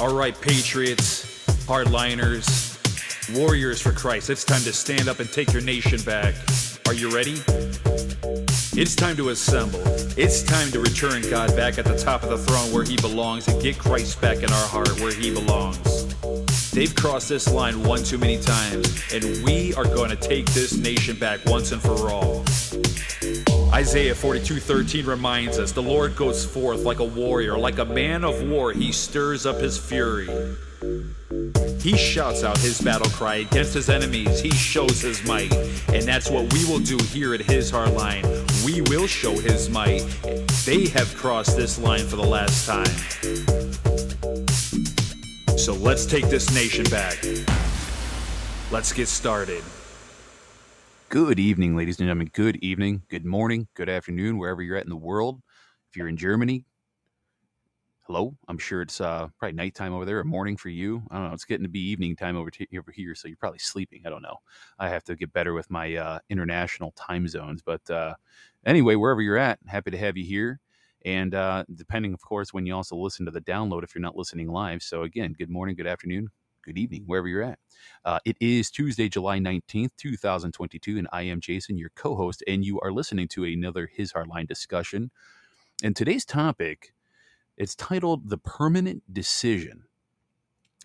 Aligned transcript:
All 0.00 0.14
right, 0.14 0.34
patriots, 0.40 1.44
hardliners, 1.66 2.78
warriors 3.38 3.82
for 3.82 3.92
Christ, 3.92 4.30
it's 4.30 4.44
time 4.44 4.62
to 4.62 4.72
stand 4.72 5.10
up 5.10 5.20
and 5.20 5.30
take 5.30 5.52
your 5.52 5.60
nation 5.60 6.00
back. 6.06 6.34
Are 6.86 6.94
you 6.94 7.14
ready? 7.14 7.42
It's 8.72 8.96
time 8.96 9.14
to 9.18 9.28
assemble. 9.28 9.82
It's 10.16 10.42
time 10.42 10.70
to 10.70 10.80
return 10.80 11.20
God 11.28 11.54
back 11.54 11.76
at 11.76 11.84
the 11.84 11.98
top 11.98 12.22
of 12.22 12.30
the 12.30 12.38
throne 12.38 12.72
where 12.72 12.82
he 12.82 12.96
belongs 12.96 13.46
and 13.48 13.60
get 13.60 13.78
Christ 13.78 14.18
back 14.22 14.38
in 14.38 14.50
our 14.50 14.68
heart 14.68 14.98
where 15.00 15.12
he 15.12 15.34
belongs. 15.34 16.70
They've 16.70 16.94
crossed 16.94 17.28
this 17.28 17.52
line 17.52 17.82
one 17.82 18.02
too 18.02 18.16
many 18.16 18.40
times, 18.40 19.04
and 19.12 19.44
we 19.44 19.74
are 19.74 19.84
going 19.84 20.08
to 20.08 20.16
take 20.16 20.46
this 20.52 20.74
nation 20.74 21.18
back 21.18 21.44
once 21.44 21.72
and 21.72 21.82
for 21.82 22.08
all. 22.08 22.42
Isaiah 23.72 24.14
42:13 24.14 25.06
reminds 25.06 25.58
us, 25.58 25.72
"The 25.72 25.82
Lord 25.82 26.16
goes 26.16 26.44
forth 26.44 26.80
like 26.80 26.98
a 26.98 27.04
warrior, 27.04 27.56
like 27.56 27.78
a 27.78 27.84
man 27.84 28.24
of 28.24 28.42
war, 28.42 28.72
he 28.72 28.92
stirs 28.92 29.46
up 29.46 29.60
his 29.60 29.78
fury." 29.78 30.28
He 31.80 31.96
shouts 31.96 32.42
out 32.42 32.58
his 32.58 32.80
battle 32.80 33.10
cry 33.10 33.36
against 33.36 33.72
his 33.72 33.88
enemies. 33.88 34.40
He 34.40 34.50
shows 34.50 35.00
his 35.00 35.24
might. 35.24 35.52
And 35.88 36.02
that's 36.02 36.28
what 36.28 36.52
we 36.52 36.64
will 36.66 36.78
do 36.78 36.98
here 37.12 37.32
at 37.32 37.40
his 37.40 37.70
hard 37.70 37.92
line. 37.92 38.24
We 38.64 38.82
will 38.82 39.06
show 39.06 39.38
his 39.38 39.70
might. 39.70 40.04
They 40.66 40.88
have 40.88 41.14
crossed 41.16 41.56
this 41.56 41.78
line 41.78 42.06
for 42.06 42.16
the 42.16 42.22
last 42.22 42.66
time. 42.66 42.94
So 45.56 45.72
let's 45.74 46.04
take 46.04 46.28
this 46.28 46.52
nation 46.52 46.84
back. 46.90 47.24
Let's 48.70 48.92
get 48.92 49.08
started. 49.08 49.62
Good 51.10 51.40
evening, 51.40 51.74
ladies 51.74 51.98
and 51.98 52.06
gentlemen. 52.06 52.30
Good 52.32 52.54
evening, 52.62 53.02
good 53.08 53.24
morning, 53.24 53.66
good 53.74 53.88
afternoon, 53.88 54.38
wherever 54.38 54.62
you're 54.62 54.76
at 54.76 54.84
in 54.84 54.90
the 54.90 54.96
world. 54.96 55.42
If 55.90 55.96
you're 55.96 56.06
in 56.06 56.16
Germany, 56.16 56.64
hello. 58.02 58.36
I'm 58.46 58.58
sure 58.58 58.80
it's 58.80 59.00
uh, 59.00 59.26
probably 59.36 59.56
nighttime 59.56 59.92
over 59.92 60.04
there 60.04 60.20
or 60.20 60.24
morning 60.24 60.56
for 60.56 60.68
you. 60.68 61.02
I 61.10 61.16
don't 61.16 61.26
know. 61.26 61.34
It's 61.34 61.44
getting 61.44 61.64
to 61.64 61.68
be 61.68 61.80
evening 61.80 62.14
time 62.14 62.36
over, 62.36 62.48
t- 62.48 62.68
over 62.78 62.92
here, 62.92 63.16
so 63.16 63.26
you're 63.26 63.36
probably 63.38 63.58
sleeping. 63.58 64.02
I 64.06 64.08
don't 64.08 64.22
know. 64.22 64.36
I 64.78 64.88
have 64.88 65.02
to 65.02 65.16
get 65.16 65.32
better 65.32 65.52
with 65.52 65.68
my 65.68 65.96
uh, 65.96 66.20
international 66.28 66.92
time 66.92 67.26
zones. 67.26 67.60
But 67.60 67.90
uh, 67.90 68.14
anyway, 68.64 68.94
wherever 68.94 69.20
you're 69.20 69.36
at, 69.36 69.58
happy 69.66 69.90
to 69.90 69.98
have 69.98 70.16
you 70.16 70.24
here. 70.24 70.60
And 71.04 71.34
uh, 71.34 71.64
depending, 71.74 72.14
of 72.14 72.22
course, 72.22 72.54
when 72.54 72.66
you 72.66 72.76
also 72.76 72.94
listen 72.94 73.26
to 73.26 73.32
the 73.32 73.40
download, 73.40 73.82
if 73.82 73.96
you're 73.96 74.02
not 74.02 74.14
listening 74.14 74.46
live. 74.46 74.80
So 74.80 75.02
again, 75.02 75.34
good 75.36 75.50
morning, 75.50 75.74
good 75.74 75.88
afternoon, 75.88 76.28
good 76.62 76.78
evening, 76.78 77.04
wherever 77.06 77.28
you're 77.28 77.42
at. 77.42 77.58
Uh, 78.04 78.18
it 78.24 78.36
is 78.40 78.70
Tuesday, 78.70 79.08
July 79.08 79.38
19th, 79.38 79.90
2022, 79.96 80.98
and 80.98 81.08
I 81.12 81.22
am 81.22 81.40
Jason, 81.40 81.78
your 81.78 81.90
co 81.94 82.14
host, 82.14 82.42
and 82.46 82.64
you 82.64 82.80
are 82.80 82.92
listening 82.92 83.28
to 83.28 83.44
another 83.44 83.88
His 83.92 84.12
Hardline 84.12 84.46
discussion. 84.46 85.10
And 85.82 85.96
today's 85.96 86.24
topic, 86.24 86.92
it's 87.56 87.74
titled 87.74 88.28
The 88.28 88.38
Permanent 88.38 89.02
Decision. 89.12 89.84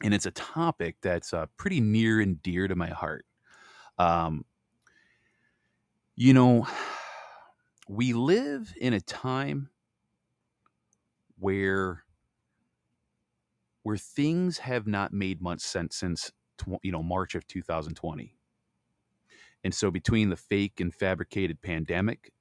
And 0.01 0.13
it's 0.13 0.25
a 0.25 0.31
topic 0.31 0.97
that's 1.01 1.33
uh, 1.33 1.47
pretty 1.57 1.81
near 1.81 2.21
and 2.21 2.41
dear 2.41 2.67
to 2.67 2.75
my 2.75 2.89
heart. 2.89 3.25
Um, 3.97 4.45
you 6.15 6.33
know, 6.33 6.67
we 7.89 8.13
live 8.13 8.73
in 8.79 8.93
a 8.93 9.01
time 9.01 9.69
where 11.37 12.04
where 13.85 13.97
things 13.97 14.57
have 14.57 14.87
not 14.87 15.13
made 15.13 15.39
much 15.39 15.59
sense 15.59 15.95
since 15.95 16.31
you 16.81 16.91
know 16.91 17.03
March 17.03 17.35
of 17.35 17.45
2020. 17.45 18.35
And 19.63 19.75
so 19.75 19.91
between 19.91 20.29
the 20.31 20.35
fake 20.35 20.79
and 20.79 20.91
fabricated 20.91 21.61
pandemic 21.61 22.33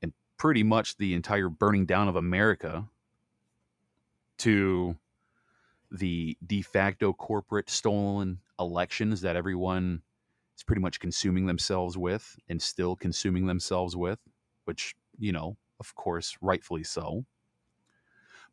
and 0.00 0.12
pretty 0.36 0.62
much 0.62 0.96
the 0.98 1.14
entire 1.14 1.48
burning 1.48 1.84
down 1.84 2.06
of 2.06 2.14
America 2.14 2.88
to 4.38 4.96
the 5.90 6.38
de 6.46 6.62
facto 6.62 7.12
corporate 7.12 7.68
stolen 7.68 8.38
elections 8.60 9.22
that 9.22 9.34
everyone 9.34 10.00
is 10.56 10.62
pretty 10.62 10.80
much 10.80 11.00
consuming 11.00 11.46
themselves 11.46 11.98
with 11.98 12.38
and 12.48 12.62
still 12.62 12.94
consuming 12.94 13.46
themselves 13.46 13.96
with, 13.96 14.20
which, 14.64 14.94
you 15.18 15.32
know, 15.32 15.56
of 15.80 15.92
course, 15.96 16.38
rightfully 16.40 16.84
so. 16.84 17.24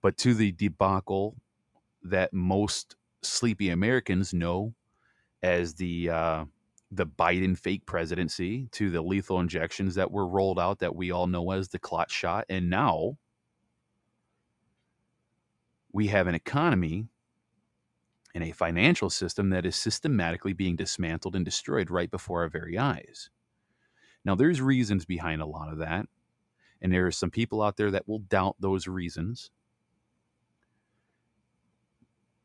But 0.01 0.17
to 0.17 0.33
the 0.33 0.51
debacle 0.53 1.35
that 2.03 2.33
most 2.33 2.95
sleepy 3.21 3.69
Americans 3.69 4.33
know 4.33 4.73
as 5.43 5.75
the 5.75 6.09
uh, 6.09 6.45
the 6.91 7.05
Biden 7.05 7.57
fake 7.57 7.85
presidency 7.85 8.67
to 8.71 8.89
the 8.89 9.01
lethal 9.01 9.39
injections 9.39 9.95
that 9.95 10.11
were 10.11 10.27
rolled 10.27 10.59
out 10.59 10.79
that 10.79 10.95
we 10.95 11.11
all 11.11 11.27
know 11.27 11.51
as 11.51 11.69
the 11.69 11.79
clot 11.79 12.09
shot, 12.09 12.45
and 12.49 12.69
now 12.69 13.17
we 15.91 16.07
have 16.07 16.27
an 16.27 16.35
economy 16.35 17.07
and 18.35 18.43
a 18.43 18.51
financial 18.51 19.09
system 19.09 19.49
that 19.49 19.65
is 19.65 19.75
systematically 19.75 20.53
being 20.53 20.75
dismantled 20.75 21.35
and 21.35 21.43
destroyed 21.43 21.89
right 21.89 22.11
before 22.11 22.43
our 22.43 22.49
very 22.49 22.77
eyes. 22.77 23.29
Now, 24.23 24.35
there's 24.35 24.61
reasons 24.61 25.05
behind 25.05 25.41
a 25.41 25.45
lot 25.45 25.71
of 25.71 25.79
that, 25.79 26.05
and 26.81 26.93
there 26.93 27.07
are 27.07 27.11
some 27.11 27.31
people 27.31 27.61
out 27.63 27.77
there 27.77 27.91
that 27.91 28.07
will 28.07 28.19
doubt 28.19 28.55
those 28.59 28.87
reasons. 28.87 29.49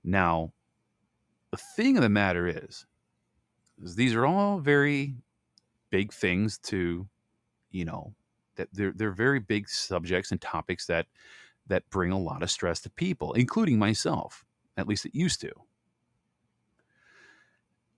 Now, 0.05 0.53
the 1.51 1.59
thing 1.77 1.97
of 1.97 2.03
the 2.03 2.09
matter 2.09 2.47
is, 2.47 2.87
is 3.83 3.95
these 3.95 4.15
are 4.15 4.27
all 4.27 4.59
very 4.59 5.15
big 5.91 6.13
things 6.13 6.59
to, 6.59 7.07
you 7.71 7.85
know, 7.85 8.15
that 8.57 8.69
they're 8.73 8.93
they're 8.95 9.13
very 9.13 9.41
big 9.41 9.69
subjects 9.69 10.31
and 10.31 10.41
topics 10.41 10.87
that 10.87 11.07
that 11.67 11.89
bring 11.91 12.11
a 12.11 12.19
lot 12.19 12.43
of 12.43 12.51
stress 12.51 12.81
to 12.81 12.91
people, 12.91 13.33
including 13.35 13.79
myself. 13.79 14.45
At 14.77 14.89
least 14.89 15.07
it 15.07 15.15
used 15.15 15.41
to. 15.43 15.53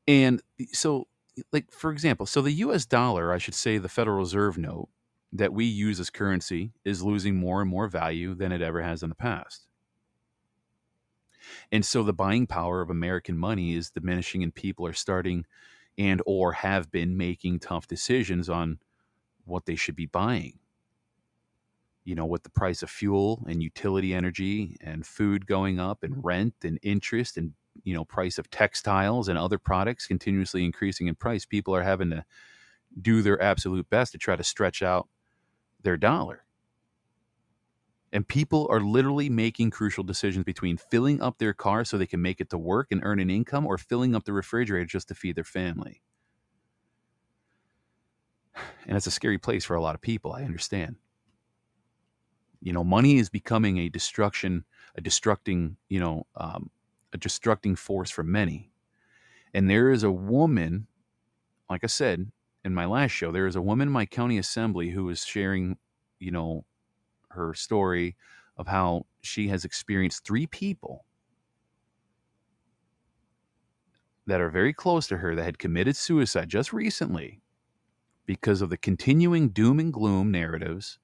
And 0.07 0.43
so, 0.73 1.07
like 1.53 1.71
for 1.71 1.91
example, 1.91 2.27
so 2.27 2.43
the 2.43 2.53
U.S. 2.53 2.85
dollar, 2.85 3.33
I 3.33 3.39
should 3.39 3.55
say, 3.55 3.79
the 3.79 3.89
Federal 3.89 4.19
Reserve 4.19 4.59
note 4.59 4.89
that 5.33 5.53
we 5.53 5.65
use 5.65 5.99
as 5.99 6.11
currency 6.11 6.73
is 6.85 7.03
losing 7.03 7.37
more 7.37 7.61
and 7.61 7.71
more 7.71 7.89
value 7.89 8.35
than 8.35 8.53
it 8.53 8.63
ever 8.63 8.83
has 8.83 9.03
in 9.03 9.09
the 9.09 9.15
past. 9.15 9.67
And 11.73 11.85
so 11.85 12.03
the 12.03 12.13
buying 12.13 12.47
power 12.47 12.81
of 12.81 12.91
American 12.91 13.39
money 13.39 13.75
is 13.75 13.91
diminishing 13.91 14.43
and 14.43 14.55
people 14.55 14.87
are 14.87 14.93
starting 14.93 15.45
and 15.97 16.21
or 16.27 16.53
have 16.53 16.91
been 16.91 17.17
making 17.17 17.61
tough 17.61 17.87
decisions 17.87 18.49
on 18.49 18.79
what 19.45 19.67
they 19.67 19.77
should 19.77 19.97
be 19.97 20.07
buying. 20.07 20.59
You 22.05 22.15
know, 22.15 22.27
with 22.27 22.43
the 22.43 22.51
price 22.51 22.83
of 22.83 22.91
fuel 22.91 23.45
and 23.49 23.63
utility 23.63 24.13
energy 24.13 24.77
and 24.81 25.07
food 25.07 25.47
going 25.47 25.81
up 25.81 26.03
and 26.03 26.23
rent 26.23 26.55
and 26.63 26.79
interest 26.83 27.37
and 27.37 27.53
you 27.83 27.95
know 27.95 28.05
price 28.05 28.39
of 28.39 28.51
textiles 28.51 29.29
and 29.29 29.39
other 29.39 29.59
products 29.59 30.07
continuously 30.07 30.65
increasing 30.65 31.07
in 31.07 31.15
price, 31.15 31.47
people 31.47 31.75
are 31.75 31.83
having 31.83 32.11
to 32.11 32.25
do 33.01 33.23
their 33.23 33.41
absolute 33.41 33.89
best 33.89 34.13
to 34.13 34.19
try 34.19 34.37
to 34.37 34.45
stretch 34.45 34.83
out 34.83 35.09
their 35.83 35.97
dollar. 35.97 36.45
And 38.15 38.27
people 38.27 38.69
are 38.71 38.81
literally 38.81 39.29
making 39.29 39.73
crucial 39.73 40.05
decisions 40.05 40.45
between 40.45 40.77
filling 40.77 41.21
up 41.21 41.39
their 41.39 41.53
car 41.53 41.85
so 41.85 41.99
they 41.99 42.07
can 42.07 42.23
make 42.23 42.41
it 42.41 42.49
to 42.51 42.57
work 42.59 42.87
and 42.93 43.01
earn 43.03 43.19
an 43.19 43.29
income 43.29 43.67
or 43.67 43.77
filling 43.77 44.15
up 44.15 44.23
the 44.25 44.33
refrigerator 44.33 44.87
just 44.87 45.09
to 45.09 45.17
feed 45.17 45.35
their 45.37 45.45
family. 45.45 46.01
And 48.87 48.97
it's 48.97 49.09
a 49.09 49.11
scary 49.11 49.39
place 49.39 49.65
for 49.65 49.75
a 49.75 49.81
lot 49.81 49.97
of 49.97 50.01
people, 50.01 50.33
I 50.33 50.45
understand. 50.45 50.97
You 52.61 52.73
know, 52.73 52.85
money 52.85 53.17
is 53.17 53.31
becoming 53.31 53.79
a 53.79 53.89
destruction, 53.89 54.65
a 54.97 55.01
destructing, 55.01 55.77
you 55.89 55.99
know, 55.99 56.27
um, 56.37 56.71
a 57.13 57.19
destructing 57.19 57.77
force 57.77 58.11
for 58.11 58.23
many. 58.23 58.71
And 59.55 59.69
there 59.69 59.91
is 59.91 60.03
a 60.05 60.13
woman, 60.13 60.87
like 61.69 61.83
I 61.83 61.89
said 61.89 62.31
in 62.65 62.75
my 62.75 62.85
last 62.85 63.11
show, 63.11 63.33
there 63.33 63.47
is 63.47 63.57
a 63.57 63.63
woman 63.63 63.89
in 63.89 63.93
my 63.93 64.07
county 64.07 64.39
assembly 64.39 64.91
who 64.91 65.09
is 65.09 65.25
sharing, 65.25 65.79
you 66.21 66.31
know, 66.31 66.65
her 67.35 67.55
story 67.55 68.17
of 68.57 68.67
how 68.67 69.07
she 69.23 69.49
has 69.49 69.65
experienced 69.65 70.25
three 70.25 70.47
people 70.47 71.05
that 74.27 74.41
are 74.41 74.51
very 74.51 74.73
close 74.73 75.07
to 75.09 75.19
her 75.19 75.35
that 75.35 75.45
had 75.45 75.59
committed 75.59 75.97
suicide 75.97 76.49
just 76.49 76.73
recently 76.73 77.43
because 78.27 78.63
of 78.63 78.71
the 78.71 78.77
continuing 78.77 79.49
doom 79.49 79.79
and 79.79 79.93
gloom 79.93 80.31
narratives 80.31 80.99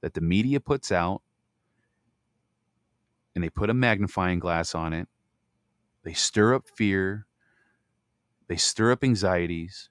that 0.00 0.14
the 0.14 0.20
media 0.20 0.60
puts 0.60 0.92
out 0.92 1.22
and 3.34 3.42
they 3.42 3.50
put 3.50 3.70
a 3.70 3.74
magnifying 3.74 4.38
glass 4.38 4.74
on 4.74 4.92
it. 4.92 5.08
They 6.04 6.12
stir 6.12 6.54
up 6.54 6.68
fear. 6.68 7.26
They 8.48 8.56
stir 8.56 8.92
up 8.92 9.02
anxieties 9.02 9.88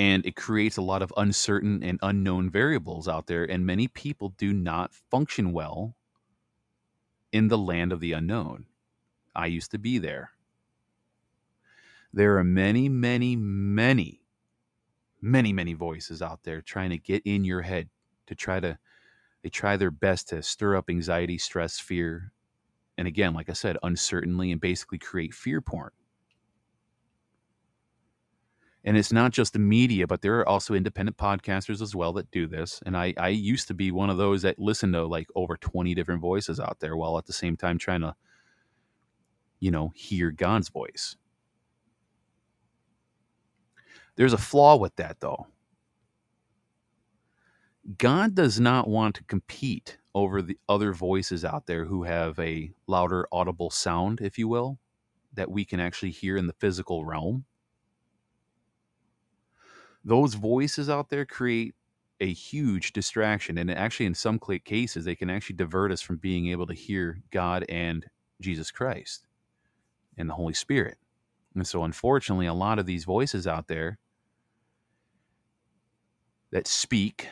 and 0.00 0.26
it 0.26 0.36
creates 0.36 0.78
a 0.78 0.82
lot 0.82 1.02
of 1.02 1.14
uncertain 1.18 1.84
and 1.84 2.00
unknown 2.02 2.50
variables 2.50 3.08
out 3.08 3.28
there 3.28 3.44
and 3.44 3.66
many 3.66 3.88
people 3.88 4.30
do 4.38 4.52
not 4.54 4.94
function 4.94 5.52
well 5.52 5.96
in 7.32 7.48
the 7.48 7.58
land 7.58 7.92
of 7.92 8.00
the 8.00 8.12
unknown 8.12 8.66
i 9.34 9.46
used 9.46 9.70
to 9.72 9.78
be 9.78 9.98
there 9.98 10.32
there 12.12 12.38
are 12.38 12.44
many 12.44 12.88
many 12.88 13.36
many 13.36 14.22
many 15.22 15.52
many 15.52 15.74
voices 15.74 16.22
out 16.22 16.42
there 16.44 16.62
trying 16.62 16.90
to 16.90 16.98
get 16.98 17.22
in 17.26 17.44
your 17.44 17.62
head 17.62 17.90
to 18.26 18.34
try 18.36 18.60
to 18.60 18.78
They 19.42 19.50
try 19.50 19.78
their 19.78 19.92
best 19.92 20.30
to 20.30 20.42
stir 20.42 20.76
up 20.76 20.90
anxiety, 20.90 21.38
stress, 21.38 21.80
fear, 21.80 22.32
and 22.98 23.08
again, 23.08 23.34
like 23.34 23.50
I 23.50 23.54
said, 23.54 23.78
uncertainly 23.82 24.52
and 24.52 24.60
basically 24.60 24.98
create 24.98 25.34
fear 25.34 25.60
porn. 25.62 25.92
And 28.84 28.96
it's 28.96 29.12
not 29.12 29.32
just 29.32 29.52
the 29.52 29.58
media, 29.58 30.06
but 30.06 30.22
there 30.22 30.38
are 30.38 30.48
also 30.48 30.74
independent 30.74 31.18
podcasters 31.18 31.82
as 31.82 31.94
well 31.94 32.14
that 32.14 32.30
do 32.30 32.46
this. 32.46 32.80
And 32.86 32.96
I, 32.96 33.12
I 33.18 33.28
used 33.28 33.68
to 33.68 33.74
be 33.74 33.90
one 33.90 34.08
of 34.08 34.16
those 34.16 34.42
that 34.42 34.58
listened 34.58 34.94
to 34.94 35.04
like 35.04 35.28
over 35.34 35.56
20 35.56 35.94
different 35.94 36.22
voices 36.22 36.58
out 36.58 36.80
there 36.80 36.96
while 36.96 37.18
at 37.18 37.26
the 37.26 37.32
same 37.32 37.56
time 37.56 37.76
trying 37.76 38.00
to, 38.00 38.14
you 39.58 39.70
know, 39.70 39.92
hear 39.94 40.30
God's 40.30 40.70
voice. 40.70 41.16
There's 44.16 44.32
a 44.32 44.38
flaw 44.38 44.76
with 44.76 44.96
that, 44.96 45.20
though. 45.20 45.46
God 47.98 48.34
does 48.34 48.60
not 48.60 48.88
want 48.88 49.14
to 49.16 49.24
compete 49.24 49.98
over 50.14 50.42
the 50.42 50.58
other 50.68 50.92
voices 50.92 51.44
out 51.44 51.66
there 51.66 51.84
who 51.84 52.04
have 52.04 52.38
a 52.38 52.72
louder 52.86 53.26
audible 53.32 53.70
sound, 53.70 54.20
if 54.20 54.38
you 54.38 54.48
will, 54.48 54.78
that 55.34 55.50
we 55.50 55.64
can 55.64 55.80
actually 55.80 56.10
hear 56.10 56.36
in 56.36 56.46
the 56.46 56.52
physical 56.54 57.04
realm. 57.04 57.44
Those 60.04 60.34
voices 60.34 60.88
out 60.88 61.10
there 61.10 61.24
create 61.24 61.74
a 62.20 62.32
huge 62.32 62.92
distraction. 62.92 63.58
And 63.58 63.70
actually, 63.70 64.06
in 64.06 64.14
some 64.14 64.38
cases, 64.38 65.04
they 65.04 65.14
can 65.14 65.30
actually 65.30 65.56
divert 65.56 65.92
us 65.92 66.00
from 66.00 66.16
being 66.16 66.48
able 66.48 66.66
to 66.66 66.74
hear 66.74 67.20
God 67.30 67.64
and 67.68 68.06
Jesus 68.40 68.70
Christ 68.70 69.26
and 70.16 70.28
the 70.28 70.34
Holy 70.34 70.54
Spirit. 70.54 70.98
And 71.54 71.66
so, 71.66 71.84
unfortunately, 71.84 72.46
a 72.46 72.54
lot 72.54 72.78
of 72.78 72.86
these 72.86 73.04
voices 73.04 73.46
out 73.46 73.68
there 73.68 73.98
that 76.50 76.66
speak 76.66 77.28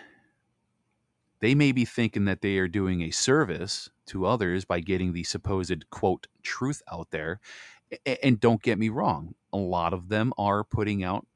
they 1.41 1.55
may 1.55 1.73
be 1.73 1.85
thinking 1.85 2.25
that 2.25 2.41
they 2.41 2.59
are 2.59 2.69
doing 2.69 3.03
a 3.03 3.11
service 3.11 3.91
to 4.07 4.27
others 4.27 4.65
by 4.65 4.81
getting 4.81 5.13
the 5.13 5.25
supposed 5.25 5.89
quote 5.91 6.27
truth 6.43 6.83
out 6.91 7.11
there. 7.11 7.41
And 8.23 8.41
don't 8.41 8.63
get 8.63 8.79
me 8.79 8.89
wrong, 8.89 9.35
a 9.53 9.57
lot 9.57 9.93
of 9.93 10.09
them 10.09 10.33
are 10.37 10.65
putting 10.65 11.05
out 11.05 11.27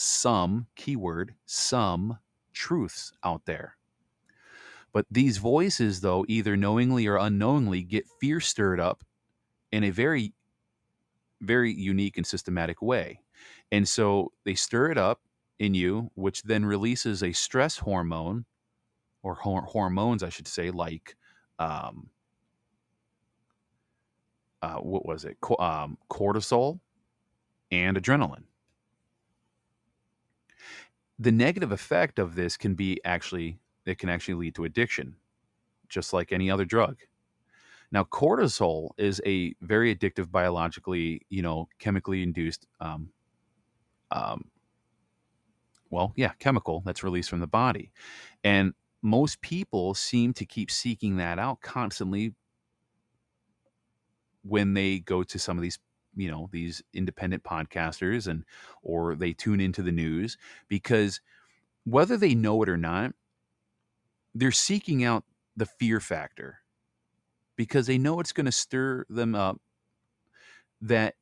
some 0.00 0.66
keyword, 0.76 1.34
some 1.44 2.18
truths 2.52 3.12
out 3.22 3.44
there. 3.44 3.76
But 4.92 5.06
these 5.10 5.38
voices, 5.38 6.00
though, 6.00 6.24
either 6.26 6.56
knowingly 6.56 7.06
or 7.06 7.16
unknowingly, 7.16 7.82
get 7.82 8.08
fear 8.20 8.40
stirred 8.40 8.80
up 8.80 9.04
in 9.70 9.84
a 9.84 9.90
very, 9.90 10.32
very 11.42 11.72
unique 11.72 12.16
and 12.16 12.26
systematic 12.26 12.82
way. 12.82 13.20
And 13.70 13.86
so 13.88 14.32
they 14.44 14.54
stir 14.54 14.90
it 14.90 14.98
up 14.98 15.20
in 15.58 15.74
you, 15.74 16.10
which 16.14 16.42
then 16.42 16.64
releases 16.64 17.22
a 17.22 17.32
stress 17.32 17.76
hormone 17.76 18.46
or 19.22 19.34
hor- 19.34 19.62
hormones, 19.62 20.22
I 20.22 20.30
should 20.30 20.48
say, 20.48 20.70
like 20.70 21.14
um, 21.58 22.08
uh, 24.62 24.78
what 24.78 25.06
was 25.06 25.24
it? 25.24 25.36
Co- 25.40 25.58
um, 25.58 25.98
cortisol 26.10 26.80
and 27.70 27.96
adrenaline. 27.96 28.44
The 31.20 31.30
negative 31.30 31.70
effect 31.70 32.18
of 32.18 32.34
this 32.34 32.56
can 32.56 32.74
be 32.74 32.98
actually 33.04 33.60
it 33.84 33.98
can 33.98 34.08
actually 34.08 34.34
lead 34.34 34.54
to 34.54 34.64
addiction, 34.64 35.16
just 35.88 36.12
like 36.14 36.32
any 36.32 36.50
other 36.50 36.64
drug. 36.64 36.96
Now, 37.92 38.04
cortisol 38.04 38.90
is 38.96 39.20
a 39.26 39.54
very 39.60 39.94
addictive, 39.94 40.30
biologically, 40.30 41.22
you 41.28 41.42
know, 41.42 41.68
chemically 41.78 42.22
induced, 42.22 42.66
um, 42.80 43.10
um, 44.12 44.50
well, 45.90 46.12
yeah, 46.16 46.32
chemical 46.38 46.82
that's 46.86 47.02
released 47.02 47.28
from 47.28 47.40
the 47.40 47.46
body, 47.46 47.92
and 48.44 48.72
most 49.02 49.40
people 49.42 49.92
seem 49.94 50.32
to 50.34 50.46
keep 50.46 50.70
seeking 50.70 51.16
that 51.16 51.38
out 51.38 51.60
constantly 51.60 52.34
when 54.42 54.72
they 54.72 55.00
go 55.00 55.22
to 55.22 55.38
some 55.38 55.58
of 55.58 55.62
these 55.62 55.78
you 56.20 56.30
know 56.30 56.48
these 56.52 56.82
independent 56.92 57.42
podcasters 57.42 58.26
and 58.26 58.44
or 58.82 59.14
they 59.14 59.32
tune 59.32 59.60
into 59.60 59.82
the 59.82 59.92
news 59.92 60.36
because 60.68 61.20
whether 61.84 62.16
they 62.16 62.34
know 62.34 62.62
it 62.62 62.68
or 62.68 62.76
not 62.76 63.12
they're 64.34 64.52
seeking 64.52 65.02
out 65.02 65.24
the 65.56 65.66
fear 65.66 66.00
factor 66.00 66.58
because 67.56 67.86
they 67.86 67.98
know 67.98 68.20
it's 68.20 68.32
going 68.32 68.46
to 68.46 68.52
stir 68.52 69.04
them 69.08 69.34
up 69.34 69.60
that 70.80 71.14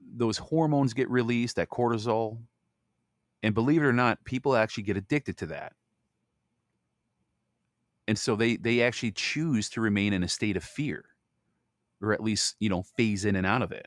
those 0.00 0.38
hormones 0.38 0.94
get 0.94 1.10
released 1.10 1.56
that 1.56 1.68
cortisol 1.68 2.38
and 3.42 3.54
believe 3.54 3.82
it 3.82 3.86
or 3.86 3.92
not 3.92 4.24
people 4.24 4.56
actually 4.56 4.84
get 4.84 4.96
addicted 4.96 5.36
to 5.38 5.46
that. 5.46 5.72
And 8.08 8.18
so 8.18 8.36
they 8.36 8.56
they 8.56 8.82
actually 8.82 9.12
choose 9.12 9.68
to 9.70 9.80
remain 9.80 10.12
in 10.12 10.22
a 10.22 10.28
state 10.28 10.56
of 10.56 10.64
fear 10.64 11.04
or 12.02 12.12
at 12.12 12.22
least 12.22 12.56
you 12.60 12.68
know 12.68 12.82
phase 12.82 13.24
in 13.24 13.36
and 13.36 13.46
out 13.46 13.62
of 13.62 13.72
it. 13.72 13.86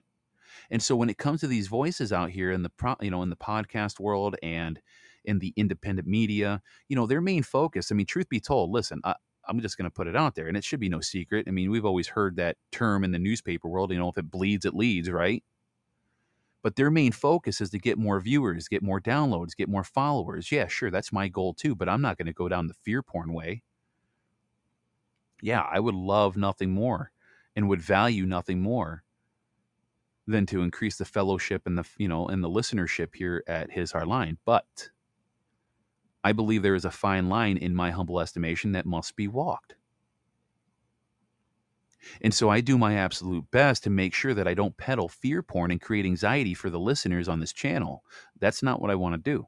And 0.72 0.82
so 0.82 0.96
when 0.96 1.10
it 1.10 1.18
comes 1.18 1.42
to 1.42 1.48
these 1.48 1.68
voices 1.68 2.14
out 2.14 2.30
here 2.30 2.52
in 2.52 2.64
the 2.64 2.70
pro, 2.70 2.96
you 3.02 3.12
know 3.12 3.24
in 3.24 3.30
the 3.30 3.36
podcast 3.36 4.00
world 4.00 4.36
and 4.44 4.80
in 5.26 5.40
the 5.40 5.54
independent 5.56 6.08
media 6.08 6.62
you 6.88 6.96
know 6.96 7.06
their 7.06 7.22
main 7.22 7.44
focus 7.44 7.92
i 7.92 7.96
mean 7.96 8.06
truth 8.06 8.30
be 8.30 8.40
told 8.40 8.72
listen 8.72 9.02
I, 9.04 9.16
i'm 9.48 9.60
just 9.60 9.78
going 9.78 9.90
to 9.90 9.94
put 9.94 10.08
it 10.08 10.16
out 10.16 10.36
there 10.36 10.48
and 10.48 10.56
it 10.56 10.64
should 10.64 10.80
be 10.80 10.90
no 10.90 11.02
secret. 11.02 11.46
I 11.48 11.52
mean 11.52 11.70
we've 11.72 11.86
always 11.86 12.08
heard 12.08 12.38
that 12.38 12.58
term 12.72 13.04
in 13.04 13.12
the 13.12 13.20
newspaper 13.20 13.68
world 13.68 13.92
you 13.92 14.00
know 14.00 14.10
if 14.10 14.18
it 14.18 14.32
bleeds 14.32 14.66
it 14.66 14.74
leads 14.74 15.10
right? 15.10 15.44
But 16.62 16.76
their 16.76 16.92
main 16.92 17.14
focus 17.14 17.62
is 17.62 17.70
to 17.72 17.80
get 17.80 17.98
more 17.98 18.20
viewers 18.20 18.68
get 18.68 18.82
more 18.82 19.02
downloads 19.02 19.56
get 19.56 19.70
more 19.70 19.84
followers. 19.84 20.52
Yeah 20.52 20.68
sure 20.68 20.92
that's 20.92 21.12
my 21.12 21.28
goal 21.28 21.54
too 21.54 21.76
but 21.76 21.90
i'm 21.90 22.02
not 22.02 22.18
going 22.18 22.28
to 22.28 22.34
go 22.34 22.48
down 22.50 22.68
the 22.68 22.74
fear 22.74 23.02
porn 23.04 23.34
way. 23.34 23.64
Yeah, 25.42 25.62
I 25.62 25.80
would 25.80 25.96
love 25.96 26.36
nothing 26.36 26.72
more 26.72 27.12
and 27.60 27.68
would 27.68 27.82
value 27.82 28.26
nothing 28.26 28.62
more 28.62 29.04
than 30.26 30.46
to 30.46 30.62
increase 30.62 30.96
the 30.96 31.04
fellowship 31.04 31.64
and 31.66 31.78
the 31.78 31.84
you 31.98 32.08
know 32.08 32.26
and 32.26 32.42
the 32.42 32.50
listenership 32.50 33.14
here 33.14 33.44
at 33.48 33.70
his 33.70 33.92
hardline. 33.92 34.38
But 34.46 34.92
I 36.24 36.32
believe 36.32 36.64
there 36.64 36.74
is 36.74 36.86
a 36.86 36.90
fine 36.90 37.28
line 37.28 37.58
in 37.58 37.76
my 37.76 37.92
humble 37.92 38.22
estimation 38.22 38.72
that 38.72 38.86
must 38.86 39.18
be 39.18 39.28
walked. 39.28 39.76
And 42.22 42.34
so 42.34 42.50
I 42.50 42.62
do 42.62 42.78
my 42.78 42.96
absolute 42.96 43.52
best 43.52 43.84
to 43.84 43.90
make 43.90 44.14
sure 44.14 44.34
that 44.34 44.48
I 44.48 44.54
don't 44.54 44.78
peddle 44.78 45.10
fear 45.10 45.44
porn 45.44 45.70
and 45.70 45.82
create 45.82 46.06
anxiety 46.06 46.54
for 46.54 46.70
the 46.70 46.80
listeners 46.80 47.28
on 47.28 47.42
this 47.42 47.52
channel. 47.52 48.06
That's 48.40 48.64
not 48.64 48.82
what 48.82 48.90
I 48.90 48.96
want 48.96 49.16
to 49.16 49.32
do. 49.32 49.48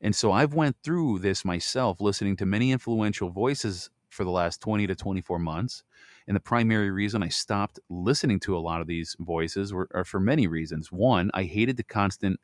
And 0.00 0.16
so 0.16 0.32
I've 0.32 0.52
went 0.52 0.78
through 0.82 1.20
this 1.20 1.44
myself, 1.44 2.00
listening 2.00 2.34
to 2.38 2.46
many 2.46 2.72
influential 2.72 3.30
voices 3.30 3.88
for 4.12 4.24
the 4.24 4.30
last 4.30 4.60
20 4.60 4.86
to 4.86 4.94
24 4.94 5.38
months. 5.38 5.82
And 6.26 6.36
the 6.36 6.40
primary 6.40 6.90
reason 6.90 7.22
I 7.22 7.28
stopped 7.28 7.80
listening 7.88 8.40
to 8.40 8.56
a 8.56 8.60
lot 8.60 8.80
of 8.80 8.86
these 8.86 9.16
voices 9.20 9.72
were 9.72 9.88
for 10.06 10.20
many 10.20 10.46
reasons. 10.46 10.92
One, 10.92 11.30
I 11.34 11.44
hated 11.44 11.76
the 11.76 11.82
constant 11.82 12.38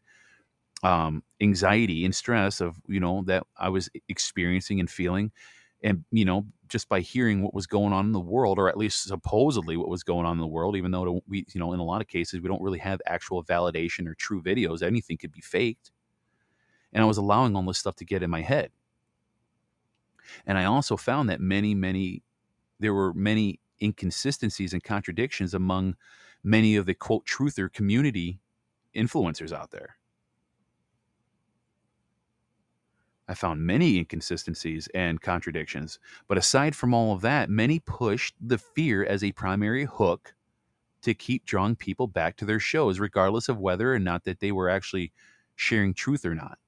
um, 0.83 1.23
anxiety 1.41 2.05
and 2.05 2.15
stress 2.15 2.61
of, 2.61 2.77
you 2.87 3.01
know, 3.01 3.23
that 3.27 3.45
I 3.57 3.69
was 3.69 3.89
experiencing 4.09 4.81
and 4.81 4.91
feeling. 4.91 5.31
And, 5.83 6.05
you 6.11 6.25
know, 6.25 6.45
just 6.69 6.89
by 6.89 7.01
hearing 7.01 7.43
what 7.43 7.55
was 7.55 7.67
going 7.67 7.93
on 7.93 8.07
in 8.07 8.13
the 8.13 8.21
world, 8.21 8.59
or 8.59 8.69
at 8.69 8.77
least 8.77 9.05
supposedly 9.05 9.77
what 9.77 9.89
was 9.89 10.03
going 10.03 10.27
on 10.27 10.33
in 10.33 10.41
the 10.41 10.47
world, 10.47 10.77
even 10.77 10.91
though 10.91 11.21
we, 11.29 11.47
you 11.55 11.61
know, 11.61 11.73
in 11.73 11.79
a 11.79 11.85
lot 11.85 12.01
of 12.01 12.09
cases, 12.09 12.41
we 12.41 12.49
don't 12.49 12.63
really 12.63 12.81
have 12.81 13.01
actual 13.07 13.45
validation 13.45 14.09
or 14.09 14.15
true 14.15 14.43
videos, 14.43 14.83
anything 14.83 15.17
could 15.17 15.33
be 15.33 15.41
faked 15.41 15.93
and 16.93 17.03
I 17.03 17.07
was 17.07 17.19
allowing 17.19 17.55
all 17.57 17.63
this 17.63 17.79
stuff 17.79 17.97
to 17.97 18.05
get 18.05 18.23
in 18.23 18.31
my 18.31 18.43
head. 18.43 18.71
And 20.47 20.59
I 20.59 20.65
also 20.65 20.97
found 20.97 21.29
that 21.29 21.41
many, 21.41 21.75
many, 21.75 22.23
there 22.81 22.95
were 22.95 23.13
many 23.15 23.61
inconsistencies 23.81 24.73
and 24.73 24.83
contradictions 24.83 25.55
among 25.55 25.97
many 26.43 26.77
of 26.77 26.87
the 26.87 26.95
quote 26.95 27.27
truther 27.27 27.73
community 27.73 28.41
influencers 28.95 29.53
out 29.53 29.71
there. 29.71 29.97
I 33.29 33.35
found 33.35 33.61
many 33.61 33.99
inconsistencies 33.99 34.89
and 34.95 35.21
contradictions. 35.21 35.99
But 36.29 36.39
aside 36.39 36.75
from 36.75 36.95
all 36.95 37.13
of 37.13 37.21
that, 37.21 37.51
many 37.51 37.79
pushed 37.79 38.35
the 38.41 38.57
fear 38.57 39.05
as 39.05 39.23
a 39.23 39.33
primary 39.33 39.85
hook 39.85 40.35
to 41.03 41.13
keep 41.15 41.45
drawing 41.45 41.77
people 41.77 42.07
back 42.07 42.37
to 42.39 42.47
their 42.47 42.59
shows, 42.59 42.99
regardless 42.99 43.49
of 43.49 43.59
whether 43.59 43.93
or 43.93 43.99
not 43.99 44.25
that 44.25 44.41
they 44.41 44.51
were 44.51 44.71
actually 44.71 45.13
sharing 45.57 45.93
truth 45.93 46.25
or 46.25 46.35
not. 46.35 46.59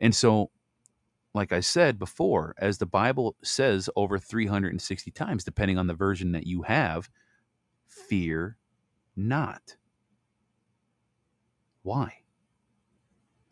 And 0.00 0.14
so, 0.14 0.50
like 1.36 1.52
I 1.52 1.60
said 1.60 1.98
before, 1.98 2.54
as 2.58 2.78
the 2.78 2.86
Bible 2.86 3.36
says 3.42 3.88
over 3.94 4.18
360 4.18 5.10
times, 5.12 5.44
depending 5.44 5.78
on 5.78 5.86
the 5.86 5.94
version 5.94 6.32
that 6.32 6.46
you 6.46 6.62
have, 6.62 7.08
fear 7.86 8.56
not. 9.14 9.76
Why? 11.82 12.14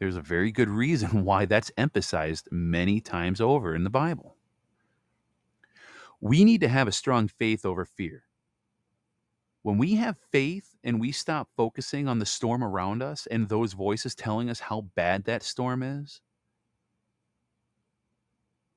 There's 0.00 0.16
a 0.16 0.22
very 0.22 0.50
good 0.50 0.68
reason 0.68 1.24
why 1.24 1.44
that's 1.44 1.70
emphasized 1.76 2.48
many 2.50 3.00
times 3.00 3.40
over 3.40 3.74
in 3.74 3.84
the 3.84 3.90
Bible. 3.90 4.36
We 6.20 6.42
need 6.42 6.62
to 6.62 6.68
have 6.68 6.88
a 6.88 6.92
strong 6.92 7.28
faith 7.28 7.64
over 7.64 7.84
fear. 7.84 8.24
When 9.62 9.78
we 9.78 9.94
have 9.94 10.18
faith 10.30 10.74
and 10.84 11.00
we 11.00 11.12
stop 11.12 11.48
focusing 11.56 12.08
on 12.08 12.18
the 12.18 12.26
storm 12.26 12.62
around 12.62 13.02
us 13.02 13.26
and 13.30 13.48
those 13.48 13.72
voices 13.72 14.14
telling 14.14 14.50
us 14.50 14.60
how 14.60 14.82
bad 14.94 15.24
that 15.24 15.42
storm 15.42 15.82
is, 15.82 16.20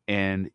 And 0.08 0.50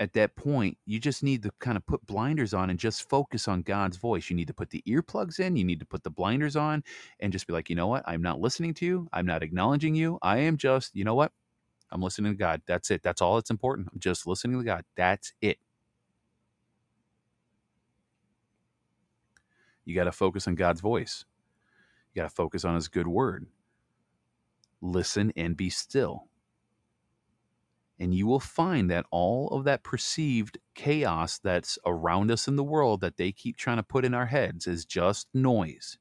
at 0.00 0.12
that 0.14 0.34
point, 0.34 0.76
you 0.84 0.98
just 0.98 1.22
need 1.22 1.44
to 1.44 1.50
kind 1.60 1.76
of 1.76 1.86
put 1.86 2.04
blinders 2.06 2.54
on 2.54 2.70
and 2.70 2.78
just 2.78 3.08
focus 3.08 3.46
on 3.46 3.62
God's 3.62 3.96
voice. 3.96 4.28
You 4.28 4.36
need 4.36 4.48
to 4.48 4.54
put 4.54 4.70
the 4.70 4.82
earplugs 4.86 5.38
in, 5.38 5.56
you 5.56 5.64
need 5.64 5.78
to 5.80 5.86
put 5.86 6.02
the 6.02 6.10
blinders 6.10 6.56
on 6.56 6.82
and 7.20 7.32
just 7.32 7.46
be 7.46 7.52
like, 7.52 7.70
you 7.70 7.76
know 7.76 7.86
what? 7.86 8.02
I'm 8.06 8.22
not 8.22 8.40
listening 8.40 8.74
to 8.74 8.86
you. 8.86 9.08
I'm 9.12 9.26
not 9.26 9.44
acknowledging 9.44 9.94
you. 9.94 10.18
I 10.22 10.38
am 10.38 10.56
just, 10.56 10.94
you 10.96 11.04
know 11.04 11.14
what? 11.14 11.30
I'm 11.92 12.02
listening 12.02 12.32
to 12.32 12.38
God. 12.38 12.62
That's 12.66 12.90
it. 12.90 13.02
That's 13.04 13.22
all 13.22 13.36
that's 13.36 13.50
important. 13.50 13.88
I'm 13.92 14.00
just 14.00 14.26
listening 14.26 14.58
to 14.58 14.64
God. 14.64 14.84
That's 14.96 15.34
it. 15.40 15.58
You 19.84 19.94
got 19.94 20.04
to 20.04 20.12
focus 20.12 20.48
on 20.48 20.54
God's 20.54 20.80
voice. 20.80 21.24
You 22.12 22.22
got 22.22 22.28
to 22.28 22.34
focus 22.34 22.64
on 22.64 22.74
his 22.74 22.88
good 22.88 23.06
word. 23.06 23.46
Listen 24.80 25.32
and 25.36 25.56
be 25.56 25.70
still 25.70 26.28
and 27.98 28.14
you 28.14 28.26
will 28.26 28.40
find 28.40 28.90
that 28.90 29.06
all 29.10 29.48
of 29.48 29.64
that 29.64 29.84
perceived 29.84 30.58
chaos 30.74 31.38
that's 31.38 31.78
around 31.86 32.30
us 32.30 32.48
in 32.48 32.56
the 32.56 32.64
world 32.64 33.00
that 33.00 33.16
they 33.16 33.32
keep 33.32 33.56
trying 33.56 33.76
to 33.76 33.82
put 33.82 34.04
in 34.04 34.14
our 34.14 34.26
heads 34.26 34.66
is 34.66 34.84
just 34.84 35.28
noise. 35.34 35.98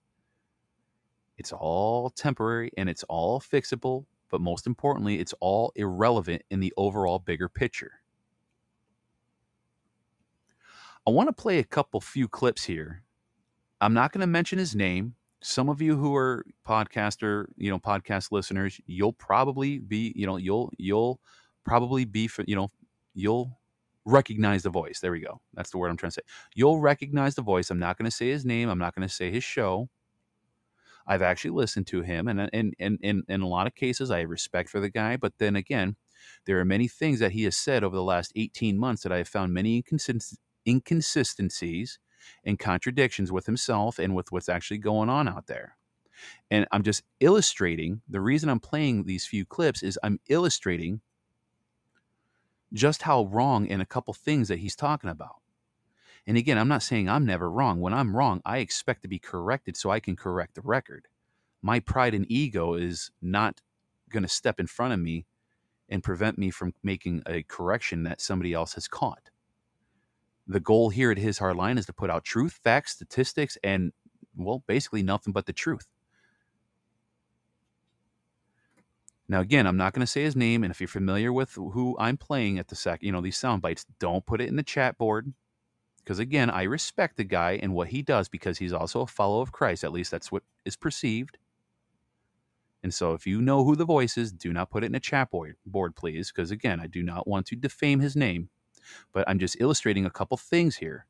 It's 1.37 1.51
all 1.51 2.09
temporary 2.09 2.71
and 2.77 2.89
it's 2.89 3.03
all 3.09 3.39
fixable, 3.39 4.05
but 4.29 4.41
most 4.41 4.67
importantly, 4.67 5.19
it's 5.19 5.33
all 5.39 5.71
irrelevant 5.75 6.43
in 6.49 6.59
the 6.59 6.73
overall 6.77 7.19
bigger 7.19 7.49
picture. 7.49 7.93
I 11.05 11.09
want 11.09 11.29
to 11.29 11.33
play 11.33 11.57
a 11.57 11.63
couple 11.63 11.99
few 11.99 12.27
clips 12.27 12.63
here. 12.63 13.03
I'm 13.79 13.93
not 13.93 14.11
going 14.11 14.21
to 14.21 14.27
mention 14.27 14.59
his 14.59 14.75
name. 14.75 15.15
Some 15.41 15.67
of 15.67 15.81
you 15.81 15.97
who 15.97 16.15
are 16.15 16.45
podcaster, 16.67 17.45
you 17.57 17.71
know, 17.71 17.79
podcast 17.79 18.31
listeners, 18.31 18.79
you'll 18.85 19.13
probably 19.13 19.79
be, 19.79 20.13
you 20.15 20.27
know, 20.27 20.37
you'll 20.37 20.71
you'll 20.77 21.19
probably 21.65 22.05
be 22.05 22.29
you 22.45 22.55
know 22.55 22.69
you'll 23.13 23.59
recognize 24.05 24.63
the 24.63 24.69
voice. 24.69 24.99
There 24.99 25.11
we 25.11 25.19
go. 25.19 25.41
That's 25.53 25.69
the 25.69 25.77
word 25.77 25.89
I'm 25.89 25.97
trying 25.97 26.11
to 26.11 26.15
say. 26.15 26.21
You'll 26.55 26.79
recognize 26.79 27.35
the 27.35 27.41
voice. 27.41 27.69
I'm 27.69 27.79
not 27.79 27.97
going 27.97 28.09
to 28.09 28.15
say 28.15 28.29
his 28.29 28.45
name. 28.45 28.69
I'm 28.69 28.79
not 28.79 28.95
going 28.95 29.07
to 29.07 29.13
say 29.13 29.31
his 29.31 29.43
show. 29.43 29.89
I've 31.07 31.21
actually 31.21 31.51
listened 31.51 31.87
to 31.87 32.01
him, 32.01 32.27
and 32.27 32.49
in 32.53 32.73
in 32.79 32.97
in 33.01 33.23
in 33.27 33.41
a 33.41 33.47
lot 33.47 33.67
of 33.67 33.75
cases, 33.75 34.11
I 34.11 34.19
have 34.19 34.29
respect 34.29 34.69
for 34.69 34.79
the 34.79 34.89
guy. 34.89 35.17
But 35.17 35.33
then 35.39 35.55
again, 35.55 35.95
there 36.45 36.59
are 36.59 36.65
many 36.65 36.87
things 36.87 37.19
that 37.19 37.31
he 37.31 37.43
has 37.43 37.57
said 37.57 37.83
over 37.83 37.95
the 37.95 38.03
last 38.03 38.31
18 38.35 38.77
months 38.77 39.03
that 39.03 39.11
I 39.11 39.17
have 39.17 39.27
found 39.27 39.53
many 39.53 39.83
inconsistencies 40.67 41.99
and 42.45 42.59
contradictions 42.59 43.31
with 43.31 43.45
himself 43.45 43.99
and 43.99 44.15
with 44.15 44.31
what's 44.31 44.49
actually 44.49 44.77
going 44.77 45.09
on 45.09 45.27
out 45.27 45.47
there. 45.47 45.75
And 46.51 46.67
I'm 46.71 46.83
just 46.83 47.03
illustrating 47.19 48.01
the 48.07 48.21
reason 48.21 48.49
I'm 48.49 48.59
playing 48.59 49.03
these 49.03 49.25
few 49.25 49.45
clips 49.45 49.81
is 49.81 49.97
I'm 50.03 50.19
illustrating 50.29 51.01
just 52.73 53.03
how 53.03 53.25
wrong 53.25 53.65
in 53.65 53.81
a 53.81 53.85
couple 53.85 54.13
things 54.13 54.47
that 54.47 54.59
he's 54.59 54.75
talking 54.75 55.09
about. 55.09 55.35
And 56.27 56.37
again, 56.37 56.57
I'm 56.57 56.67
not 56.67 56.83
saying 56.83 57.09
I'm 57.09 57.25
never 57.25 57.49
wrong. 57.49 57.79
When 57.79 57.93
I'm 57.93 58.15
wrong, 58.15 58.41
I 58.45 58.59
expect 58.59 59.01
to 59.01 59.07
be 59.07 59.19
corrected 59.19 59.75
so 59.75 59.89
I 59.89 59.99
can 59.99 60.15
correct 60.15 60.55
the 60.55 60.61
record. 60.61 61.07
My 61.61 61.79
pride 61.79 62.13
and 62.13 62.25
ego 62.31 62.75
is 62.75 63.11
not 63.21 63.61
going 64.09 64.23
to 64.23 64.29
step 64.29 64.59
in 64.59 64.67
front 64.67 64.93
of 64.93 64.99
me 64.99 65.25
and 65.89 66.03
prevent 66.03 66.37
me 66.37 66.49
from 66.51 66.73
making 66.83 67.23
a 67.25 67.43
correction 67.43 68.03
that 68.03 68.21
somebody 68.21 68.53
else 68.53 68.73
has 68.75 68.87
caught. 68.87 69.29
The 70.47 70.59
goal 70.59 70.89
here 70.89 71.11
at 71.11 71.17
His 71.17 71.37
Hard 71.39 71.55
Line 71.55 71.77
is 71.77 71.85
to 71.87 71.93
put 71.93 72.09
out 72.09 72.23
truth, 72.23 72.59
facts, 72.63 72.93
statistics, 72.93 73.57
and, 73.63 73.91
well, 74.35 74.63
basically 74.67 75.03
nothing 75.03 75.33
but 75.33 75.45
the 75.45 75.53
truth. 75.53 75.87
Now, 79.31 79.39
again, 79.39 79.65
I'm 79.65 79.77
not 79.77 79.93
going 79.93 80.01
to 80.01 80.11
say 80.11 80.23
his 80.23 80.35
name, 80.35 80.61
and 80.61 80.71
if 80.71 80.81
you're 80.81 80.89
familiar 80.89 81.31
with 81.31 81.53
who 81.53 81.95
I'm 81.97 82.17
playing 82.17 82.59
at 82.59 82.67
the 82.67 82.75
sec, 82.75 83.01
you 83.01 83.13
know 83.13 83.21
these 83.21 83.37
sound 83.37 83.61
bites, 83.61 83.85
don't 83.97 84.25
put 84.25 84.41
it 84.41 84.49
in 84.49 84.57
the 84.57 84.61
chat 84.61 84.97
board, 84.97 85.31
because 85.99 86.19
again, 86.19 86.49
I 86.49 86.63
respect 86.63 87.15
the 87.15 87.23
guy 87.23 87.57
and 87.63 87.73
what 87.73 87.87
he 87.87 88.01
does 88.01 88.27
because 88.27 88.57
he's 88.57 88.73
also 88.73 88.99
a 88.99 89.07
follower 89.07 89.41
of 89.41 89.53
Christ. 89.53 89.85
At 89.85 89.93
least 89.93 90.11
that's 90.11 90.33
what 90.33 90.43
is 90.65 90.75
perceived. 90.75 91.37
And 92.83 92.93
so, 92.93 93.13
if 93.13 93.25
you 93.25 93.41
know 93.41 93.63
who 93.63 93.77
the 93.77 93.85
voice 93.85 94.17
is, 94.17 94.33
do 94.33 94.51
not 94.51 94.69
put 94.69 94.83
it 94.83 94.87
in 94.87 94.95
a 94.95 94.99
chat 94.99 95.31
board, 95.31 95.55
board 95.65 95.95
please, 95.95 96.29
because 96.29 96.51
again, 96.51 96.81
I 96.81 96.87
do 96.87 97.01
not 97.01 97.25
want 97.25 97.45
to 97.47 97.55
defame 97.55 98.01
his 98.01 98.17
name, 98.17 98.49
but 99.13 99.23
I'm 99.29 99.39
just 99.39 99.55
illustrating 99.61 100.05
a 100.05 100.11
couple 100.11 100.35
things 100.35 100.75
here, 100.75 101.05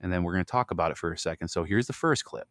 and 0.00 0.10
then 0.10 0.22
we're 0.22 0.32
going 0.32 0.44
to 0.46 0.50
talk 0.50 0.70
about 0.70 0.90
it 0.90 0.96
for 0.96 1.12
a 1.12 1.18
second. 1.18 1.48
So, 1.48 1.64
here's 1.64 1.86
the 1.86 1.92
first 1.92 2.24
clip. 2.24 2.48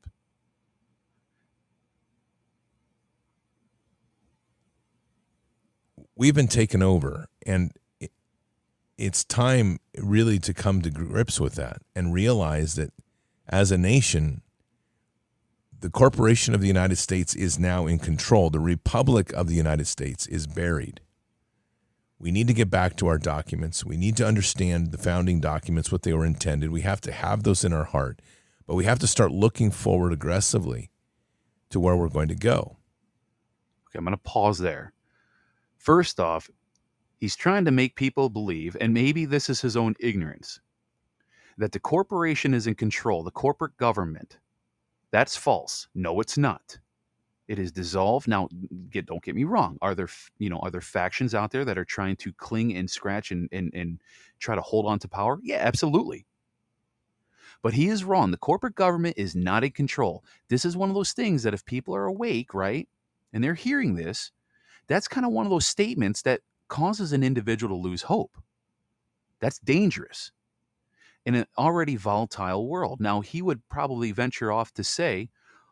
We've 6.16 6.36
been 6.36 6.48
taken 6.48 6.82
over 6.82 7.28
and 7.46 7.72
it's 8.98 9.26
time 9.26 9.80
really 9.98 10.40
to 10.40 10.54
come 10.54 10.82
to 10.82 10.90
grips 10.90 11.40
with 11.40 11.56
that 11.56 11.82
and 11.96 12.14
realize 12.14 12.76
that 12.76 12.92
as 13.48 13.72
a 13.72 13.78
nation 13.78 14.42
the 15.82 15.90
corporation 15.90 16.56
of 16.56 16.62
the 16.62 16.68
United 16.68 16.96
States 16.96 17.36
is 17.36 17.60
now 17.60 17.86
in 17.86 18.00
control. 18.00 18.50
The 18.50 18.62
republic 18.62 19.32
of 19.34 19.48
the 19.48 19.54
United 19.54 19.86
States 19.86 20.26
is 20.26 20.48
buried. 20.48 21.02
We 22.18 22.32
need 22.32 22.48
to 22.48 22.54
get 22.54 22.72
back 22.72 22.96
to 22.96 23.08
our 23.08 23.20
documents. 23.20 23.86
We 23.86 23.98
need 23.98 24.18
to 24.18 24.26
understand 24.26 24.92
the 24.92 24.98
founding 24.98 25.42
documents 25.42 25.92
what 25.92 26.02
they 26.02 26.14
were 26.14 26.26
intended. 26.26 26.72
We 26.72 26.82
have 26.82 27.02
to 27.02 27.12
have 27.12 27.44
those 27.44 27.64
in 27.64 27.74
our 27.74 27.84
heart 27.84 28.20
but 28.68 28.76
we 28.76 28.86
have 28.86 29.00
to 29.00 29.08
start 29.08 29.32
looking 29.32 29.72
forward 29.72 30.12
aggressively 30.12 30.90
to 31.70 31.80
where 31.80 31.96
we're 31.96 32.10
going 32.10 32.28
to 32.28 32.36
go. 32.36 32.78
Okay 33.88 33.98
i'm 33.98 34.06
going 34.06 34.16
to 34.16 34.24
pause 34.24 34.58
there 34.58 34.94
First 35.86 36.20
off, 36.20 36.50
he's 37.20 37.36
trying 37.36 37.64
to 37.66 37.72
make 37.72 37.96
people 37.96 38.28
believe, 38.32 38.76
and 38.82 38.92
maybe 38.92 39.26
this 39.26 39.52
is 39.52 39.62
his 39.62 39.78
own 39.78 39.94
ignorance, 40.00 40.60
that 41.60 41.74
the 41.74 41.80
corporation 41.80 42.56
is 42.56 42.66
in 42.66 42.74
control, 42.74 43.22
the 43.22 43.30
corporate 43.30 43.78
government. 43.78 44.40
That's 45.12 45.38
false. 45.38 45.88
No, 45.94 46.20
it's 46.22 46.40
not. 46.40 46.80
It 47.48 47.60
is 47.60 47.72
dissolved. 47.72 48.28
Now, 48.28 48.50
get, 48.90 49.06
don't 49.06 49.22
get 49.22 49.36
me 49.36 49.44
wrong. 49.44 49.78
Are 49.84 49.94
there, 49.94 50.10
you 50.40 50.50
know, 50.50 50.58
are 50.64 50.72
there 50.72 50.82
factions 50.82 51.36
out 51.36 51.52
there 51.52 51.64
that 51.66 51.78
are 51.78 51.86
trying 51.86 52.16
to 52.16 52.34
cling 52.34 52.76
and 52.76 52.90
scratch 52.90 53.30
and, 53.30 53.48
and, 53.52 53.72
and 53.76 54.02
try 54.40 54.56
to 54.56 54.62
hold 54.62 54.88
on 54.88 54.98
to 54.98 55.08
power? 55.08 55.40
Yeah, 55.44 55.58
absolutely. 55.60 56.26
But 57.62 57.76
he 57.76 57.90
is 57.90 58.04
wrong. 58.04 58.32
The 58.32 58.38
corporate 58.38 58.74
government 58.74 59.20
is 59.20 59.36
not 59.36 59.64
in 59.64 59.70
control. 59.70 60.24
This 60.50 60.66
is 60.66 60.76
one 60.76 60.90
of 60.90 60.96
those 60.96 61.14
things 61.14 61.44
that 61.44 61.54
if 61.54 61.64
people 61.64 61.96
are 61.96 62.08
awake, 62.08 62.56
right, 62.56 62.90
and 63.32 63.44
they're 63.44 63.54
hearing 63.54 63.94
this, 63.94 64.32
that's 64.88 65.08
kind 65.08 65.26
of 65.26 65.32
one 65.32 65.46
of 65.46 65.50
those 65.50 65.68
statements 65.68 66.22
that 66.24 66.42
causes 66.68 67.14
an 67.14 67.24
individual 67.24 67.76
to 67.78 67.82
lose 67.82 68.04
hope. 68.04 68.38
That's 69.40 69.60
dangerous 69.60 70.32
in 71.26 71.36
an 71.36 71.46
already 71.58 71.96
volatile 71.96 72.68
world. 72.68 73.02
Now, 73.02 73.22
he 73.22 73.42
would 73.42 73.68
probably 73.70 74.12
venture 74.12 74.52
off 74.52 74.74
to 74.74 74.84
say, 74.84 75.30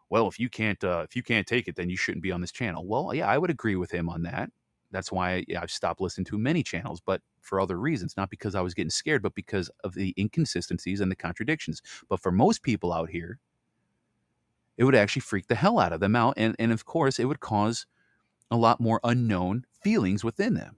"Well, 0.10 0.28
if 0.28 0.40
you 0.40 0.50
can't 0.50 0.84
uh, 0.84 1.06
if 1.08 1.16
you 1.16 1.24
can't 1.24 1.48
take 1.48 1.68
it, 1.68 1.76
then 1.76 1.90
you 1.90 1.98
shouldn't 1.98 2.24
be 2.24 2.32
on 2.32 2.42
this 2.42 2.52
channel." 2.52 2.86
Well, 2.88 3.14
yeah, 3.14 3.28
I 3.28 3.38
would 3.38 3.50
agree 3.50 3.76
with 3.76 3.92
him 3.92 4.10
on 4.10 4.24
that. 4.24 4.50
That's 4.92 5.12
why 5.12 5.44
I've 5.58 5.72
stopped 5.72 6.02
listening 6.02 6.26
to 6.26 6.38
many 6.38 6.62
channels, 6.64 7.02
but 7.02 7.22
for 7.42 7.60
other 7.60 7.80
reasons, 7.80 8.16
not 8.16 8.30
because 8.30 8.56
I 8.56 8.62
was 8.62 8.74
getting 8.76 8.92
scared, 8.92 9.24
but 9.24 9.36
because 9.36 9.70
of 9.84 9.96
the 9.96 10.14
inconsistencies 10.18 11.02
and 11.02 11.12
the 11.12 11.16
contradictions. 11.16 11.82
But 12.10 12.22
for 12.22 12.32
most 12.32 12.62
people 12.64 12.94
out 12.94 13.10
here, 13.10 13.40
it 14.78 14.84
would 14.84 14.96
actually 14.96 15.22
freak 15.22 15.48
the 15.48 15.56
hell 15.56 15.80
out 15.80 15.94
of 15.94 16.00
them 16.00 16.16
out, 16.16 16.36
and 16.38 16.56
and 16.60 16.72
of 16.72 16.86
course, 16.86 17.20
it 17.20 17.26
would 17.26 17.40
cause 17.40 17.86
a 18.54 18.58
lot 18.58 18.80
more 18.80 19.00
unknown 19.04 19.66
feelings 19.82 20.24
within 20.24 20.54
them 20.54 20.78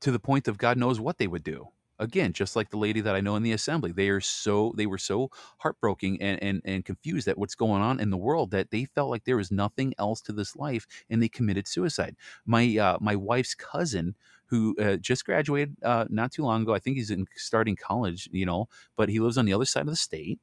to 0.00 0.10
the 0.10 0.18
point 0.18 0.48
of 0.48 0.58
God 0.58 0.76
knows 0.76 1.00
what 1.00 1.16
they 1.16 1.26
would 1.26 1.42
do. 1.42 1.68
Again, 1.98 2.34
just 2.34 2.56
like 2.56 2.68
the 2.68 2.76
lady 2.76 3.00
that 3.00 3.16
I 3.16 3.22
know 3.22 3.36
in 3.36 3.42
the 3.42 3.52
assembly, 3.52 3.90
they 3.90 4.10
are 4.10 4.20
so 4.20 4.74
they 4.76 4.84
were 4.84 4.98
so 4.98 5.30
heartbroken 5.56 6.18
and, 6.20 6.42
and 6.42 6.60
and 6.66 6.84
confused 6.84 7.26
at 7.26 7.38
what's 7.38 7.54
going 7.54 7.80
on 7.80 8.00
in 8.00 8.10
the 8.10 8.18
world 8.18 8.50
that 8.50 8.70
they 8.70 8.84
felt 8.84 9.08
like 9.08 9.24
there 9.24 9.38
was 9.38 9.50
nothing 9.50 9.94
else 9.98 10.20
to 10.22 10.32
this 10.34 10.54
life, 10.56 10.86
and 11.08 11.22
they 11.22 11.28
committed 11.30 11.66
suicide. 11.66 12.14
My 12.44 12.76
uh, 12.76 12.98
my 13.00 13.16
wife's 13.16 13.54
cousin, 13.54 14.14
who 14.44 14.76
uh, 14.78 14.96
just 14.96 15.24
graduated 15.24 15.76
uh, 15.82 16.04
not 16.10 16.32
too 16.32 16.42
long 16.44 16.62
ago, 16.62 16.74
I 16.74 16.80
think 16.80 16.98
he's 16.98 17.10
in 17.10 17.26
starting 17.34 17.76
college, 17.76 18.28
you 18.30 18.44
know, 18.44 18.68
but 18.94 19.08
he 19.08 19.18
lives 19.18 19.38
on 19.38 19.46
the 19.46 19.54
other 19.54 19.64
side 19.64 19.80
of 19.80 19.86
the 19.86 19.96
state 19.96 20.38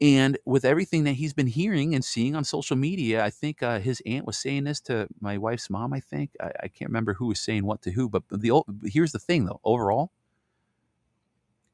and 0.00 0.38
with 0.44 0.64
everything 0.64 1.04
that 1.04 1.12
he's 1.12 1.32
been 1.32 1.46
hearing 1.46 1.94
and 1.94 2.04
seeing 2.04 2.34
on 2.34 2.44
social 2.44 2.76
media, 2.76 3.24
I 3.24 3.30
think 3.30 3.62
uh, 3.62 3.78
his 3.78 4.02
aunt 4.04 4.26
was 4.26 4.36
saying 4.36 4.64
this 4.64 4.80
to 4.82 5.06
my 5.20 5.38
wife's 5.38 5.70
mom. 5.70 5.92
I 5.92 6.00
think 6.00 6.30
I, 6.40 6.50
I, 6.64 6.68
can't 6.68 6.90
remember 6.90 7.14
who 7.14 7.26
was 7.26 7.40
saying 7.40 7.64
what 7.64 7.82
to 7.82 7.92
who, 7.92 8.08
but 8.08 8.24
the 8.28 8.62
here's 8.84 9.12
the 9.12 9.20
thing 9.20 9.44
though. 9.44 9.60
Overall, 9.62 10.10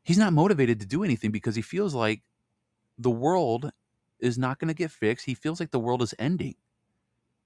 he's 0.03 0.19
not 0.19 0.35
motivated 0.35 0.81
to 0.81 0.87
do 0.87 1.03
anything 1.03 1.31
because 1.31 1.57
he 1.57 1.63
feels 1.63 1.95
like 1.95 2.21
the 2.99 3.11
world 3.11 3.73
is 4.19 4.37
not 4.37 4.59
going 4.59 4.69
to 4.69 4.75
get 4.75 4.91
fixed. 4.91 5.25
He 5.25 5.35
feels 5.35 5.59
like 5.59 5.71
the 5.71 5.81
world 5.81 6.03
is 6.03 6.15
ending, 6.19 6.57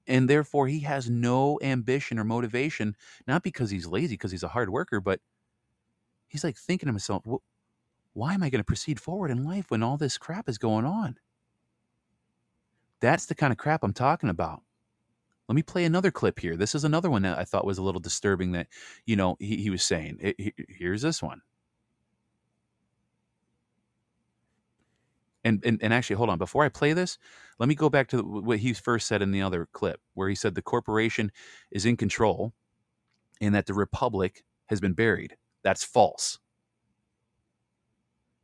and 0.09 0.29
therefore 0.29 0.67
he 0.67 0.81
has 0.81 1.09
no 1.09 1.61
ambition 1.63 2.19
or 2.19 2.25
motivation. 2.25 2.97
Not 3.29 3.45
because 3.45 3.71
he's 3.71 3.87
lazy, 3.87 4.15
because 4.15 4.33
he's 4.33 4.43
a 4.43 4.49
hard 4.49 4.71
worker, 4.71 5.01
but 5.01 5.21
he's 6.27 6.43
like 6.43 6.57
thinking 6.57 6.89
to 6.89 6.93
himself, 6.93 7.23
well, 7.25 7.43
why 8.15 8.33
am 8.35 8.43
I 8.43 8.51
going 8.51 8.61
to 8.61 8.65
proceed 8.65 8.99
forward 8.99 9.31
in 9.31 9.45
life 9.45 9.71
when 9.71 9.83
all 9.83 9.97
this 9.97 10.19
crap 10.19 10.49
is 10.49 10.59
going 10.59 10.85
on? 10.85 11.19
That's 13.01 13.27
the 13.27 13.35
kind 13.35 13.53
of 13.53 13.59
crap 13.59 13.83
I'm 13.83 13.93
talking 13.93 14.31
about. 14.31 14.63
Let 15.49 15.57
me 15.57 15.63
play 15.63 15.85
another 15.85 16.11
clip 16.11 16.39
here. 16.39 16.57
This 16.57 16.75
is 16.75 16.85
another 16.85 17.11
one 17.11 17.23
that 17.23 17.39
I 17.39 17.45
thought 17.45 17.67
was 17.67 17.77
a 17.77 17.83
little 17.83 18.01
disturbing 18.01 18.53
that, 18.53 18.69
you 19.05 19.15
know, 19.15 19.37
he, 19.39 19.57
he 19.57 19.69
was 19.69 19.83
saying. 19.83 20.17
It, 20.21 20.37
he, 20.39 20.55
here's 20.69 21.03
this 21.03 21.23
one. 21.23 21.43
And, 25.45 25.63
and, 25.67 25.83
and 25.83 25.93
actually, 25.93 26.17
hold 26.17 26.31
on. 26.31 26.39
Before 26.39 26.65
I 26.65 26.71
play 26.71 26.95
this, 26.95 27.19
let 27.59 27.69
me 27.69 27.75
go 27.75 27.91
back 27.91 28.09
to 28.09 28.23
what 28.23 28.61
he 28.61 28.73
first 28.73 29.07
said 29.07 29.21
in 29.21 29.33
the 29.33 29.43
other 29.43 29.69
clip, 29.73 30.01
where 30.15 30.31
he 30.31 30.35
said 30.35 30.55
the 30.55 30.63
corporation 30.63 31.31
is 31.71 31.85
in 31.85 31.99
control 31.99 32.55
and 33.43 33.55
that 33.55 33.67
the 33.67 33.75
republic 33.75 34.45
has 34.67 34.81
been 34.81 34.95
buried. 34.95 35.37
That's 35.63 35.85
false. 35.85 36.39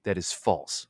That 0.04 0.18
is 0.18 0.32
false. 0.32 0.86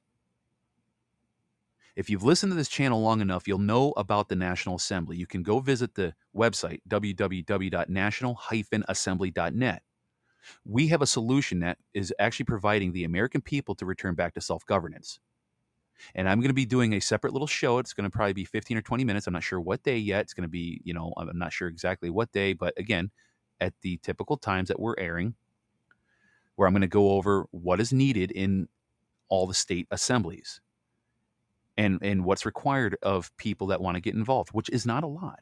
If 1.96 2.08
you've 2.08 2.22
listened 2.22 2.52
to 2.52 2.56
this 2.56 2.68
channel 2.68 3.02
long 3.02 3.20
enough, 3.20 3.48
you'll 3.48 3.58
know 3.58 3.90
about 3.96 4.28
the 4.28 4.36
National 4.36 4.76
Assembly. 4.76 5.16
You 5.16 5.26
can 5.26 5.42
go 5.42 5.58
visit 5.58 5.94
the 5.94 6.14
website, 6.34 6.78
www.national-assembly.net. 6.88 9.82
We 10.64 10.88
have 10.88 11.02
a 11.02 11.06
solution 11.06 11.60
that 11.60 11.76
is 11.92 12.14
actually 12.18 12.46
providing 12.46 12.92
the 12.92 13.04
American 13.04 13.42
people 13.42 13.74
to 13.74 13.84
return 13.84 14.14
back 14.14 14.32
to 14.34 14.40
self 14.40 14.64
governance. 14.64 15.20
And 16.14 16.26
I'm 16.28 16.40
going 16.40 16.48
to 16.48 16.54
be 16.54 16.64
doing 16.64 16.94
a 16.94 17.00
separate 17.00 17.34
little 17.34 17.46
show. 17.46 17.78
It's 17.78 17.92
going 17.92 18.04
to 18.04 18.10
probably 18.10 18.32
be 18.32 18.46
15 18.46 18.78
or 18.78 18.82
20 18.82 19.04
minutes. 19.04 19.26
I'm 19.26 19.34
not 19.34 19.42
sure 19.42 19.60
what 19.60 19.82
day 19.82 19.98
yet. 19.98 20.22
It's 20.22 20.32
going 20.32 20.42
to 20.42 20.48
be, 20.48 20.80
you 20.84 20.94
know, 20.94 21.12
I'm 21.16 21.38
not 21.38 21.52
sure 21.52 21.68
exactly 21.68 22.08
what 22.08 22.32
day, 22.32 22.54
but 22.54 22.72
again, 22.78 23.10
at 23.60 23.74
the 23.82 23.98
typical 23.98 24.38
times 24.38 24.68
that 24.68 24.80
we're 24.80 24.94
airing, 24.96 25.34
where 26.56 26.66
I'm 26.66 26.72
going 26.72 26.80
to 26.80 26.88
go 26.88 27.10
over 27.10 27.46
what 27.50 27.80
is 27.80 27.92
needed 27.92 28.30
in 28.30 28.66
all 29.30 29.46
the 29.46 29.54
state 29.54 29.88
assemblies 29.90 30.60
and 31.78 31.98
and 32.02 32.24
what's 32.24 32.44
required 32.44 32.96
of 33.02 33.34
people 33.38 33.68
that 33.68 33.80
want 33.80 33.94
to 33.94 34.00
get 34.00 34.14
involved, 34.14 34.50
which 34.50 34.68
is 34.68 34.84
not 34.84 35.02
a 35.02 35.06
lot. 35.06 35.40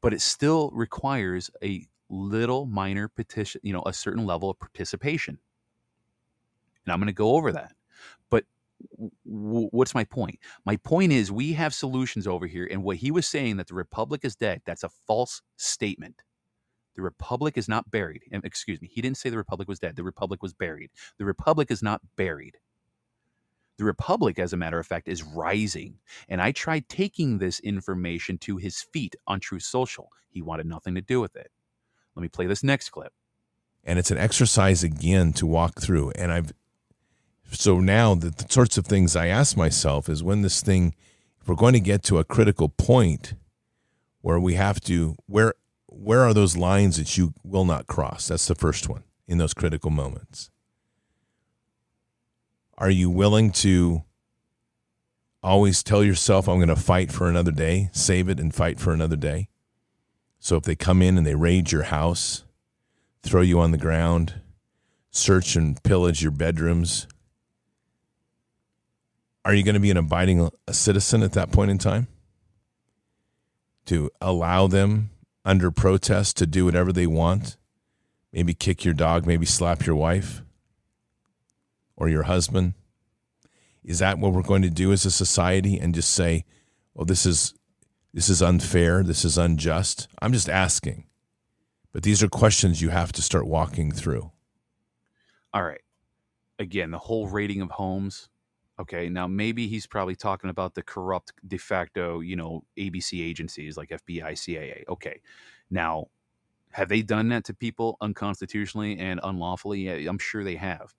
But 0.00 0.14
it 0.14 0.20
still 0.20 0.70
requires 0.72 1.50
a 1.62 1.86
little 2.08 2.66
minor 2.66 3.08
petition, 3.08 3.60
you 3.64 3.72
know, 3.72 3.82
a 3.86 3.92
certain 3.92 4.26
level 4.26 4.50
of 4.50 4.58
participation. 4.58 5.38
And 6.84 6.92
I'm 6.92 6.98
going 6.98 7.06
to 7.06 7.12
go 7.12 7.34
over 7.34 7.52
that. 7.52 7.72
But 8.30 8.44
what's 9.24 9.94
my 9.94 10.04
point? 10.04 10.38
My 10.64 10.76
point 10.76 11.12
is 11.12 11.32
we 11.32 11.52
have 11.54 11.74
solutions 11.74 12.26
over 12.26 12.46
here 12.46 12.68
and 12.70 12.84
what 12.84 12.96
he 12.98 13.10
was 13.10 13.26
saying 13.26 13.56
that 13.56 13.68
the 13.68 13.74
republic 13.74 14.20
is 14.24 14.36
dead, 14.36 14.62
that's 14.64 14.84
a 14.84 14.90
false 15.06 15.42
statement. 15.56 16.22
The 16.94 17.02
republic 17.02 17.56
is 17.56 17.68
not 17.68 17.90
buried. 17.90 18.22
Excuse 18.30 18.80
me. 18.80 18.88
He 18.92 19.00
didn't 19.00 19.16
say 19.16 19.30
the 19.30 19.36
republic 19.36 19.68
was 19.68 19.78
dead. 19.78 19.96
The 19.96 20.04
republic 20.04 20.42
was 20.42 20.52
buried. 20.52 20.90
The 21.18 21.24
republic 21.24 21.70
is 21.70 21.82
not 21.82 22.00
buried. 22.16 22.58
The 23.78 23.84
Republic, 23.84 24.38
as 24.38 24.52
a 24.52 24.56
matter 24.56 24.78
of 24.78 24.86
fact, 24.86 25.08
is 25.08 25.22
rising. 25.22 25.98
And 26.28 26.40
I 26.40 26.52
tried 26.52 26.88
taking 26.88 27.38
this 27.38 27.58
information 27.60 28.38
to 28.38 28.58
his 28.58 28.82
feet 28.82 29.16
on 29.26 29.40
Truth 29.40 29.62
Social. 29.62 30.10
He 30.28 30.42
wanted 30.42 30.66
nothing 30.66 30.94
to 30.94 31.00
do 31.00 31.20
with 31.20 31.34
it. 31.36 31.50
Let 32.14 32.22
me 32.22 32.28
play 32.28 32.46
this 32.46 32.62
next 32.62 32.90
clip. 32.90 33.12
And 33.82 33.98
it's 33.98 34.10
an 34.10 34.18
exercise 34.18 34.84
again 34.84 35.32
to 35.32 35.46
walk 35.46 35.80
through. 35.80 36.10
And 36.12 36.30
I've, 36.30 36.52
so 37.50 37.80
now 37.80 38.14
the, 38.14 38.30
the 38.30 38.46
sorts 38.48 38.76
of 38.78 38.86
things 38.86 39.16
I 39.16 39.26
ask 39.28 39.56
myself 39.56 40.08
is 40.08 40.22
when 40.22 40.42
this 40.42 40.60
thing, 40.60 40.94
if 41.40 41.48
we're 41.48 41.54
going 41.56 41.72
to 41.72 41.80
get 41.80 42.02
to 42.04 42.18
a 42.18 42.24
critical 42.24 42.68
point 42.68 43.34
where 44.20 44.38
we 44.38 44.54
have 44.54 44.80
to, 44.82 45.16
where, 45.26 45.54
where 45.94 46.20
are 46.20 46.34
those 46.34 46.56
lines 46.56 46.96
that 46.96 47.16
you 47.16 47.34
will 47.44 47.64
not 47.64 47.86
cross? 47.86 48.28
That's 48.28 48.46
the 48.46 48.54
first 48.54 48.88
one 48.88 49.04
in 49.26 49.38
those 49.38 49.54
critical 49.54 49.90
moments. 49.90 50.50
Are 52.76 52.90
you 52.90 53.10
willing 53.10 53.52
to 53.52 54.02
always 55.42 55.82
tell 55.82 56.02
yourself, 56.02 56.48
I'm 56.48 56.56
going 56.56 56.68
to 56.68 56.76
fight 56.76 57.12
for 57.12 57.28
another 57.28 57.52
day, 57.52 57.90
save 57.92 58.28
it 58.28 58.40
and 58.40 58.54
fight 58.54 58.80
for 58.80 58.92
another 58.92 59.16
day? 59.16 59.48
So 60.40 60.56
if 60.56 60.64
they 60.64 60.74
come 60.74 61.02
in 61.02 61.16
and 61.16 61.24
they 61.26 61.36
raid 61.36 61.70
your 61.70 61.84
house, 61.84 62.44
throw 63.22 63.42
you 63.42 63.60
on 63.60 63.70
the 63.70 63.78
ground, 63.78 64.40
search 65.10 65.54
and 65.54 65.80
pillage 65.84 66.22
your 66.22 66.32
bedrooms, 66.32 67.06
are 69.44 69.54
you 69.54 69.62
going 69.62 69.74
to 69.74 69.80
be 69.80 69.90
an 69.90 69.96
abiding 69.96 70.50
citizen 70.70 71.22
at 71.22 71.32
that 71.32 71.52
point 71.52 71.70
in 71.70 71.78
time? 71.78 72.08
To 73.86 74.10
allow 74.20 74.66
them 74.66 75.10
under 75.44 75.70
protest 75.70 76.36
to 76.38 76.46
do 76.46 76.64
whatever 76.64 76.92
they 76.92 77.06
want? 77.06 77.56
Maybe 78.32 78.54
kick 78.54 78.84
your 78.84 78.94
dog, 78.94 79.26
maybe 79.26 79.46
slap 79.46 79.84
your 79.84 79.96
wife? 79.96 80.42
or 82.02 82.08
your 82.08 82.24
husband? 82.24 82.74
Is 83.84 84.00
that 84.00 84.18
what 84.18 84.32
we're 84.32 84.42
going 84.42 84.62
to 84.62 84.70
do 84.70 84.92
as 84.92 85.04
a 85.04 85.10
society 85.10 85.78
and 85.78 85.94
just 85.94 86.12
say, 86.12 86.44
"Well, 86.94 87.04
this 87.04 87.24
is 87.24 87.54
this 88.12 88.28
is 88.28 88.42
unfair, 88.42 89.02
this 89.02 89.24
is 89.24 89.38
unjust"? 89.38 90.08
I'm 90.20 90.32
just 90.32 90.48
asking. 90.48 91.06
But 91.92 92.02
these 92.02 92.22
are 92.22 92.28
questions 92.28 92.80
you 92.80 92.88
have 92.88 93.12
to 93.12 93.22
start 93.22 93.46
walking 93.46 93.92
through. 93.92 94.32
All 95.52 95.62
right. 95.62 95.82
Again, 96.58 96.90
the 96.90 96.98
whole 96.98 97.28
rating 97.28 97.60
of 97.60 97.70
homes. 97.70 98.28
Okay, 98.80 99.08
now 99.08 99.26
maybe 99.26 99.68
he's 99.68 99.86
probably 99.86 100.16
talking 100.16 100.50
about 100.50 100.74
the 100.74 100.82
corrupt 100.82 101.32
de 101.46 101.58
facto, 101.58 102.20
you 102.20 102.36
know, 102.36 102.64
ABC 102.78 103.22
agencies 103.22 103.76
like 103.76 103.90
FBI, 103.90 104.34
CIA. 104.34 104.84
Okay. 104.88 105.20
Now, 105.70 106.06
have 106.72 106.88
they 106.88 107.02
done 107.02 107.28
that 107.30 107.44
to 107.46 107.54
people 107.54 107.96
unconstitutionally 108.00 108.98
and 108.98 109.20
unlawfully? 109.22 109.82
Yeah, 109.82 110.10
I'm 110.10 110.18
sure 110.18 110.44
they 110.44 110.56
have. 110.56 110.94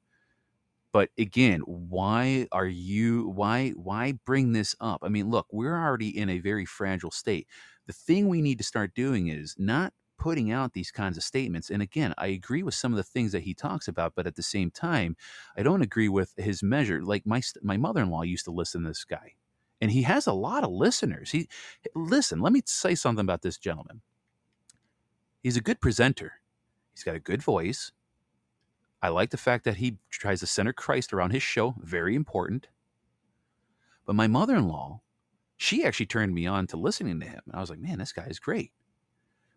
But 0.93 1.09
again, 1.17 1.61
why 1.61 2.47
are 2.51 2.67
you 2.67 3.29
why 3.29 3.71
why 3.71 4.13
bring 4.25 4.53
this 4.53 4.75
up? 4.79 5.01
I 5.03 5.09
mean, 5.09 5.29
look, 5.29 5.47
we're 5.51 5.75
already 5.75 6.15
in 6.17 6.29
a 6.29 6.39
very 6.39 6.65
fragile 6.65 7.11
state. 7.11 7.47
The 7.87 7.93
thing 7.93 8.27
we 8.29 8.41
need 8.41 8.59
to 8.59 8.63
start 8.63 8.93
doing 8.93 9.27
is 9.27 9.55
not 9.57 9.93
putting 10.17 10.51
out 10.51 10.73
these 10.73 10.91
kinds 10.91 11.17
of 11.17 11.23
statements. 11.23 11.69
And 11.69 11.81
again, 11.81 12.13
I 12.17 12.27
agree 12.27 12.63
with 12.63 12.73
some 12.73 12.93
of 12.93 12.97
the 12.97 13.03
things 13.03 13.31
that 13.31 13.43
he 13.43 13.53
talks 13.53 13.87
about, 13.87 14.13
but 14.15 14.27
at 14.27 14.35
the 14.35 14.43
same 14.43 14.71
time, 14.71 15.15
I 15.57 15.63
don't 15.63 15.81
agree 15.81 16.09
with 16.09 16.33
his 16.37 16.63
measure. 16.63 17.03
Like 17.03 17.25
my 17.25 17.41
my 17.61 17.77
mother-in-law 17.77 18.23
used 18.23 18.45
to 18.45 18.51
listen 18.51 18.83
to 18.83 18.89
this 18.89 19.03
guy, 19.03 19.33
and 19.81 19.91
he 19.91 20.03
has 20.03 20.27
a 20.27 20.33
lot 20.33 20.63
of 20.63 20.71
listeners. 20.71 21.31
He 21.31 21.47
listen, 21.95 22.39
let 22.39 22.53
me 22.53 22.61
say 22.65 22.95
something 22.95 23.23
about 23.23 23.41
this 23.41 23.57
gentleman. 23.57 24.01
He's 25.41 25.57
a 25.57 25.61
good 25.61 25.81
presenter. 25.81 26.33
He's 26.93 27.03
got 27.03 27.15
a 27.15 27.19
good 27.19 27.43
voice. 27.43 27.91
I 29.01 29.09
like 29.09 29.31
the 29.31 29.37
fact 29.37 29.65
that 29.65 29.77
he 29.77 29.97
tries 30.09 30.39
to 30.39 30.47
center 30.47 30.71
Christ 30.71 31.11
around 31.11 31.31
his 31.31 31.43
show, 31.43 31.75
very 31.79 32.15
important. 32.15 32.67
But 34.05 34.15
my 34.15 34.27
mother 34.27 34.55
in 34.55 34.67
law, 34.69 35.01
she 35.57 35.83
actually 35.83 36.05
turned 36.05 36.33
me 36.33 36.47
on 36.47 36.67
to 36.67 36.77
listening 36.77 37.19
to 37.19 37.25
him. 37.25 37.41
And 37.45 37.55
I 37.55 37.59
was 37.59 37.69
like, 37.69 37.79
man, 37.79 37.99
this 37.99 38.13
guy 38.13 38.27
is 38.27 38.39
great. 38.39 38.71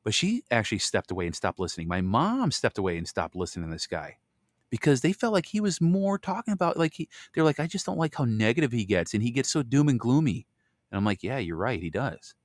But 0.07 0.15
she 0.15 0.45
actually 0.53 0.79
stepped 0.79 1.11
away 1.11 1.27
and 1.27 1.35
stopped 1.35 1.59
listening. 1.59 1.89
My 1.89 2.01
mom 2.01 2.53
stepped 2.53 2.79
away 2.79 2.97
and 2.97 3.09
stopped 3.09 3.35
listening 3.35 3.67
to 3.67 3.75
this 3.75 3.89
guy 3.89 4.19
because 4.71 5.01
they 5.01 5.13
felt 5.13 5.33
like 5.33 5.47
he 5.47 5.61
was 5.61 5.81
more 5.81 6.17
talking 6.17 6.55
about, 6.55 6.77
like, 6.77 6.95
he, 6.95 7.09
they're 7.35 7.43
like, 7.43 7.59
I 7.59 7.67
just 7.67 7.85
don't 7.87 7.99
like 7.99 8.15
how 8.15 8.25
negative 8.25 8.71
he 8.71 8.85
gets. 8.85 9.15
And 9.15 9.23
he 9.25 9.33
gets 9.33 9.51
so 9.51 9.65
doom 9.65 9.89
and 9.89 9.99
gloomy. 9.99 10.47
And 10.93 10.97
I'm 10.97 11.05
like, 11.05 11.25
yeah, 11.25 11.39
you're 11.39 11.57
right. 11.57 11.83
He 11.83 11.91
does. 11.91 12.37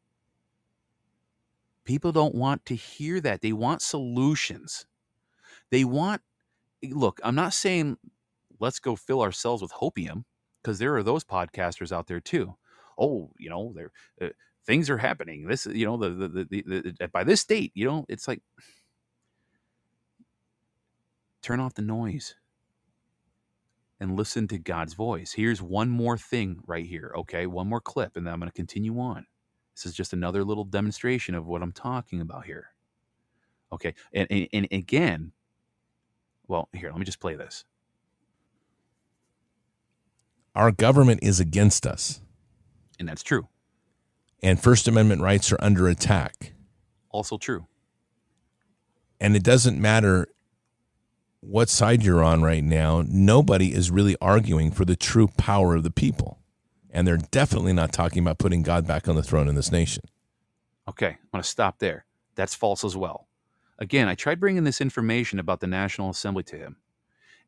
People 1.86 2.12
don't 2.12 2.34
want 2.34 2.66
to 2.66 2.76
hear 2.76 3.22
that. 3.22 3.42
They 3.42 3.54
want 3.54 3.84
solutions. 3.84 4.88
They 5.70 5.84
want 5.84 6.24
look, 6.90 7.20
I'm 7.24 7.36
not 7.36 7.54
saying 7.54 7.98
let's 8.60 8.80
go 8.80 8.96
fill 8.96 9.22
ourselves 9.22 9.62
with 9.62 9.72
hopium 9.72 10.24
because 10.64 10.80
there 10.80 10.96
are 10.96 11.04
those 11.04 11.24
podcasters 11.24 11.92
out 11.92 12.08
there 12.08 12.20
too. 12.20 12.56
Oh, 12.98 13.30
you 13.38 13.52
know, 13.52 13.72
there 13.76 13.92
uh, 14.20 14.30
things 14.66 14.90
are 14.90 14.98
happening. 14.98 15.48
This, 15.48 15.66
you 15.66 15.86
know, 15.86 15.98
the, 15.98 16.10
the, 16.10 16.28
the, 16.28 16.46
the, 16.50 16.96
the 17.00 17.08
by 17.10 17.24
this 17.24 17.44
date, 17.46 17.72
you 17.76 17.86
know, 17.86 18.06
it's 18.10 18.28
like 18.28 18.42
turn 21.42 21.60
off 21.60 21.74
the 21.74 21.82
noise 21.82 22.36
and 24.00 24.18
listen 24.18 24.48
to 24.48 24.58
God's 24.58 24.94
voice. 24.94 25.34
Here's 25.34 25.62
one 25.62 25.90
more 25.90 26.18
thing 26.18 26.60
right 26.66 26.86
here, 26.86 27.14
okay? 27.18 27.46
One 27.48 27.68
more 27.68 27.82
clip, 27.82 28.18
and 28.18 28.26
then 28.26 28.34
I'm 28.34 28.40
going 28.40 28.50
to 28.50 28.56
continue 28.56 29.00
on. 29.00 29.28
This 29.76 29.86
is 29.86 29.94
just 29.94 30.14
another 30.14 30.44
little 30.44 30.66
demonstration 30.66 31.36
of 31.36 31.48
what 31.48 31.62
I'm 31.62 31.72
talking 31.72 32.22
about 32.22 32.46
here. 32.46 32.68
Okay, 33.74 33.94
and, 34.14 34.28
and, 34.30 34.48
and 34.52 34.68
again, 34.72 35.32
well, 36.48 36.68
here, 36.74 36.90
let 36.90 37.00
me 37.00 37.06
just 37.06 37.22
play 37.22 37.36
this. 37.36 37.64
Our 40.56 40.72
government 40.72 41.22
is 41.24 41.40
against 41.40 41.88
us. 41.88 42.22
And 43.00 43.08
that's 43.08 43.24
true. 43.24 43.48
And 44.44 44.62
First 44.62 44.88
Amendment 44.88 45.22
rights 45.22 45.52
are 45.52 45.58
under 45.60 45.88
attack. 45.88 46.54
Also 47.10 47.38
true. 47.38 47.68
And 49.20 49.36
it 49.36 49.44
doesn't 49.44 49.80
matter 49.80 50.28
what 51.42 51.70
side 51.70 52.04
you're 52.04 52.24
on 52.24 52.44
right 52.44 52.64
now, 52.64 53.04
nobody 53.08 53.74
is 53.74 53.92
really 53.92 54.16
arguing 54.22 54.72
for 54.72 54.86
the 54.86 54.96
true 54.96 55.28
power 55.28 55.76
of 55.76 55.84
the 55.84 55.92
people. 55.92 56.40
And 56.92 57.08
they're 57.08 57.18
definitely 57.18 57.74
not 57.74 57.92
talking 57.92 58.22
about 58.22 58.38
putting 58.38 58.62
God 58.62 58.88
back 58.88 59.08
on 59.08 59.16
the 59.16 59.24
throne 59.24 59.48
in 59.48 59.56
this 59.56 59.72
nation. 59.72 60.04
Okay, 60.88 61.08
I'm 61.08 61.18
going 61.32 61.42
to 61.42 61.48
stop 61.48 61.80
there. 61.80 62.06
That's 62.36 62.56
false 62.56 62.84
as 62.84 62.96
well. 62.96 63.28
Again, 63.80 64.08
I 64.08 64.16
tried 64.16 64.40
bringing 64.40 64.64
this 64.64 64.82
information 64.82 65.40
about 65.40 65.60
the 65.60 65.68
National 65.68 66.10
Assembly 66.12 66.44
to 66.44 66.58
him, 66.58 66.78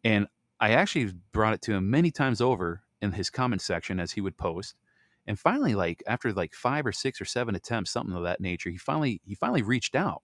and 0.03 0.27
I 0.59 0.71
actually 0.71 1.13
brought 1.31 1.53
it 1.53 1.61
to 1.63 1.73
him 1.73 1.89
many 1.89 2.09
times 2.09 2.41
over 2.41 2.81
in 3.01 3.11
his 3.11 3.29
comment 3.29 3.61
section 3.61 3.99
as 3.99 4.13
he 4.13 4.21
would 4.21 4.37
post. 4.37 4.75
And 5.27 5.39
finally, 5.39 5.75
like 5.75 6.03
after 6.07 6.33
like 6.33 6.53
five 6.53 6.85
or 6.85 6.91
six 6.91 7.21
or 7.21 7.25
seven 7.25 7.55
attempts, 7.55 7.91
something 7.91 8.15
of 8.15 8.23
that 8.23 8.41
nature, 8.41 8.69
he 8.69 8.77
finally 8.77 9.21
he 9.25 9.35
finally 9.35 9.61
reached 9.61 9.95
out, 9.95 10.23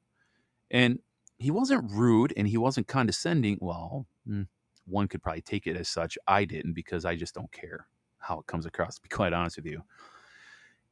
and 0.71 0.99
he 1.37 1.51
wasn't 1.51 1.91
rude 1.91 2.33
and 2.37 2.47
he 2.47 2.57
wasn't 2.57 2.87
condescending. 2.87 3.57
Well, 3.61 4.07
hmm, 4.27 4.43
one 4.85 5.07
could 5.07 5.23
probably 5.23 5.41
take 5.41 5.67
it 5.67 5.77
as 5.77 5.89
such. 5.89 6.17
I 6.27 6.45
didn't 6.45 6.73
because 6.73 7.05
I 7.05 7.15
just 7.15 7.35
don't 7.35 7.51
care 7.51 7.87
how 8.19 8.39
it 8.39 8.47
comes 8.47 8.65
across. 8.65 8.95
To 8.95 9.01
be 9.01 9.09
quite 9.09 9.33
honest 9.33 9.57
with 9.57 9.67
you, 9.67 9.83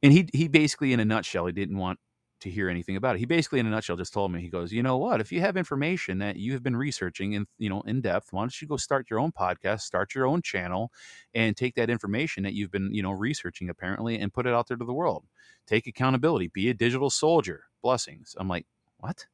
and 0.02 0.12
he 0.12 0.28
he 0.32 0.48
basically, 0.48 0.92
in 0.92 1.00
a 1.00 1.04
nutshell, 1.04 1.46
he 1.46 1.52
didn't 1.52 1.76
want 1.78 1.98
to 2.40 2.50
hear 2.50 2.68
anything 2.68 2.96
about 2.96 3.16
it. 3.16 3.18
He 3.18 3.26
basically, 3.26 3.58
in 3.58 3.66
a 3.66 3.70
nutshell, 3.70 3.96
just 3.96 4.12
told 4.12 4.30
me, 4.32 4.40
he 4.40 4.48
goes, 4.48 4.72
you 4.72 4.82
know 4.82 4.96
what? 4.96 5.20
If 5.20 5.32
you 5.32 5.40
have 5.40 5.56
information 5.56 6.18
that 6.18 6.36
you 6.36 6.52
have 6.52 6.62
been 6.62 6.76
researching 6.76 7.32
in, 7.32 7.46
you 7.58 7.68
know, 7.68 7.80
in 7.82 8.00
depth, 8.00 8.32
why 8.32 8.42
don't 8.42 8.62
you 8.62 8.68
go 8.68 8.76
start 8.76 9.10
your 9.10 9.18
own 9.18 9.32
podcast, 9.32 9.80
start 9.80 10.14
your 10.14 10.26
own 10.26 10.42
channel, 10.42 10.92
and 11.34 11.56
take 11.56 11.74
that 11.74 11.90
information 11.90 12.42
that 12.44 12.54
you've 12.54 12.70
been, 12.70 12.94
you 12.94 13.02
know, 13.02 13.10
researching 13.10 13.70
apparently, 13.70 14.18
and 14.18 14.32
put 14.32 14.46
it 14.46 14.54
out 14.54 14.68
there 14.68 14.76
to 14.76 14.84
the 14.84 14.92
world. 14.92 15.24
Take 15.66 15.86
accountability. 15.86 16.48
Be 16.48 16.70
a 16.70 16.74
digital 16.74 17.10
soldier. 17.10 17.64
Blessings. 17.82 18.36
I'm 18.38 18.48
like, 18.48 18.66
what? 18.98 19.26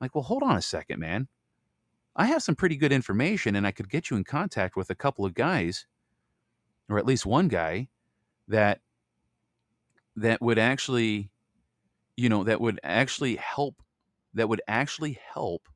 I'm 0.00 0.04
like, 0.04 0.14
well, 0.14 0.24
hold 0.24 0.42
on 0.42 0.56
a 0.56 0.62
second, 0.62 1.00
man. 1.00 1.28
I 2.14 2.26
have 2.26 2.42
some 2.42 2.56
pretty 2.56 2.76
good 2.76 2.92
information, 2.92 3.56
and 3.56 3.66
I 3.66 3.72
could 3.72 3.88
get 3.88 4.10
you 4.10 4.16
in 4.16 4.24
contact 4.24 4.76
with 4.76 4.90
a 4.90 4.94
couple 4.94 5.24
of 5.24 5.34
guys, 5.34 5.86
or 6.88 6.98
at 6.98 7.06
least 7.06 7.26
one 7.26 7.48
guy, 7.48 7.88
that 8.48 8.80
that 10.16 10.40
would 10.40 10.58
actually 10.58 11.30
you 12.18 12.28
know, 12.28 12.42
that 12.42 12.60
would 12.60 12.80
actually 12.82 13.36
help 13.36 13.80
that 14.34 14.48
would 14.48 14.60
actually 14.66 15.18
help 15.32 15.68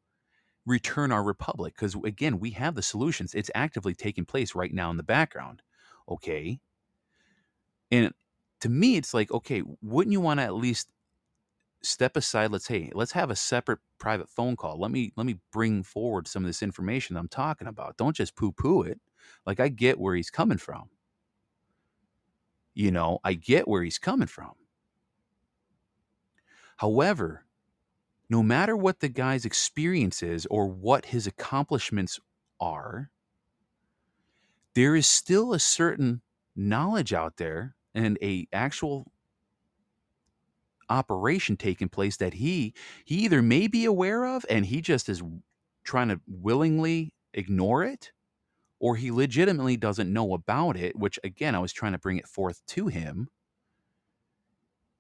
return 0.67 1.13
our 1.13 1.23
republic 1.23 1.73
because 1.75 1.95
again 2.05 2.41
we 2.41 2.51
have 2.51 2.75
the 2.75 2.83
solutions. 2.83 3.33
It's 3.35 3.51
actively 3.55 3.95
taking 3.95 4.25
place 4.25 4.55
right 4.55 4.73
now 4.75 4.91
in 4.91 4.97
the 4.97 5.05
background 5.05 5.63
okay? 6.09 6.59
And 7.93 8.13
to 8.61 8.69
me 8.69 8.97
it's 8.97 9.15
like 9.15 9.31
okay 9.31 9.63
wouldn't 9.83 10.13
you 10.13 10.21
want 10.21 10.41
to 10.41 10.45
at 10.45 10.55
least 10.55 10.89
step 11.85 12.17
aside 12.17 12.51
let's 12.51 12.67
hey 12.67 12.91
let's 12.95 13.13
have 13.13 13.31
a 13.31 13.37
separate 13.37 13.79
private 14.01 14.29
phone 14.29 14.57
call. 14.57 14.81
Let 14.81 14.91
me 14.91 15.13
let 15.17 15.27
me 15.27 15.39
bring 15.53 15.85
forward 15.85 16.27
some 16.27 16.43
of 16.45 16.49
this 16.49 16.63
information 16.63 17.17
i'm 17.17 17.29
talking 17.29 17.69
about. 17.69 17.97
Don't 17.97 18.17
just 18.17 18.35
poo 18.35 18.51
poo 18.51 18.83
it. 18.83 19.01
Like 19.47 19.61
i 19.61 19.69
get 19.69 20.01
where 20.01 20.17
he's 20.17 20.31
coming 20.31 20.59
from. 20.59 20.91
You 22.75 22.91
know 22.91 23.21
i 23.23 23.35
get 23.35 23.69
where 23.69 23.85
he's 23.85 23.99
coming 23.99 24.29
from 24.29 24.55
However, 26.83 27.45
no 28.29 28.43
matter 28.43 28.77
what 28.77 28.99
the 28.99 29.09
guy's 29.09 29.45
experience 29.45 30.21
is 30.21 30.47
or 30.47 30.67
what 30.67 31.07
his 31.07 31.29
accomplishments 31.29 32.19
are, 32.59 33.13
there 34.75 34.97
is 34.97 35.07
still 35.07 35.53
a 35.55 35.61
certain 35.61 36.23
knowledge 36.57 37.13
out 37.13 37.37
there 37.37 37.77
and 37.95 38.19
a 38.21 38.49
actual 38.53 39.13
operation 40.91 41.57
taking 41.57 41.89
place 41.89 42.17
that 42.17 42.35
he 42.35 42.75
he 43.05 43.15
either 43.15 43.43
may 43.43 43.69
be 43.69 43.85
aware 43.85 44.25
of 44.25 44.45
and 44.51 44.67
he 44.67 44.81
just 44.81 45.09
is 45.09 45.23
trying 45.85 46.09
to 46.09 46.21
willingly 46.27 47.15
ignore 47.33 47.85
it 47.85 48.11
or 48.81 48.97
he 48.97 49.13
legitimately 49.13 49.77
doesn't 49.77 50.13
know 50.13 50.35
about 50.35 50.77
it 50.77 50.97
which 50.97 51.17
again 51.23 51.55
I 51.55 51.61
was 51.61 51.73
trying 51.73 51.93
to 51.93 51.99
bring 51.99 52.19
it 52.19 52.27
forth 52.27 52.61
to 52.71 52.89
him. 52.89 53.29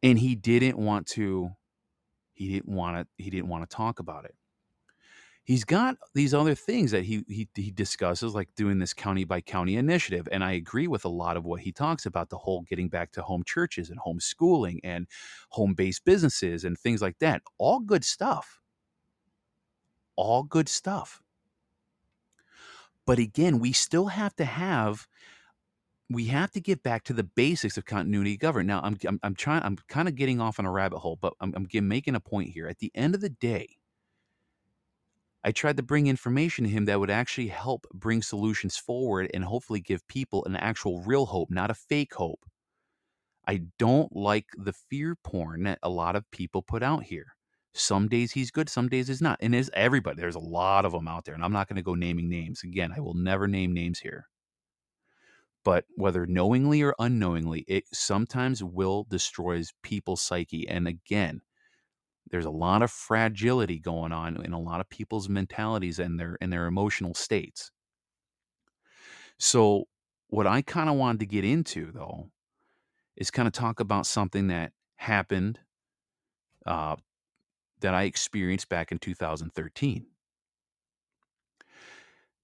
And 0.00 0.20
he 0.20 0.36
didn't 0.36 0.78
want 0.78 1.08
to 1.08 1.56
he 2.34 2.52
didn't 2.52 2.74
want 2.74 2.96
to. 2.96 3.22
He 3.22 3.30
didn't 3.30 3.48
want 3.48 3.68
to 3.68 3.76
talk 3.76 3.98
about 4.00 4.24
it. 4.24 4.34
He's 5.44 5.64
got 5.64 5.96
these 6.14 6.34
other 6.34 6.54
things 6.54 6.92
that 6.92 7.04
he 7.04 7.24
he 7.28 7.48
he 7.54 7.72
discusses, 7.72 8.34
like 8.34 8.48
doing 8.56 8.78
this 8.78 8.94
county 8.94 9.24
by 9.24 9.40
county 9.40 9.76
initiative, 9.76 10.28
and 10.30 10.44
I 10.44 10.52
agree 10.52 10.86
with 10.86 11.04
a 11.04 11.08
lot 11.08 11.36
of 11.36 11.44
what 11.44 11.60
he 11.60 11.72
talks 11.72 12.06
about. 12.06 12.30
The 12.30 12.38
whole 12.38 12.62
getting 12.62 12.88
back 12.88 13.10
to 13.12 13.22
home 13.22 13.42
churches 13.44 13.90
and 13.90 13.98
homeschooling 14.00 14.78
and 14.84 15.08
home 15.50 15.74
based 15.74 16.04
businesses 16.04 16.64
and 16.64 16.78
things 16.78 17.02
like 17.02 17.18
that. 17.18 17.42
All 17.58 17.80
good 17.80 18.04
stuff. 18.04 18.60
All 20.14 20.44
good 20.44 20.68
stuff. 20.68 21.22
But 23.04 23.18
again, 23.18 23.58
we 23.58 23.72
still 23.72 24.06
have 24.06 24.36
to 24.36 24.44
have 24.44 25.08
we 26.12 26.26
have 26.26 26.50
to 26.52 26.60
get 26.60 26.82
back 26.82 27.04
to 27.04 27.12
the 27.12 27.22
basics 27.22 27.76
of 27.76 27.84
continuity 27.84 28.36
government. 28.36 28.68
Now, 28.68 28.80
I'm, 28.82 28.98
I'm, 29.06 29.20
I'm 29.22 29.34
trying, 29.34 29.62
I'm 29.62 29.76
kind 29.88 30.08
of 30.08 30.14
getting 30.14 30.40
off 30.40 30.58
on 30.58 30.66
a 30.66 30.70
rabbit 30.70 30.98
hole, 30.98 31.18
but 31.20 31.34
I'm, 31.40 31.54
I'm 31.54 31.68
making 31.88 32.14
a 32.14 32.20
point 32.20 32.50
here. 32.50 32.66
At 32.66 32.78
the 32.78 32.90
end 32.94 33.14
of 33.14 33.20
the 33.20 33.28
day, 33.28 33.76
I 35.44 35.52
tried 35.52 35.76
to 35.76 35.82
bring 35.82 36.06
information 36.06 36.64
to 36.64 36.70
him 36.70 36.84
that 36.84 37.00
would 37.00 37.10
actually 37.10 37.48
help 37.48 37.86
bring 37.92 38.22
solutions 38.22 38.76
forward 38.76 39.30
and 39.34 39.44
hopefully 39.44 39.80
give 39.80 40.06
people 40.08 40.44
an 40.44 40.56
actual 40.56 41.00
real 41.02 41.26
hope, 41.26 41.50
not 41.50 41.70
a 41.70 41.74
fake 41.74 42.14
hope. 42.14 42.40
I 43.46 43.62
don't 43.78 44.14
like 44.14 44.46
the 44.56 44.72
fear 44.72 45.16
porn 45.24 45.64
that 45.64 45.80
a 45.82 45.88
lot 45.88 46.14
of 46.14 46.30
people 46.30 46.62
put 46.62 46.82
out 46.82 47.02
here. 47.02 47.34
Some 47.74 48.06
days 48.06 48.32
he's 48.32 48.50
good, 48.50 48.68
some 48.68 48.88
days 48.88 49.08
he's 49.08 49.22
not. 49.22 49.38
And 49.40 49.54
there's 49.54 49.70
everybody, 49.74 50.20
there's 50.20 50.36
a 50.36 50.40
lot 50.40 50.84
of 50.84 50.92
them 50.92 51.08
out 51.08 51.24
there. 51.24 51.34
And 51.34 51.42
I'm 51.42 51.52
not 51.52 51.68
going 51.68 51.76
to 51.76 51.82
go 51.82 51.94
naming 51.94 52.28
names. 52.28 52.62
Again, 52.62 52.92
I 52.96 53.00
will 53.00 53.14
never 53.14 53.48
name 53.48 53.72
names 53.72 53.98
here 53.98 54.26
but 55.64 55.84
whether 55.96 56.26
knowingly 56.26 56.82
or 56.82 56.94
unknowingly, 56.98 57.64
it 57.68 57.84
sometimes 57.92 58.62
will 58.62 59.04
destroys 59.04 59.72
people's 59.82 60.22
psyche. 60.22 60.68
And 60.68 60.88
again, 60.88 61.42
there's 62.30 62.46
a 62.46 62.50
lot 62.50 62.82
of 62.82 62.90
fragility 62.90 63.78
going 63.78 64.12
on 64.12 64.42
in 64.44 64.52
a 64.52 64.60
lot 64.60 64.80
of 64.80 64.88
people's 64.88 65.28
mentalities 65.28 65.98
and 65.98 66.18
their 66.18 66.38
and 66.40 66.52
their 66.52 66.66
emotional 66.66 67.14
states. 67.14 67.70
So 69.38 69.84
what 70.28 70.46
I 70.46 70.62
kind 70.62 70.88
of 70.88 70.96
wanted 70.96 71.20
to 71.20 71.26
get 71.26 71.44
into 71.44 71.92
though 71.92 72.30
is 73.16 73.30
kind 73.30 73.46
of 73.46 73.52
talk 73.54 73.80
about 73.80 74.06
something 74.06 74.48
that 74.48 74.72
happened 74.96 75.60
uh, 76.66 76.96
that 77.80 77.94
I 77.94 78.04
experienced 78.04 78.68
back 78.68 78.92
in 78.92 78.98
2013. 78.98 80.06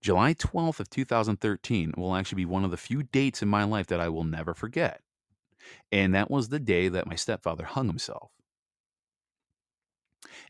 July 0.00 0.34
12th 0.34 0.80
of 0.80 0.90
2013 0.90 1.94
will 1.96 2.14
actually 2.14 2.36
be 2.36 2.44
one 2.46 2.64
of 2.64 2.70
the 2.70 2.76
few 2.76 3.02
dates 3.02 3.42
in 3.42 3.48
my 3.48 3.64
life 3.64 3.86
that 3.88 4.00
I 4.00 4.08
will 4.08 4.24
never 4.24 4.54
forget. 4.54 5.02
And 5.92 6.14
that 6.14 6.30
was 6.30 6.48
the 6.48 6.60
day 6.60 6.88
that 6.88 7.06
my 7.06 7.14
stepfather 7.16 7.64
hung 7.64 7.86
himself. 7.88 8.32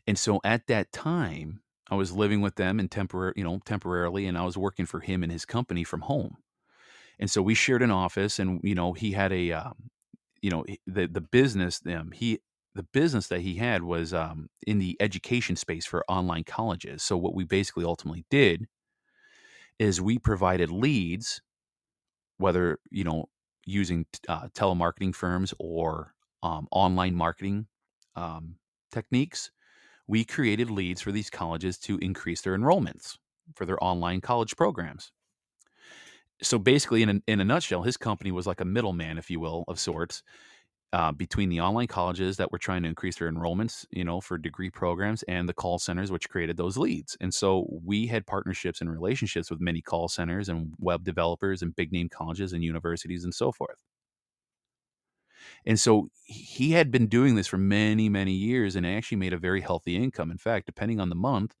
And 0.07 0.17
so 0.17 0.39
at 0.43 0.67
that 0.67 0.91
time, 0.91 1.61
I 1.89 1.95
was 1.95 2.11
living 2.11 2.41
with 2.41 2.55
them 2.55 2.79
and 2.79 2.89
temporary, 2.89 3.33
you 3.35 3.43
know, 3.43 3.59
temporarily, 3.65 4.25
and 4.27 4.37
I 4.37 4.45
was 4.45 4.57
working 4.57 4.85
for 4.85 4.99
him 4.99 5.23
and 5.23 5.31
his 5.31 5.45
company 5.45 5.83
from 5.83 6.01
home. 6.01 6.37
And 7.19 7.29
so 7.31 7.41
we 7.41 7.55
shared 7.55 7.81
an 7.83 7.91
office, 7.91 8.39
and 8.39 8.61
you 8.63 8.75
know, 8.75 8.93
he 8.93 9.11
had 9.13 9.33
a, 9.33 9.51
um, 9.53 9.89
you 10.41 10.49
know, 10.51 10.65
the 10.87 11.07
the 11.07 11.21
business, 11.21 11.81
um, 11.87 12.11
he 12.11 12.39
the 12.75 12.83
business 12.83 13.27
that 13.27 13.41
he 13.41 13.55
had 13.55 13.83
was 13.83 14.13
um, 14.13 14.49
in 14.67 14.79
the 14.79 14.97
education 14.99 15.55
space 15.55 15.85
for 15.85 16.05
online 16.09 16.43
colleges. 16.45 17.03
So 17.03 17.17
what 17.17 17.35
we 17.35 17.43
basically 17.45 17.85
ultimately 17.85 18.25
did 18.29 18.67
is 19.79 20.01
we 20.01 20.19
provided 20.19 20.69
leads, 20.71 21.41
whether 22.37 22.79
you 22.91 23.03
know 23.03 23.25
using 23.65 24.05
uh, 24.27 24.47
telemarketing 24.49 25.13
firms 25.13 25.53
or 25.59 26.13
um, 26.43 26.67
online 26.71 27.15
marketing 27.15 27.67
um, 28.15 28.55
techniques. 28.91 29.51
We 30.07 30.25
created 30.25 30.71
leads 30.71 31.01
for 31.01 31.11
these 31.11 31.29
colleges 31.29 31.77
to 31.79 31.97
increase 31.99 32.41
their 32.41 32.57
enrollments 32.57 33.17
for 33.55 33.65
their 33.65 33.83
online 33.83 34.21
college 34.21 34.55
programs. 34.57 35.11
So 36.41 36.57
basically, 36.57 37.03
in 37.03 37.09
a, 37.09 37.21
in 37.27 37.41
a 37.41 37.45
nutshell, 37.45 37.83
his 37.83 37.97
company 37.97 38.31
was 38.31 38.47
like 38.47 38.61
a 38.61 38.65
middleman, 38.65 39.17
if 39.17 39.29
you 39.29 39.39
will, 39.39 39.65
of 39.67 39.79
sorts, 39.79 40.23
uh, 40.91 41.11
between 41.11 41.49
the 41.49 41.61
online 41.61 41.87
colleges 41.87 42.37
that 42.37 42.51
were 42.51 42.57
trying 42.57 42.81
to 42.83 42.89
increase 42.89 43.17
their 43.17 43.31
enrollments, 43.31 43.85
you 43.91 44.03
know, 44.03 44.19
for 44.19 44.37
degree 44.37 44.71
programs 44.71 45.23
and 45.23 45.47
the 45.47 45.53
call 45.53 45.77
centers, 45.77 46.11
which 46.11 46.29
created 46.29 46.57
those 46.57 46.77
leads. 46.77 47.15
And 47.21 47.33
so 47.33 47.67
we 47.83 48.07
had 48.07 48.25
partnerships 48.25 48.81
and 48.81 48.91
relationships 48.91 49.51
with 49.51 49.61
many 49.61 49.81
call 49.81 50.07
centers 50.07 50.49
and 50.49 50.73
web 50.79 51.03
developers 51.03 51.61
and 51.61 51.75
big 51.75 51.91
name 51.91 52.09
colleges 52.09 52.53
and 52.53 52.63
universities 52.63 53.23
and 53.23 53.33
so 53.33 53.51
forth. 53.51 53.83
And 55.65 55.79
so 55.79 56.09
he 56.23 56.71
had 56.71 56.91
been 56.91 57.07
doing 57.07 57.35
this 57.35 57.47
for 57.47 57.57
many, 57.57 58.09
many 58.09 58.33
years 58.33 58.75
and 58.75 58.85
actually 58.85 59.17
made 59.17 59.33
a 59.33 59.37
very 59.37 59.61
healthy 59.61 59.95
income. 59.95 60.31
In 60.31 60.37
fact, 60.37 60.65
depending 60.65 60.99
on 60.99 61.09
the 61.09 61.15
month, 61.15 61.55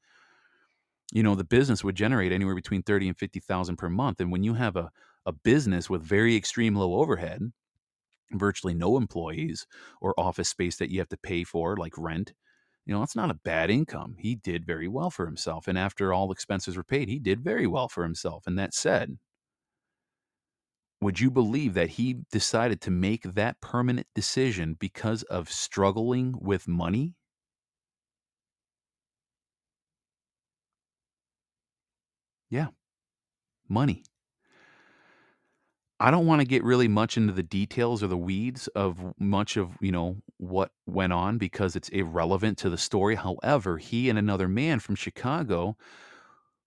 you 1.11 1.23
know, 1.23 1.35
the 1.35 1.43
business 1.43 1.83
would 1.83 1.95
generate 1.95 2.31
anywhere 2.31 2.55
between 2.55 2.83
30 2.83 3.07
and 3.07 3.17
50,000 3.17 3.77
per 3.77 3.89
month. 3.89 4.21
And 4.21 4.31
when 4.31 4.43
you 4.43 4.53
have 4.53 4.75
a, 4.75 4.91
a 5.25 5.31
business 5.31 5.89
with 5.89 6.03
very 6.03 6.35
extreme 6.35 6.75
low 6.75 6.95
overhead, 6.95 7.41
virtually 8.31 8.73
no 8.73 8.97
employees 8.97 9.65
or 10.01 10.19
office 10.19 10.49
space 10.49 10.77
that 10.77 10.91
you 10.91 10.99
have 10.99 11.09
to 11.09 11.17
pay 11.17 11.43
for, 11.43 11.77
like 11.77 11.97
rent. 11.97 12.33
You 12.85 12.93
know, 12.93 12.99
that's 13.01 13.15
not 13.15 13.31
a 13.31 13.35
bad 13.35 13.69
income. 13.69 14.15
He 14.19 14.35
did 14.35 14.65
very 14.65 14.87
well 14.87 15.11
for 15.11 15.25
himself. 15.25 15.67
And 15.67 15.77
after 15.77 16.13
all 16.13 16.31
expenses 16.31 16.75
were 16.77 16.83
paid, 16.83 17.09
he 17.09 17.19
did 17.19 17.43
very 17.43 17.67
well 17.67 17.87
for 17.89 18.03
himself. 18.03 18.45
And 18.47 18.57
that 18.59 18.73
said, 18.73 19.17
would 21.01 21.19
you 21.19 21.29
believe 21.31 21.73
that 21.73 21.89
he 21.91 22.21
decided 22.31 22.81
to 22.81 22.91
make 22.91 23.23
that 23.23 23.59
permanent 23.61 24.07
decision 24.15 24.75
because 24.79 25.23
of 25.23 25.51
struggling 25.51 26.33
with 26.39 26.67
money? 26.67 27.15
Yeah, 32.49 32.69
money. 33.69 34.03
I 36.01 36.11
don't 36.11 36.25
want 36.25 36.39
to 36.41 36.47
get 36.47 36.63
really 36.63 36.87
much 36.87 37.17
into 37.17 37.33
the 37.33 37.43
details 37.43 38.01
or 38.01 38.07
the 38.07 38.17
weeds 38.17 38.67
of 38.69 39.13
much 39.19 39.57
of, 39.57 39.71
you 39.81 39.91
know, 39.91 40.17
what 40.37 40.71
went 40.85 41.11
on 41.11 41.37
because 41.37 41.75
it's 41.75 41.89
irrelevant 41.89 42.57
to 42.59 42.69
the 42.69 42.77
story. 42.77 43.15
However, 43.15 43.77
he 43.77 44.09
and 44.09 44.17
another 44.17 44.47
man 44.47 44.79
from 44.79 44.95
Chicago 44.95 45.75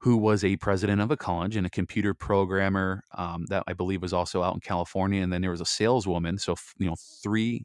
who 0.00 0.16
was 0.16 0.44
a 0.44 0.56
president 0.56 1.00
of 1.00 1.10
a 1.10 1.16
college 1.16 1.56
and 1.56 1.66
a 1.66 1.70
computer 1.70 2.12
programmer 2.12 3.04
um, 3.16 3.46
that 3.48 3.62
I 3.68 3.72
believe 3.72 4.02
was 4.02 4.12
also 4.12 4.42
out 4.42 4.54
in 4.54 4.60
California. 4.60 5.22
And 5.22 5.32
then 5.32 5.40
there 5.40 5.50
was 5.52 5.60
a 5.60 5.66
saleswoman. 5.66 6.38
So, 6.38 6.56
you 6.78 6.86
know, 6.86 6.96
three 7.22 7.64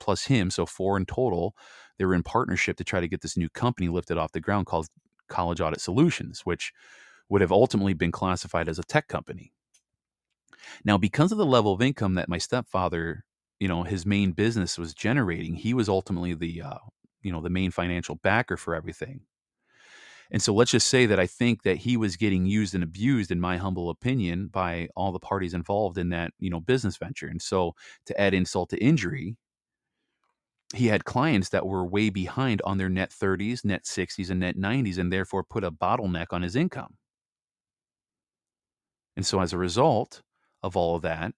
plus 0.00 0.26
him, 0.26 0.50
so 0.50 0.66
four 0.66 0.96
in 0.98 1.06
total. 1.06 1.54
They 1.96 2.04
were 2.04 2.14
in 2.14 2.24
partnership 2.24 2.76
to 2.78 2.84
try 2.84 3.00
to 3.00 3.08
get 3.08 3.22
this 3.22 3.36
new 3.36 3.48
company 3.48 3.88
lifted 3.88 4.18
off 4.18 4.32
the 4.32 4.40
ground 4.40 4.66
called 4.66 4.88
College 5.28 5.60
Audit 5.60 5.80
Solutions, 5.80 6.42
which 6.44 6.72
would 7.30 7.40
have 7.40 7.52
ultimately 7.52 7.94
been 7.94 8.12
classified 8.12 8.68
as 8.68 8.78
a 8.78 8.82
tech 8.82 9.08
company. 9.08 9.52
Now, 10.84 10.98
because 10.98 11.32
of 11.32 11.38
the 11.38 11.46
level 11.46 11.72
of 11.72 11.82
income 11.82 12.14
that 12.14 12.28
my 12.28 12.38
stepfather, 12.38 13.24
you 13.60 13.68
know, 13.68 13.82
his 13.82 14.06
main 14.06 14.32
business 14.32 14.78
was 14.78 14.94
generating, 14.94 15.54
he 15.54 15.74
was 15.74 15.88
ultimately 15.88 16.34
the, 16.34 16.62
uh, 16.62 16.78
you 17.22 17.32
know, 17.32 17.40
the 17.40 17.50
main 17.50 17.70
financial 17.70 18.16
backer 18.16 18.56
for 18.56 18.74
everything. 18.74 19.20
And 20.30 20.42
so 20.42 20.52
let's 20.52 20.72
just 20.72 20.88
say 20.88 21.06
that 21.06 21.20
I 21.20 21.26
think 21.26 21.62
that 21.62 21.78
he 21.78 21.96
was 21.96 22.16
getting 22.16 22.46
used 22.46 22.74
and 22.74 22.82
abused, 22.82 23.30
in 23.30 23.40
my 23.40 23.56
humble 23.56 23.90
opinion, 23.90 24.48
by 24.48 24.88
all 24.96 25.12
the 25.12 25.20
parties 25.20 25.54
involved 25.54 25.98
in 25.98 26.08
that, 26.10 26.32
you 26.40 26.50
know, 26.50 26.60
business 26.60 26.96
venture. 26.96 27.28
And 27.28 27.40
so 27.40 27.74
to 28.06 28.20
add 28.20 28.34
insult 28.34 28.70
to 28.70 28.82
injury, 28.82 29.36
he 30.74 30.86
had 30.86 31.04
clients 31.04 31.50
that 31.50 31.66
were 31.66 31.84
way 31.86 32.10
behind 32.10 32.60
on 32.64 32.78
their 32.78 32.88
net 32.88 33.12
30s, 33.12 33.64
net 33.64 33.84
60s, 33.84 34.30
and 34.30 34.40
net 34.40 34.56
90s, 34.56 34.98
and 34.98 35.12
therefore 35.12 35.44
put 35.44 35.62
a 35.64 35.70
bottleneck 35.70 36.26
on 36.32 36.42
his 36.42 36.56
income. 36.56 36.96
And 39.16 39.24
so 39.24 39.40
as 39.40 39.52
a 39.52 39.58
result 39.58 40.22
of 40.66 40.76
all 40.76 40.96
of 40.96 41.02
that, 41.02 41.32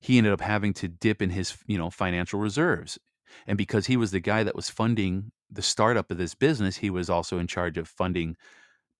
he 0.00 0.18
ended 0.18 0.32
up 0.32 0.40
having 0.40 0.72
to 0.74 0.88
dip 0.88 1.20
in 1.20 1.30
his, 1.30 1.56
you 1.66 1.78
know, 1.78 1.90
financial 1.90 2.40
reserves. 2.40 2.98
And 3.46 3.58
because 3.58 3.86
he 3.86 3.96
was 3.96 4.10
the 4.10 4.20
guy 4.20 4.42
that 4.44 4.56
was 4.56 4.70
funding 4.70 5.32
the 5.50 5.62
startup 5.62 6.10
of 6.10 6.18
this 6.18 6.34
business, 6.34 6.76
he 6.76 6.90
was 6.90 7.10
also 7.10 7.38
in 7.38 7.46
charge 7.46 7.76
of 7.78 7.88
funding 7.88 8.36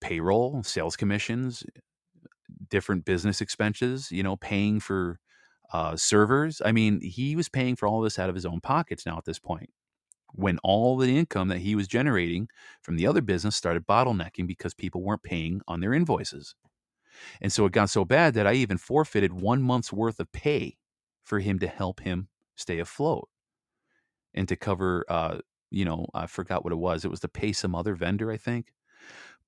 payroll, 0.01 0.63
sales 0.63 0.97
commissions, 0.97 1.65
different 2.69 3.05
business 3.05 3.41
expenses, 3.41 4.11
you 4.11 4.23
know, 4.23 4.37
paying 4.37 4.81
for 4.81 5.19
uh, 5.73 5.97
servers. 5.97 6.61
I 6.65 6.73
mean, 6.73 7.01
he 7.01 7.37
was 7.37 7.49
paying 7.49 7.77
for 7.77 7.87
all 7.87 8.01
this 8.01 8.19
out 8.19 8.29
of 8.29 8.35
his 8.35 8.47
own 8.47 8.61
pockets 8.61 9.07
now 9.07 9.17
at 9.19 9.25
this 9.25 9.39
point. 9.39 9.71
When 10.33 10.59
all 10.63 10.97
the 10.97 11.17
income 11.19 11.49
that 11.49 11.59
he 11.59 11.75
was 11.75 11.89
generating 11.89 12.49
from 12.83 12.97
the 12.97 13.07
other 13.07 13.21
business 13.21 13.57
started 13.57 13.87
bottlenecking 13.87 14.47
because 14.47 14.75
people 14.75 15.03
weren't 15.03 15.25
paying 15.25 15.61
on 15.67 15.81
their 15.81 15.93
invoices. 15.93 16.55
And 17.41 17.53
so 17.53 17.67
it 17.67 17.73
got 17.73 17.91
so 17.91 18.05
bad 18.05 18.35
that 18.35 18.47
I 18.47 18.55
even 18.55 18.79
forfeited 18.79 19.33
one 19.33 19.63
month's 19.63 19.93
worth 19.93 20.21
of 20.21 20.33
pay 20.33 20.77
for 21.23 21.41
him 21.41 21.59
to 21.61 21.69
help 21.69 22.01
him 22.01 22.29
stay 22.57 22.79
afloat 22.79 23.29
and 24.35 24.49
to 24.49 24.57
cover, 24.57 25.05
uh, 25.09 25.39
you 25.71 25.85
know, 25.85 26.07
I 26.15 26.27
forgot 26.27 26.65
what 26.65 26.73
it 26.73 26.77
was. 26.77 27.05
It 27.05 27.11
was 27.11 27.21
to 27.21 27.29
pay 27.29 27.53
some 27.53 27.75
other 27.75 27.95
vendor, 27.95 28.31
I 28.31 28.37
think. 28.37 28.73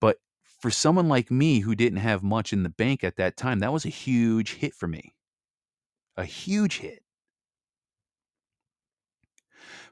But 0.01 0.19
for 0.45 0.71
someone 0.71 1.09
like 1.09 1.31
me 1.31 1.61
who 1.61 1.75
didn't 1.75 1.99
have 1.99 2.23
much 2.23 2.53
in 2.53 2.63
the 2.63 2.69
bank 2.69 3.03
at 3.05 3.17
that 3.17 3.37
time, 3.37 3.59
that 3.61 3.73
was 3.73 3.85
a 3.85 3.91
huge 3.91 4.55
hit 4.55 4.75
for 4.75 4.89
me 4.89 5.15
a 6.17 6.25
huge 6.25 6.79
hit. 6.79 7.03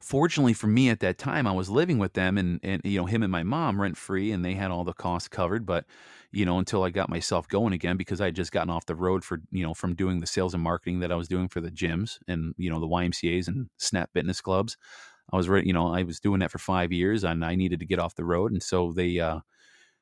Fortunately 0.03 0.55
for 0.55 0.67
me 0.67 0.89
at 0.89 1.01
that 1.01 1.19
time, 1.19 1.47
I 1.47 1.53
was 1.53 1.69
living 1.69 1.99
with 1.99 2.15
them 2.15 2.39
and, 2.39 2.59
and 2.63 2.81
you 2.85 2.99
know, 2.99 3.05
him 3.05 3.23
and 3.23 3.31
my 3.31 3.43
mom 3.43 3.79
rent 3.81 3.99
free 3.99 4.33
and 4.33 4.43
they 4.43 4.55
had 4.55 4.71
all 4.71 4.83
the 4.83 4.95
costs 4.95 5.29
covered. 5.29 5.67
But, 5.67 5.85
you 6.33 6.47
know, 6.47 6.59
until 6.59 6.83
I 6.83 6.89
got 6.91 7.11
myself 7.11 7.47
going 7.49 7.75
again 7.75 7.99
because 7.99 8.19
I 8.19 8.27
had 8.27 8.35
just 8.35 8.51
gotten 8.51 8.71
off 8.71 8.87
the 8.87 8.95
road 8.95 9.23
for, 9.25 9.41
you 9.51 9.63
know, 9.63 9.75
from 9.75 9.95
doing 9.95 10.21
the 10.21 10.27
sales 10.27 10.55
and 10.55 10.63
marketing 10.63 11.01
that 11.01 11.13
I 11.13 11.17
was 11.17 11.29
doing 11.29 11.49
for 11.49 11.61
the 11.61 11.71
gyms 11.71 12.19
and, 12.27 12.55
you 12.57 12.71
know, 12.71 12.81
the 12.81 12.89
YMCAs 12.89 13.47
and 13.47 13.69
Snap 13.77 14.09
Fitness 14.15 14.41
clubs. 14.41 14.79
I 15.33 15.37
was 15.37 15.49
ready, 15.49 15.67
you 15.67 15.73
know, 15.75 15.89
I 15.95 16.03
was 16.03 16.21
doing 16.21 16.41
that 16.41 16.51
for 16.51 16.59
five 16.59 16.93
years 16.93 17.25
and 17.25 17.45
I 17.45 17.55
needed 17.55 17.81
to 17.81 17.87
get 17.87 17.99
off 17.99 18.15
the 18.15 18.25
road. 18.25 18.53
And 18.53 18.63
so 18.63 18.93
they, 18.93 19.21
uh, 19.21 19.41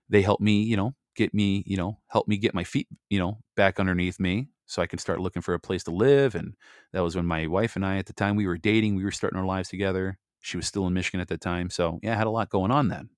they 0.08 0.22
helped 0.22 0.42
me, 0.42 0.62
you 0.62 0.76
know, 0.76 0.94
get 1.16 1.34
me, 1.34 1.64
you 1.66 1.76
know, 1.76 1.98
help 2.08 2.28
me 2.28 2.38
get 2.38 2.54
my 2.54 2.64
feet, 2.64 2.88
you 3.10 3.18
know, 3.18 3.38
back 3.56 3.80
underneath 3.80 4.20
me 4.20 4.48
so 4.68 4.82
I 4.82 4.86
could 4.86 5.00
start 5.00 5.20
looking 5.20 5.42
for 5.42 5.54
a 5.54 5.60
place 5.60 5.84
to 5.84 5.90
live. 5.90 6.36
And 6.36 6.54
that 6.92 7.02
was 7.02 7.16
when 7.16 7.26
my 7.26 7.48
wife 7.48 7.76
and 7.76 7.84
I, 7.84 7.98
at 7.98 8.06
the 8.06 8.12
time 8.12 8.36
we 8.36 8.46
were 8.46 8.58
dating, 8.58 8.96
we 8.96 9.04
were 9.04 9.10
starting 9.10 9.40
our 9.40 9.46
lives 9.46 9.70
together. 9.70 10.18
She 10.42 10.56
was 10.58 10.68
still 10.68 10.86
in 10.86 10.94
Michigan 10.94 11.20
at 11.20 11.28
the 11.28 11.38
time. 11.38 11.70
So, 11.70 12.00
yeah, 12.02 12.14
I 12.14 12.16
had 12.16 12.28
a 12.28 12.30
lot 12.30 12.50
going 12.50 12.70
on 12.70 12.88
then. 12.88 13.10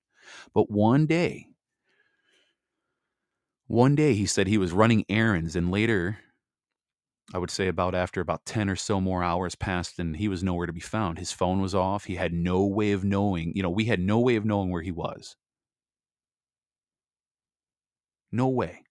But 0.55 0.71
one 0.71 1.07
day, 1.07 1.49
one 3.69 3.95
day 3.95 4.13
he 4.15 4.27
said 4.27 4.47
he 4.47 4.59
was 4.59 4.73
running 4.73 5.05
errands. 5.09 5.57
And 5.57 5.71
later, 5.71 6.19
I 7.35 7.39
would 7.39 7.51
say 7.51 7.67
about 7.67 7.93
after 7.97 8.21
about 8.21 8.45
10 8.47 8.71
or 8.71 8.77
so 8.77 9.01
more 9.01 9.25
hours 9.25 9.57
passed 9.57 9.99
and 9.99 10.17
he 10.17 10.29
was 10.29 10.45
nowhere 10.45 10.67
to 10.67 10.73
be 10.73 10.79
found. 10.81 11.19
His 11.19 11.33
phone 11.33 11.61
was 11.61 11.75
off. 11.75 12.05
He 12.05 12.15
had 12.15 12.33
no 12.33 12.65
way 12.65 12.93
of 12.93 13.03
knowing, 13.05 13.53
you 13.57 13.63
know, 13.65 13.71
we 13.71 13.87
had 13.87 13.99
no 14.01 14.21
way 14.21 14.37
of 14.37 14.45
knowing 14.45 14.71
where 14.71 14.83
he 14.83 14.93
was. 14.93 15.35
No 18.33 18.49
way 18.49 18.83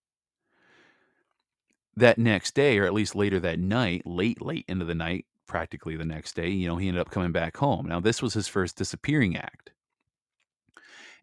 that 2.00 2.18
next 2.18 2.56
day, 2.56 2.78
or 2.78 2.86
at 2.86 2.94
least 2.94 3.16
later 3.16 3.40
that 3.42 3.60
night, 3.60 4.06
late, 4.06 4.42
late 4.42 4.66
into 4.68 4.86
the 4.86 4.96
night, 4.96 5.26
practically 5.48 5.96
the 5.98 6.06
next 6.06 6.36
day, 6.36 6.50
you 6.50 6.68
know, 6.68 6.78
he 6.78 6.88
ended 6.88 7.02
up 7.02 7.12
coming 7.12 7.32
back 7.32 7.58
home. 7.58 7.88
Now, 7.88 8.00
this 8.00 8.22
was 8.22 8.34
his 8.34 8.48
first 8.48 8.78
disappearing 8.78 9.36
act. 9.38 9.72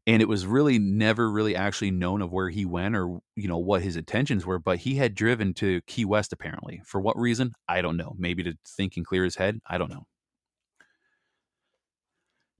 And 0.06 0.22
it 0.22 0.28
was 0.28 0.46
really 0.46 0.78
never 0.78 1.28
really 1.30 1.56
actually 1.56 1.90
known 1.90 2.22
of 2.22 2.32
where 2.32 2.48
he 2.48 2.64
went 2.64 2.96
or, 2.96 3.18
you 3.34 3.48
know, 3.48 3.58
what 3.58 3.82
his 3.82 3.96
intentions 3.96 4.46
were, 4.46 4.58
but 4.58 4.78
he 4.78 4.94
had 4.94 5.14
driven 5.14 5.52
to 5.54 5.80
Key 5.82 6.04
West 6.04 6.32
apparently. 6.32 6.80
For 6.84 7.00
what 7.00 7.18
reason? 7.18 7.52
I 7.68 7.82
don't 7.82 7.96
know. 7.96 8.14
Maybe 8.16 8.42
to 8.44 8.54
think 8.66 8.96
and 8.96 9.04
clear 9.04 9.24
his 9.24 9.36
head. 9.36 9.60
I 9.68 9.78
don't 9.78 9.90
know. 9.90 10.06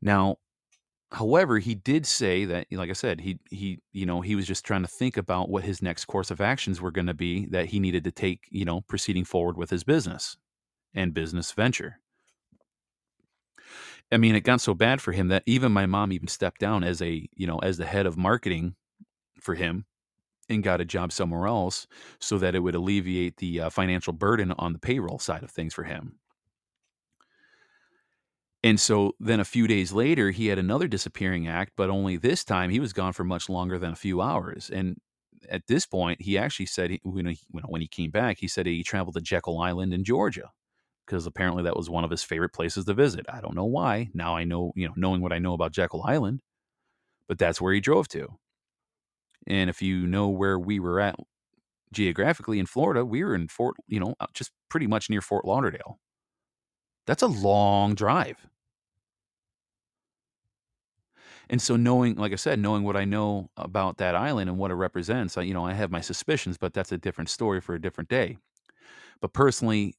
Now, 0.00 0.37
However, 1.12 1.58
he 1.58 1.74
did 1.74 2.04
say 2.04 2.44
that, 2.46 2.66
like 2.72 2.90
I 2.90 2.94
said, 2.94 3.20
he 3.20 3.38
he 3.50 3.80
you 3.92 4.06
know 4.06 4.20
he 4.22 4.34
was 4.34 4.46
just 4.46 4.64
trying 4.64 4.82
to 4.82 4.88
think 4.88 5.16
about 5.16 5.48
what 5.48 5.64
his 5.64 5.80
next 5.80 6.06
course 6.06 6.30
of 6.30 6.40
actions 6.40 6.80
were 6.80 6.90
going 6.90 7.06
to 7.06 7.14
be 7.14 7.46
that 7.46 7.66
he 7.66 7.78
needed 7.80 8.04
to 8.04 8.10
take, 8.10 8.46
you 8.50 8.64
know, 8.64 8.80
proceeding 8.82 9.24
forward 9.24 9.56
with 9.56 9.70
his 9.70 9.84
business 9.84 10.36
and 10.94 11.14
business 11.14 11.52
venture. 11.52 12.00
I 14.12 14.18
mean, 14.18 14.34
it 14.36 14.44
got 14.44 14.60
so 14.60 14.74
bad 14.74 15.00
for 15.00 15.12
him 15.12 15.28
that 15.28 15.42
even 15.46 15.72
my 15.72 15.86
mom 15.86 16.12
even 16.12 16.28
stepped 16.28 16.60
down 16.60 16.84
as 16.84 17.02
a 17.02 17.28
you 17.34 17.46
know 17.46 17.58
as 17.58 17.78
the 17.78 17.86
head 17.86 18.06
of 18.06 18.16
marketing 18.16 18.74
for 19.40 19.54
him 19.54 19.86
and 20.48 20.62
got 20.62 20.80
a 20.80 20.84
job 20.84 21.12
somewhere 21.12 21.46
else 21.46 21.86
so 22.20 22.38
that 22.38 22.54
it 22.54 22.60
would 22.60 22.74
alleviate 22.76 23.38
the 23.38 23.62
uh, 23.62 23.70
financial 23.70 24.12
burden 24.12 24.52
on 24.58 24.72
the 24.72 24.78
payroll 24.78 25.18
side 25.18 25.42
of 25.42 25.50
things 25.50 25.74
for 25.74 25.84
him. 25.84 26.18
And 28.66 28.81
so 28.81 29.12
then 29.20 29.38
a 29.38 29.44
few 29.44 29.68
days 29.68 29.92
later, 29.92 30.33
he 30.33 30.48
had 30.48 30.59
another 30.59 30.88
disappearing 30.88 31.46
act, 31.46 31.74
but 31.76 31.88
only 31.88 32.16
this 32.16 32.42
time 32.42 32.68
he 32.68 32.81
was 32.81 32.92
gone 32.92 33.12
for 33.12 33.22
much 33.22 33.48
longer 33.48 33.79
than 33.79 33.92
a 33.92 33.96
few 33.96 34.20
hours. 34.20 34.70
And 34.70 34.96
at 35.48 35.68
this 35.68 35.87
point, 35.87 36.20
he 36.20 36.37
actually 36.37 36.66
said 36.66 36.90
he, 36.90 37.00
when, 37.05 37.26
he, 37.26 37.38
when 37.48 37.81
he 37.81 37.87
came 37.87 38.11
back, 38.11 38.38
he 38.40 38.48
said 38.48 38.66
he 38.66 38.83
traveled 38.83 39.14
to 39.14 39.20
Jekyll 39.20 39.61
Island 39.61 39.94
in 39.94 40.02
Georgia 40.02 40.50
because 41.07 41.26
apparently 41.26 41.62
that 41.62 41.76
was 41.76 41.88
one 41.88 42.02
of 42.02 42.11
his 42.11 42.24
favorite 42.24 42.52
places 42.52 42.87
to 42.87 42.94
visit. 42.94 43.24
I 43.33 43.40
don't 43.40 43.55
know 43.55 43.66
why. 43.66 44.09
Now 44.14 44.35
I 44.35 44.42
know, 44.42 44.72
you 44.74 44.88
know, 44.88 44.94
knowing 44.96 45.20
what 45.20 45.33
I 45.33 45.38
know 45.38 45.52
about 45.52 45.70
Jekyll 45.70 46.02
Island, 46.05 46.40
but 47.29 47.38
that's 47.38 47.61
where 47.61 47.72
he 47.72 47.79
drove 47.79 48.09
to. 48.09 48.26
And 49.46 49.70
if 49.70 49.81
you 49.81 50.09
know 50.09 50.31
where 50.31 50.59
we 50.59 50.81
were 50.81 50.98
at 50.98 51.14
geographically 51.92 52.59
in 52.59 52.66
Florida, 52.66 53.05
we 53.05 53.22
were 53.22 53.37
in 53.37 53.46
Fort, 53.46 53.76
you 53.87 54.00
know, 54.00 54.16
uh, 54.18 54.26
just 54.35 54.50
pretty 54.68 54.88
much 54.88 55.09
near 55.09 55.22
Fort 55.22 55.44
Lauderdale. 55.44 56.00
That's 57.07 57.22
a 57.22 57.29
long 57.29 57.94
drive. 57.94 58.44
And 61.48 61.62
so 61.62 61.76
knowing, 61.76 62.16
like 62.16 62.32
I 62.32 62.37
said, 62.37 62.59
knowing 62.59 62.82
what 62.82 62.96
I 62.96 63.04
know 63.04 63.50
about 63.56 63.98
that 63.98 64.16
island 64.16 64.50
and 64.50 64.59
what 64.59 64.70
it 64.70 64.74
represents, 64.74 65.38
I, 65.38 65.42
you 65.42 65.54
know, 65.54 65.64
I 65.64 65.74
have 65.74 65.90
my 65.90 66.00
suspicions, 66.00 66.59
but 66.59 66.74
that's 66.74 66.92
a 66.92 66.98
different 66.98 67.30
story 67.30 67.61
for 67.61 67.74
a 67.74 67.80
different 67.80 68.11
day. 68.11 68.38
But 69.20 69.32
personally, 69.32 69.94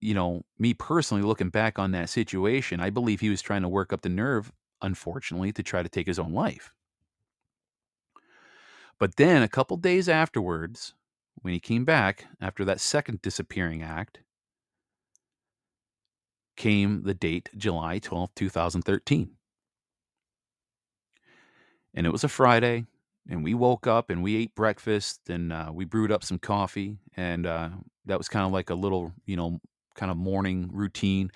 you 0.00 0.14
know, 0.14 0.42
me 0.58 0.74
personally 0.74 1.22
looking 1.22 1.48
back 1.48 1.78
on 1.78 1.92
that 1.92 2.10
situation, 2.10 2.80
I 2.80 2.90
believe 2.90 3.20
he 3.20 3.30
was 3.30 3.40
trying 3.40 3.62
to 3.62 3.68
work 3.68 3.92
up 3.92 4.02
the 4.02 4.10
nerve, 4.10 4.52
unfortunately, 4.82 5.52
to 5.52 5.62
try 5.62 5.82
to 5.82 5.88
take 5.88 6.06
his 6.06 6.18
own 6.18 6.32
life. 6.32 6.72
But 8.98 9.16
then 9.16 9.42
a 9.42 9.48
couple 9.48 9.76
days 9.78 10.08
afterwards, 10.08 10.94
when 11.40 11.54
he 11.54 11.60
came 11.60 11.84
back 11.84 12.26
after 12.40 12.64
that 12.66 12.80
second 12.80 13.22
disappearing 13.22 13.82
act, 13.82 14.20
came 16.56 17.02
the 17.02 17.14
date 17.14 17.50
July 17.56 17.98
12, 17.98 18.34
2013 18.34 19.36
and 21.96 22.06
it 22.06 22.12
was 22.12 22.24
a 22.24 22.28
Friday, 22.28 22.86
and 23.28 23.44
we 23.44 23.54
woke 23.54 23.86
up 23.88 24.10
and 24.10 24.22
we 24.22 24.36
ate 24.36 24.54
breakfast 24.56 25.20
and 25.30 25.52
uh, 25.52 25.70
we 25.74 25.84
brewed 25.86 26.12
up 26.12 26.24
some 26.24 26.38
coffee, 26.38 26.98
and 27.16 27.46
uh, 27.46 27.70
that 28.06 28.18
was 28.18 28.28
kind 28.28 28.46
of 28.46 28.52
like 28.52 28.70
a 28.70 28.76
little, 28.76 29.12
you 29.26 29.36
know, 29.36 29.60
kind 29.96 30.10
of 30.12 30.18
morning 30.18 30.70
routine. 30.72 31.30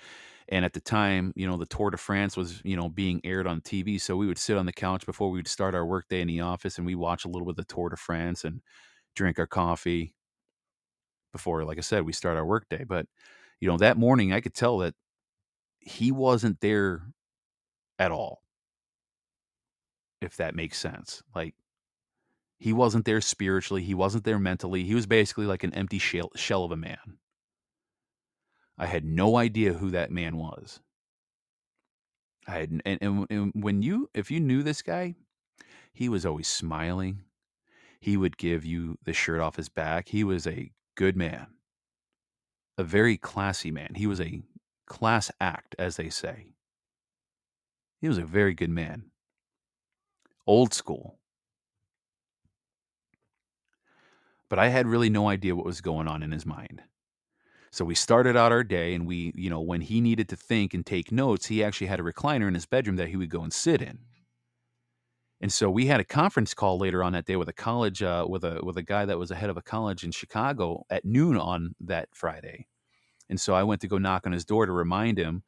And 0.49 0.65
at 0.65 0.73
the 0.73 0.81
time, 0.81 1.33
you 1.35 1.47
know, 1.47 1.57
the 1.57 1.65
Tour 1.65 1.91
de 1.91 1.97
France 1.97 2.37
was, 2.37 2.61
you 2.65 2.75
know, 2.77 2.89
being 2.89 3.21
aired 3.23 3.47
on 3.47 3.61
TV, 3.61 3.99
so 3.99 4.17
we 4.17 4.27
would 4.27 4.37
sit 4.39 4.57
on 4.57 4.65
the 4.65 4.73
couch 4.73 5.05
before 5.05 5.31
we 5.31 5.39
would 5.39 5.47
start 5.47 5.75
our 5.75 5.85
workday 5.85 6.21
in 6.21 6.27
the 6.27 6.41
office, 6.41 6.77
and 6.77 6.85
we 6.87 6.95
watch 6.95 7.25
a 7.25 7.29
little 7.29 7.45
bit 7.45 7.51
of 7.51 7.67
the 7.67 7.73
Tour 7.73 7.89
de 7.89 7.97
France 7.97 8.43
and 8.45 8.61
drink 9.15 9.39
our 9.39 9.47
coffee. 9.47 10.13
before, 11.31 11.63
like 11.63 11.77
I 11.77 11.81
said, 11.81 12.03
we 12.03 12.13
start 12.13 12.37
our 12.37 12.45
workday. 12.45 12.83
But 12.83 13.05
you 13.59 13.67
know, 13.67 13.77
that 13.77 13.97
morning 13.97 14.33
I 14.33 14.41
could 14.41 14.53
tell 14.53 14.79
that 14.79 14.95
he 15.79 16.11
wasn't 16.11 16.61
there 16.61 17.03
at 17.99 18.11
all. 18.11 18.40
If 20.21 20.37
that 20.37 20.55
makes 20.55 20.77
sense. 20.77 21.23
Like 21.35 21.55
he 22.59 22.73
wasn't 22.73 23.05
there 23.05 23.21
spiritually, 23.21 23.83
he 23.83 23.95
wasn't 23.95 24.23
there 24.23 24.39
mentally. 24.39 24.83
He 24.83 24.95
was 24.95 25.07
basically 25.07 25.47
like 25.47 25.63
an 25.63 25.73
empty 25.73 25.97
shell, 25.97 26.31
shell 26.35 26.63
of 26.63 26.71
a 26.71 26.77
man. 26.77 27.17
I 28.77 28.85
had 28.85 29.03
no 29.03 29.37
idea 29.37 29.73
who 29.73 29.91
that 29.91 30.11
man 30.11 30.37
was. 30.37 30.79
I 32.47 32.51
had, 32.51 32.81
and, 32.85 32.97
and, 33.01 33.27
and 33.29 33.51
when 33.55 33.81
you, 33.81 34.09
if 34.13 34.31
you 34.31 34.39
knew 34.39 34.63
this 34.63 34.81
guy, 34.81 35.15
he 35.93 36.09
was 36.09 36.25
always 36.25 36.47
smiling. 36.47 37.23
He 37.99 38.17
would 38.17 38.37
give 38.37 38.65
you 38.65 38.97
the 39.03 39.13
shirt 39.13 39.39
off 39.39 39.57
his 39.57 39.69
back. 39.69 40.09
He 40.09 40.23
was 40.23 40.47
a 40.47 40.71
good 40.95 41.15
man, 41.15 41.47
a 42.77 42.83
very 42.83 43.17
classy 43.17 43.69
man. 43.69 43.93
He 43.95 44.07
was 44.07 44.19
a 44.19 44.41
class 44.87 45.31
act, 45.39 45.75
as 45.77 45.97
they 45.97 46.09
say. 46.09 46.47
He 47.99 48.07
was 48.07 48.17
a 48.17 48.25
very 48.25 48.55
good 48.55 48.71
man. 48.71 49.10
Old 50.51 50.73
school. 50.73 51.17
But 54.49 54.59
I 54.59 54.67
had 54.67 54.85
really 54.85 55.09
no 55.09 55.29
idea 55.29 55.55
what 55.55 55.65
was 55.65 55.79
going 55.79 56.09
on 56.09 56.21
in 56.23 56.31
his 56.33 56.45
mind. 56.45 56.81
So 57.71 57.85
we 57.85 57.95
started 57.95 58.35
out 58.35 58.51
our 58.51 58.65
day, 58.65 58.93
and 58.93 59.07
we, 59.07 59.31
you 59.33 59.49
know, 59.49 59.61
when 59.61 59.79
he 59.79 60.01
needed 60.01 60.27
to 60.27 60.35
think 60.35 60.73
and 60.73 60.85
take 60.85 61.09
notes, 61.09 61.45
he 61.45 61.63
actually 61.63 61.87
had 61.87 62.01
a 62.01 62.03
recliner 62.03 62.49
in 62.49 62.53
his 62.53 62.65
bedroom 62.65 62.97
that 62.97 63.07
he 63.07 63.15
would 63.15 63.29
go 63.29 63.43
and 63.43 63.53
sit 63.53 63.81
in. 63.81 63.99
And 65.39 65.53
so 65.53 65.69
we 65.69 65.85
had 65.85 66.01
a 66.01 66.03
conference 66.03 66.53
call 66.53 66.77
later 66.77 67.01
on 67.01 67.13
that 67.13 67.25
day 67.25 67.37
with 67.37 67.47
a 67.47 67.53
college, 67.53 68.03
uh, 68.03 68.25
with 68.27 68.43
a 68.43 68.59
with 68.61 68.75
a 68.75 68.83
guy 68.83 69.05
that 69.05 69.17
was 69.17 69.31
a 69.31 69.35
head 69.35 69.49
of 69.49 69.55
a 69.55 69.61
college 69.61 70.03
in 70.03 70.11
Chicago 70.11 70.83
at 70.89 71.05
noon 71.05 71.37
on 71.37 71.75
that 71.79 72.09
Friday. 72.11 72.67
And 73.29 73.39
so 73.39 73.53
I 73.53 73.63
went 73.63 73.79
to 73.81 73.87
go 73.87 73.97
knock 73.97 74.25
on 74.25 74.33
his 74.33 74.43
door 74.43 74.65
to 74.65 74.73
remind 74.73 75.17
him, 75.17 75.43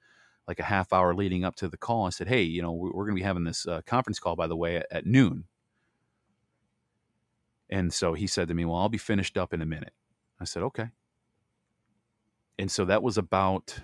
like 0.48 0.60
a 0.60 0.64
half 0.64 0.94
hour 0.94 1.14
leading 1.14 1.44
up 1.44 1.56
to 1.58 1.68
the 1.68 1.78
call. 1.78 2.06
I 2.06 2.10
said, 2.10 2.28
"Hey, 2.28 2.44
you 2.44 2.62
know, 2.62 2.72
we're, 2.72 2.92
going 2.92 3.16
to 3.16 3.22
be 3.22 3.22
having 3.22 3.44
this 3.44 3.68
uh, 3.68 3.82
conference 3.86 4.20
call, 4.20 4.36
by 4.36 4.48
the 4.48 4.58
way, 4.58 4.78
at, 4.78 4.88
at 4.92 5.06
noon." 5.06 5.46
And 7.70 7.94
so 7.94 8.14
he 8.14 8.28
said 8.28 8.48
to 8.50 8.54
me, 8.54 8.66
"Well, 8.66 8.78
I'll 8.78 8.90
be 8.90 8.98
finished 8.98 9.38
up 9.38 9.54
in 9.54 9.62
a 9.62 9.66
minute." 9.66 9.94
I 10.40 10.46
said, 10.46 10.64
"Okay." 10.64 10.90
and 12.60 12.72
so 12.72 12.86
that 12.86 13.04
was 13.04 13.18
about 13.18 13.80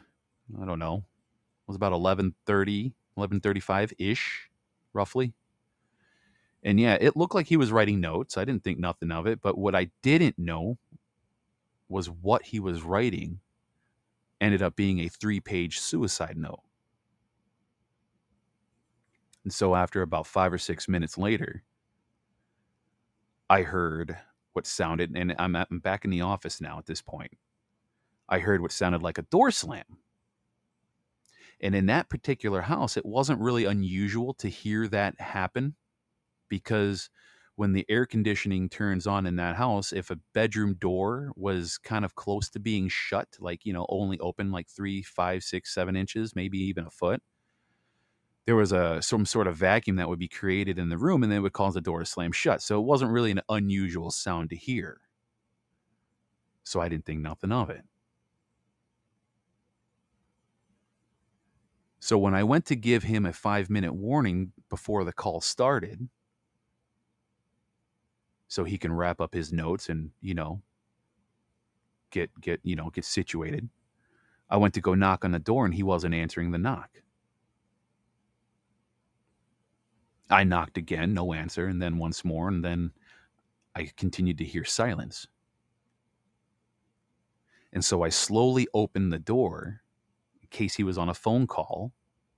i 0.61 0.65
don't 0.65 0.79
know 0.79 0.97
it 0.97 1.67
was 1.67 1.75
about 1.75 1.93
11.30 1.93 2.93
11.35 3.17 3.93
ish 3.97 4.49
roughly 4.93 5.33
and 6.63 6.79
yeah 6.79 6.97
it 6.99 7.15
looked 7.15 7.35
like 7.35 7.47
he 7.47 7.57
was 7.57 7.71
writing 7.71 7.99
notes 7.99 8.37
i 8.37 8.45
didn't 8.45 8.63
think 8.63 8.79
nothing 8.79 9.11
of 9.11 9.27
it 9.27 9.41
but 9.41 9.57
what 9.57 9.75
i 9.75 9.89
didn't 10.01 10.37
know 10.37 10.77
was 11.87 12.09
what 12.09 12.43
he 12.43 12.59
was 12.59 12.83
writing 12.83 13.39
ended 14.41 14.61
up 14.61 14.75
being 14.75 14.99
a 14.99 15.07
three 15.09 15.39
page 15.39 15.79
suicide 15.79 16.37
note 16.37 16.61
and 19.43 19.53
so 19.53 19.75
after 19.75 20.01
about 20.01 20.27
five 20.27 20.53
or 20.53 20.57
six 20.57 20.87
minutes 20.87 21.17
later 21.17 21.63
i 23.49 23.61
heard 23.61 24.17
what 24.53 24.65
sounded 24.65 25.15
and 25.15 25.35
i'm, 25.39 25.55
at, 25.55 25.67
I'm 25.71 25.79
back 25.79 26.05
in 26.05 26.11
the 26.11 26.21
office 26.21 26.61
now 26.61 26.77
at 26.77 26.85
this 26.85 27.01
point 27.01 27.31
I 28.29 28.39
heard 28.39 28.61
what 28.61 28.71
sounded 28.71 29.01
like 29.01 29.17
a 29.17 29.23
door 29.23 29.49
slam. 29.49 29.97
And 31.59 31.75
in 31.75 31.87
that 31.87 32.09
particular 32.09 32.61
house, 32.61 32.95
it 32.95 33.05
wasn't 33.05 33.41
really 33.41 33.65
unusual 33.65 34.33
to 34.35 34.47
hear 34.47 34.87
that 34.87 35.19
happen 35.19 35.75
because 36.47 37.09
when 37.59 37.73
the 37.73 37.85
air 37.89 38.05
conditioning 38.05 38.69
turns 38.69 39.05
on 39.05 39.25
in 39.25 39.35
that 39.35 39.57
house, 39.57 39.91
if 39.91 40.09
a 40.09 40.19
bedroom 40.33 40.75
door 40.75 41.33
was 41.35 41.77
kind 41.77 42.05
of 42.05 42.15
close 42.15 42.49
to 42.49 42.57
being 42.57 42.87
shut, 42.87 43.27
like, 43.37 43.65
you 43.65 43.73
know, 43.73 43.85
only 43.89 44.17
open 44.19 44.49
like 44.49 44.69
three, 44.69 45.03
five, 45.03 45.43
six, 45.43 45.73
seven 45.73 45.93
inches, 45.93 46.33
maybe 46.37 46.57
even 46.57 46.85
a 46.85 46.89
foot, 46.89 47.21
there 48.45 48.55
was 48.55 48.71
a 48.71 49.01
some 49.01 49.25
sort 49.25 49.45
of 49.45 49.57
vacuum 49.57 49.97
that 49.97 50.07
would 50.07 50.19
be 50.19 50.29
created 50.29 50.79
in 50.79 50.87
the 50.87 50.97
room 50.97 51.21
and 51.21 51.29
then 51.29 51.39
it 51.39 51.41
would 51.41 51.51
cause 51.51 51.73
the 51.73 51.81
door 51.81 51.99
to 51.99 52.05
slam 52.05 52.31
shut. 52.31 52.61
So 52.61 52.79
it 52.79 52.85
wasn't 52.85 53.11
really 53.11 53.31
an 53.31 53.41
unusual 53.49 54.09
sound 54.09 54.51
to 54.51 54.55
hear. 54.55 55.01
So 56.63 56.79
I 56.79 56.87
didn't 56.87 57.05
think 57.05 57.19
nothing 57.19 57.51
of 57.51 57.69
it. 57.69 57.83
So 61.99 62.17
when 62.17 62.33
I 62.33 62.45
went 62.45 62.65
to 62.67 62.77
give 62.77 63.03
him 63.03 63.25
a 63.25 63.33
five 63.33 63.69
minute 63.69 63.93
warning 63.93 64.53
before 64.69 65.03
the 65.03 65.11
call 65.11 65.41
started, 65.41 66.07
so 68.49 68.65
he 68.65 68.77
can 68.77 68.91
wrap 68.91 69.21
up 69.21 69.33
his 69.33 69.53
notes 69.53 69.87
and, 69.87 70.11
you 70.21 70.33
know, 70.33 70.61
get 72.09 72.29
get, 72.41 72.59
you 72.63 72.75
know, 72.75 72.89
get 72.89 73.05
situated. 73.05 73.69
I 74.49 74.57
went 74.57 74.73
to 74.73 74.81
go 74.81 74.95
knock 74.95 75.23
on 75.23 75.31
the 75.31 75.39
door 75.39 75.65
and 75.65 75.73
he 75.73 75.83
wasn't 75.83 76.15
answering 76.15 76.51
the 76.51 76.57
knock. 76.57 76.89
I 80.29 80.43
knocked 80.43 80.77
again, 80.77 81.13
no 81.13 81.33
answer, 81.33 81.67
and 81.67 81.81
then 81.81 81.97
once 81.97 82.25
more, 82.25 82.47
and 82.49 82.63
then 82.63 82.91
I 83.75 83.89
continued 83.97 84.37
to 84.39 84.43
hear 84.43 84.63
silence. 84.63 85.27
And 87.71 87.85
so 87.85 88.03
I 88.03 88.09
slowly 88.09 88.67
opened 88.73 89.13
the 89.13 89.19
door 89.19 89.81
in 90.41 90.47
case 90.49 90.75
he 90.75 90.83
was 90.83 90.97
on 90.97 91.09
a 91.09 91.13
phone 91.13 91.45
call 91.47 91.93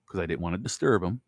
because 0.06 0.20
I 0.20 0.26
didn't 0.26 0.42
want 0.42 0.56
to 0.56 0.62
disturb 0.62 1.04
him. 1.04 1.22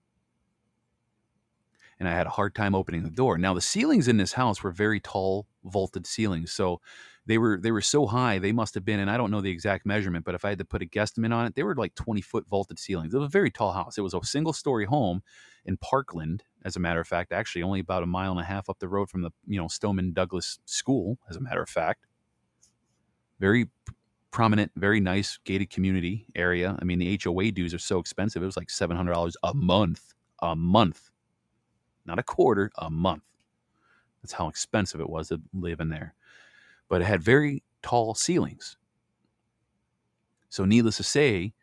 And 2.00 2.10
I 2.10 2.14
had 2.14 2.28
a 2.28 2.32
hard 2.32 2.56
time 2.56 2.76
opening 2.76 3.04
the 3.04 3.10
door. 3.10 3.38
Now 3.38 3.54
the 3.54 3.62
ceilings 3.62 4.08
in 4.08 4.18
this 4.18 4.34
house 4.34 4.64
were 4.64 4.72
very 4.72 5.00
tall, 5.00 5.48
vaulted 5.64 6.06
ceilings, 6.06 6.52
so 6.52 6.82
they 7.26 7.38
were 7.38 7.58
they 7.62 7.72
were 7.72 7.82
so 7.82 8.06
high 8.06 8.40
they 8.40 8.52
must 8.52 8.74
have 8.74 8.84
been, 8.84 9.00
and 9.00 9.10
I 9.10 9.18
don't 9.18 9.32
know 9.32 9.42
the 9.42 9.52
exact 9.52 9.86
measurement, 9.86 10.26
but 10.26 10.36
if 10.36 10.44
I 10.44 10.50
had 10.50 10.58
to 10.60 10.66
put 10.66 10.82
a 10.82 10.86
guesstimate 10.86 11.34
on 11.34 11.46
it, 11.46 11.56
they 11.56 11.64
were 11.64 11.76
like 11.76 11.96
20 11.96 12.22
foot 12.22 12.48
vaulted 12.48 12.80
ceilings. 12.80 13.14
It 13.14 13.18
was 13.18 13.28
a 13.28 13.30
very 13.30 13.50
tall 13.50 13.72
house. 13.72 13.98
It 13.98 14.02
was 14.02 14.14
a 14.14 14.22
single 14.24 14.54
story 14.54 14.86
home 14.86 15.22
in 15.66 15.78
Parkland, 15.78 16.44
as 16.66 16.76
a 16.76 16.80
matter 16.80 17.00
of 17.00 17.08
fact, 17.08 17.32
actually 17.32 17.64
only 17.64 17.80
about 17.80 18.04
a 18.04 18.08
mile 18.08 18.32
and 18.32 18.42
a 18.42 18.44
half 18.44 18.70
up 18.70 18.80
the 18.80 18.90
road 18.90 19.10
from 19.10 19.22
the 19.22 19.32
you 19.48 19.60
know 19.60 19.68
Stoneman 19.68 20.14
Douglas 20.14 20.60
School, 20.66 21.18
as 21.30 21.38
a 21.38 21.42
matter 21.42 21.62
of 21.62 21.70
fact. 21.70 22.06
Very 23.40 23.70
prominent, 24.32 24.72
very 24.76 25.00
nice 25.00 25.40
gated 25.46 25.70
community 25.70 26.26
area. 26.36 26.76
I 26.82 26.84
mean, 26.84 27.00
the 27.00 27.20
HOA 27.24 27.52
dues 27.52 27.74
are 27.74 27.80
so 27.80 28.00
expensive. 28.00 28.42
It 28.42 28.46
was 28.46 28.58
like 28.58 28.68
$700 28.68 29.34
a 29.44 29.54
month, 29.54 30.14
a 30.42 30.56
month, 30.56 31.12
not 32.06 32.20
a 32.20 32.24
quarter, 32.24 32.72
a 32.78 32.90
month. 32.90 33.24
That's 34.22 34.34
how 34.34 34.48
expensive 34.48 35.02
it 35.02 35.10
was 35.10 35.30
to 35.30 35.42
live 35.54 35.80
in 35.80 35.90
there. 35.90 36.14
But 36.90 37.02
it 37.02 37.06
had 37.06 37.22
very 37.22 37.64
tall 37.82 38.16
ceilings. 38.16 38.78
So, 40.50 40.66
needless 40.66 40.98
to 40.98 41.04
say, 41.04 41.54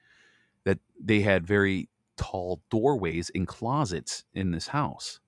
that 0.64 0.78
they 1.02 1.20
had 1.20 1.46
very 1.46 1.88
tall 2.16 2.60
doorways 2.70 3.30
and 3.34 3.46
closets 3.46 4.24
in 4.34 4.50
this 4.50 4.68
house. 4.68 5.20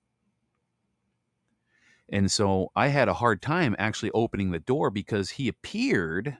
And 2.09 2.31
so 2.31 2.71
I 2.75 2.89
had 2.89 3.07
a 3.07 3.13
hard 3.13 3.41
time 3.41 3.75
actually 3.79 4.11
opening 4.11 4.51
the 4.51 4.59
door 4.59 4.91
because 4.91 5.31
he 5.31 5.47
appeared 5.47 6.37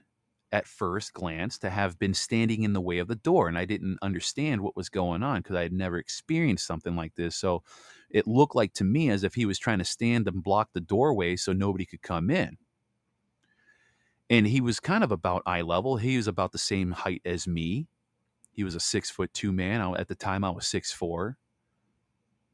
at 0.54 0.68
first 0.68 1.12
glance 1.12 1.58
to 1.58 1.68
have 1.68 1.98
been 1.98 2.14
standing 2.14 2.62
in 2.62 2.74
the 2.74 2.80
way 2.80 2.98
of 2.98 3.08
the 3.08 3.16
door 3.16 3.48
and 3.48 3.58
i 3.58 3.64
didn't 3.64 3.98
understand 4.02 4.60
what 4.60 4.76
was 4.76 4.88
going 4.88 5.20
on 5.20 5.40
because 5.40 5.56
i 5.56 5.62
had 5.62 5.72
never 5.72 5.98
experienced 5.98 6.64
something 6.64 6.94
like 6.94 7.12
this 7.16 7.34
so 7.34 7.60
it 8.14 8.28
looked 8.28 8.54
like 8.54 8.72
to 8.74 8.84
me 8.84 9.10
as 9.10 9.24
if 9.24 9.34
he 9.34 9.44
was 9.44 9.58
trying 9.58 9.80
to 9.80 9.84
stand 9.84 10.28
and 10.28 10.40
block 10.40 10.70
the 10.72 10.80
doorway 10.80 11.34
so 11.34 11.52
nobody 11.52 11.84
could 11.84 12.00
come 12.00 12.30
in. 12.30 12.56
And 14.30 14.46
he 14.46 14.60
was 14.60 14.78
kind 14.78 15.02
of 15.02 15.10
about 15.10 15.42
eye 15.46 15.62
level. 15.62 15.96
He 15.96 16.16
was 16.16 16.28
about 16.28 16.52
the 16.52 16.58
same 16.58 16.92
height 16.92 17.22
as 17.24 17.48
me. 17.48 17.88
He 18.52 18.62
was 18.62 18.76
a 18.76 18.80
six 18.80 19.10
foot 19.10 19.34
two 19.34 19.52
man. 19.52 19.80
At 19.98 20.06
the 20.06 20.14
time 20.14 20.44
i 20.44 20.50
was 20.50 20.64
six 20.64 20.92
four. 20.92 21.36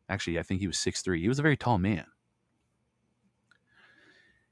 Actually 0.08 0.38
i 0.38 0.42
think 0.42 0.60
he 0.60 0.66
was 0.66 0.78
six 0.78 1.02
three. 1.02 1.20
He 1.20 1.28
was 1.28 1.38
a 1.38 1.42
very 1.42 1.58
tall 1.58 1.76
man. 1.76 2.06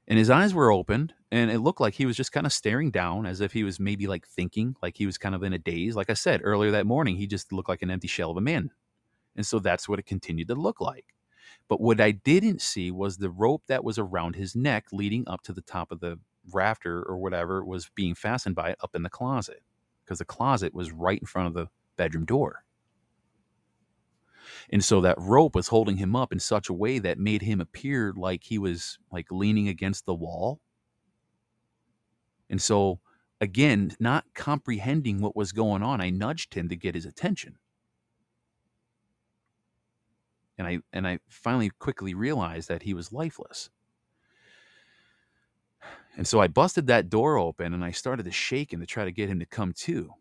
And 0.07 0.19
his 0.19 0.29
eyes 0.29 0.53
were 0.53 0.71
opened 0.71 1.15
and 1.31 1.49
it 1.49 1.59
looked 1.59 1.81
like 1.81 1.95
he 1.95 2.05
was 2.05 2.17
just 2.17 2.31
kind 2.31 2.45
of 2.45 2.53
staring 2.53 2.91
down 2.91 3.25
as 3.25 3.41
if 3.41 3.51
he 3.51 3.63
was 3.63 3.79
maybe 3.79 4.05
like 4.05 4.27
thinking 4.27 4.75
like 4.83 4.95
he 4.95 5.07
was 5.07 5.17
kind 5.17 5.33
of 5.33 5.41
in 5.41 5.53
a 5.53 5.57
daze. 5.57 5.95
Like 5.95 6.11
i 6.11 6.13
said 6.13 6.41
earlier 6.43 6.69
that 6.69 6.85
morning 6.85 7.15
he 7.15 7.25
just 7.25 7.51
looked 7.51 7.69
like 7.69 7.81
an 7.81 7.89
empty 7.89 8.07
shell 8.07 8.29
of 8.29 8.37
a 8.37 8.41
man 8.41 8.69
and 9.39 9.47
so 9.47 9.59
that's 9.59 9.89
what 9.89 9.99
it 9.99 10.07
continued 10.07 10.49
to 10.49 10.55
look 10.55 10.81
like 10.81 11.07
but 11.69 11.81
what 11.81 12.01
i 12.01 12.11
didn't 12.11 12.61
see 12.61 12.91
was 12.91 13.17
the 13.17 13.31
rope 13.31 13.63
that 13.67 13.85
was 13.85 13.99
around 13.99 14.35
his 14.35 14.55
neck 14.55 14.87
leading 14.93 15.27
up 15.27 15.43
to 15.43 15.53
the 15.53 15.63
top 15.63 15.91
of 15.91 16.01
the 16.01 16.19
rafter 16.53 17.03
or 17.03 17.17
whatever 17.17 17.65
was 17.65 17.91
being 17.95 18.15
fastened 18.15 18.55
by 18.55 18.71
it 18.71 18.77
up 18.83 18.95
in 18.95 19.03
the 19.03 19.09
closet 19.09 19.61
because 20.05 20.19
the 20.19 20.25
closet 20.25 20.75
was 20.75 20.91
right 20.91 21.21
in 21.21 21.27
front 21.27 21.47
of 21.47 21.55
the 21.55 21.67
bedroom 21.97 22.25
door 22.25 22.65
and 24.71 24.83
so 24.83 25.01
that 25.01 25.17
rope 25.19 25.55
was 25.55 25.69
holding 25.69 25.97
him 25.97 26.15
up 26.15 26.33
in 26.33 26.39
such 26.39 26.69
a 26.69 26.73
way 26.73 26.99
that 26.99 27.19
made 27.19 27.43
him 27.43 27.61
appear 27.61 28.13
like 28.15 28.43
he 28.45 28.59
was 28.59 28.99
like 29.11 29.27
leaning 29.31 29.69
against 29.69 30.05
the 30.05 30.15
wall. 30.15 30.59
And 32.49 32.61
so 32.61 32.99
again, 33.41 33.93
not 33.99 34.25
comprehending 34.35 35.21
what 35.21 35.35
was 35.35 35.53
going 35.53 35.83
on, 35.83 36.01
I 36.01 36.11
nudged 36.11 36.55
him 36.55 36.69
to 36.69 36.77
get 36.77 36.95
his 36.95 37.05
attention. 37.05 37.57
And 40.59 40.67
I 40.67 40.79
and 40.93 41.07
I 41.07 41.19
finally 41.29 41.71
quickly 41.79 42.13
realized 42.13 42.67
that 42.67 42.83
he 42.83 42.93
was 42.93 43.11
lifeless. 43.11 43.69
And 46.17 46.27
so 46.27 46.41
I 46.41 46.47
busted 46.47 46.87
that 46.87 47.09
door 47.09 47.37
open 47.37 47.73
and 47.73 47.83
I 47.83 47.91
started 47.91 48.23
to 48.25 48.31
shake 48.31 48.73
him 48.73 48.81
to 48.81 48.85
try 48.85 49.05
to 49.05 49.11
get 49.11 49.29
him 49.29 49.39
to 49.39 49.45
come 49.45 49.71
to. 49.73 50.11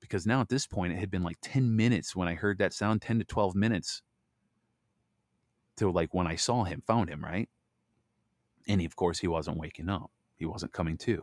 Because 0.00 0.26
now 0.26 0.40
at 0.40 0.48
this 0.48 0.66
point, 0.66 0.94
it 0.94 0.98
had 0.98 1.10
been 1.10 1.22
like 1.22 1.36
10 1.42 1.76
minutes 1.76 2.16
when 2.16 2.26
I 2.26 2.34
heard 2.34 2.56
that 2.58 2.72
sound, 2.72 3.02
10 3.02 3.18
to 3.18 3.24
12 3.26 3.54
minutes 3.54 4.02
to 5.76 5.90
like 5.90 6.14
when 6.14 6.26
I 6.26 6.36
saw 6.36 6.64
him, 6.64 6.82
found 6.86 7.10
him, 7.10 7.22
right? 7.22 7.50
And 8.66 8.80
he, 8.80 8.86
of 8.86 8.96
course, 8.96 9.18
he 9.18 9.28
wasn't 9.28 9.58
waking 9.58 9.90
up. 9.90 10.10
He 10.36 10.46
wasn't 10.46 10.72
coming 10.72 10.96
to. 10.98 11.22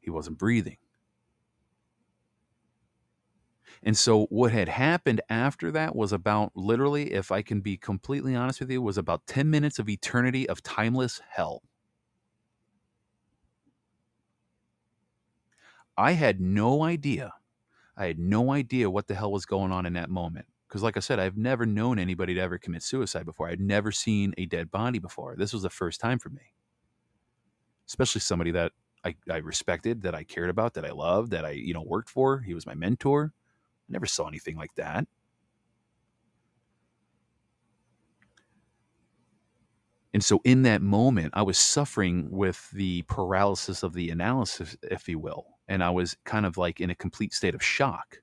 He 0.00 0.10
wasn't 0.10 0.36
breathing. 0.36 0.76
And 3.82 3.96
so 3.96 4.26
what 4.26 4.52
had 4.52 4.68
happened 4.68 5.20
after 5.28 5.70
that 5.72 5.96
was 5.96 6.12
about 6.12 6.52
literally, 6.54 7.12
if 7.12 7.32
I 7.32 7.42
can 7.42 7.60
be 7.60 7.76
completely 7.76 8.34
honest 8.34 8.60
with 8.60 8.70
you, 8.70 8.82
was 8.82 8.98
about 8.98 9.26
10 9.26 9.50
minutes 9.50 9.78
of 9.78 9.88
eternity 9.88 10.48
of 10.48 10.62
timeless 10.62 11.20
hell. 11.30 11.62
I 15.96 16.12
had 16.12 16.40
no 16.40 16.82
idea. 16.82 17.34
I 17.96 18.06
had 18.06 18.18
no 18.18 18.52
idea 18.52 18.90
what 18.90 19.06
the 19.06 19.14
hell 19.14 19.32
was 19.32 19.46
going 19.46 19.72
on 19.72 19.86
in 19.86 19.92
that 19.94 20.10
moment. 20.10 20.46
Because, 20.68 20.82
like 20.82 20.96
I 20.96 21.00
said, 21.00 21.18
I've 21.18 21.36
never 21.36 21.66
known 21.66 21.98
anybody 21.98 22.32
to 22.34 22.40
ever 22.40 22.56
commit 22.56 22.82
suicide 22.82 23.26
before. 23.26 23.48
I'd 23.48 23.60
never 23.60 23.92
seen 23.92 24.32
a 24.38 24.46
dead 24.46 24.70
body 24.70 24.98
before. 24.98 25.36
This 25.36 25.52
was 25.52 25.62
the 25.62 25.68
first 25.70 26.00
time 26.00 26.18
for 26.18 26.30
me, 26.30 26.54
especially 27.86 28.22
somebody 28.22 28.52
that 28.52 28.72
I, 29.04 29.14
I 29.30 29.38
respected, 29.38 30.02
that 30.02 30.14
I 30.14 30.24
cared 30.24 30.48
about, 30.48 30.72
that 30.74 30.86
I 30.86 30.92
loved, 30.92 31.30
that 31.32 31.44
I 31.44 31.50
you 31.50 31.74
know 31.74 31.82
worked 31.82 32.08
for. 32.08 32.40
He 32.40 32.54
was 32.54 32.64
my 32.64 32.74
mentor. 32.74 33.34
Never 33.92 34.06
saw 34.06 34.26
anything 34.26 34.56
like 34.56 34.74
that. 34.76 35.06
And 40.14 40.22
so, 40.22 40.40
in 40.44 40.62
that 40.62 40.82
moment, 40.82 41.32
I 41.34 41.42
was 41.42 41.58
suffering 41.58 42.30
with 42.30 42.70
the 42.70 43.02
paralysis 43.02 43.82
of 43.82 43.94
the 43.94 44.10
analysis, 44.10 44.76
if 44.82 45.08
you 45.08 45.18
will. 45.18 45.46
And 45.68 45.82
I 45.82 45.90
was 45.90 46.16
kind 46.24 46.44
of 46.44 46.58
like 46.58 46.80
in 46.80 46.90
a 46.90 46.94
complete 46.94 47.32
state 47.32 47.54
of 47.54 47.62
shock. 47.62 48.18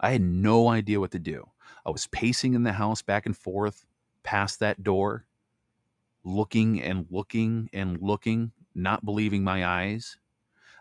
I 0.00 0.10
had 0.10 0.22
no 0.22 0.68
idea 0.68 1.00
what 1.00 1.10
to 1.12 1.18
do. 1.18 1.44
I 1.84 1.90
was 1.90 2.06
pacing 2.08 2.54
in 2.54 2.62
the 2.62 2.72
house 2.72 3.02
back 3.02 3.26
and 3.26 3.36
forth 3.36 3.84
past 4.22 4.60
that 4.60 4.82
door, 4.82 5.26
looking 6.24 6.82
and 6.82 7.06
looking 7.10 7.68
and 7.72 8.00
looking, 8.00 8.52
not 8.74 9.04
believing 9.04 9.44
my 9.44 9.66
eyes. 9.66 10.18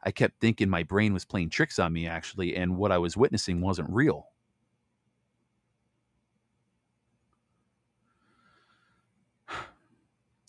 I 0.05 0.11
kept 0.11 0.39
thinking 0.39 0.69
my 0.69 0.83
brain 0.83 1.13
was 1.13 1.25
playing 1.25 1.49
tricks 1.49 1.79
on 1.79 1.91
me, 1.91 2.07
actually, 2.07 2.55
and 2.55 2.77
what 2.77 2.91
I 2.91 2.99
was 2.99 3.17
witnessing 3.17 3.59
wasn't 3.59 3.89
real. 3.89 4.27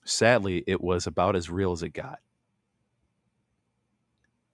Sadly, 0.04 0.62
it 0.66 0.80
was 0.80 1.06
about 1.06 1.34
as 1.34 1.50
real 1.50 1.72
as 1.72 1.82
it 1.82 1.94
got. 1.94 2.20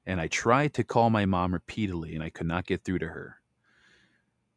And 0.07 0.21
I 0.21 0.29
tried 0.29 0.75
to 0.75 0.85
call 0.85 1.11
my 1.11 1.27
mom 1.27 1.53
repeatedly, 1.53 2.15
and 2.15 2.23
I 2.23 2.31
could 2.31 2.47
not 2.47 2.67
get 2.67 2.85
through 2.85 3.01
to 3.01 3.09
her. 3.09 3.37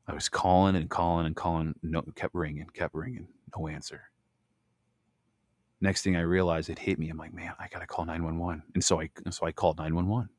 I 0.07 0.13
was 0.13 0.29
calling 0.29 0.75
and 0.75 0.89
calling 0.89 1.25
and 1.25 1.35
calling. 1.35 1.73
No, 1.81 2.03
kept 2.15 2.35
ringing, 2.35 2.67
kept 2.73 2.93
ringing. 2.93 3.27
No 3.57 3.67
answer. 3.67 4.03
Next 5.81 6.03
thing 6.03 6.15
I 6.15 6.21
realized, 6.21 6.69
it 6.69 6.79
hit 6.79 6.99
me. 6.99 7.09
I'm 7.09 7.17
like, 7.17 7.33
man, 7.33 7.53
I 7.59 7.67
gotta 7.67 7.87
call 7.87 8.05
911. 8.05 8.63
And 8.75 8.83
so 8.83 9.01
I, 9.01 9.09
so 9.31 9.45
I 9.45 9.51
called 9.51 9.77
911. 9.77 10.29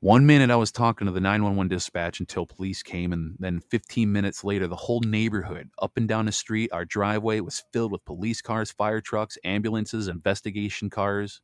One 0.00 0.26
minute 0.26 0.50
I 0.50 0.56
was 0.56 0.70
talking 0.70 1.06
to 1.06 1.12
the 1.12 1.20
911 1.20 1.68
dispatch 1.68 2.20
until 2.20 2.44
police 2.44 2.82
came, 2.82 3.14
and 3.14 3.34
then 3.38 3.60
15 3.60 4.12
minutes 4.12 4.44
later, 4.44 4.66
the 4.66 4.76
whole 4.76 5.00
neighborhood, 5.00 5.70
up 5.80 5.96
and 5.96 6.06
down 6.06 6.26
the 6.26 6.32
street, 6.32 6.70
our 6.70 6.84
driveway 6.84 7.40
was 7.40 7.64
filled 7.72 7.92
with 7.92 8.04
police 8.04 8.42
cars, 8.42 8.70
fire 8.70 9.00
trucks, 9.00 9.38
ambulances, 9.42 10.08
investigation 10.08 10.90
cars. 10.90 11.40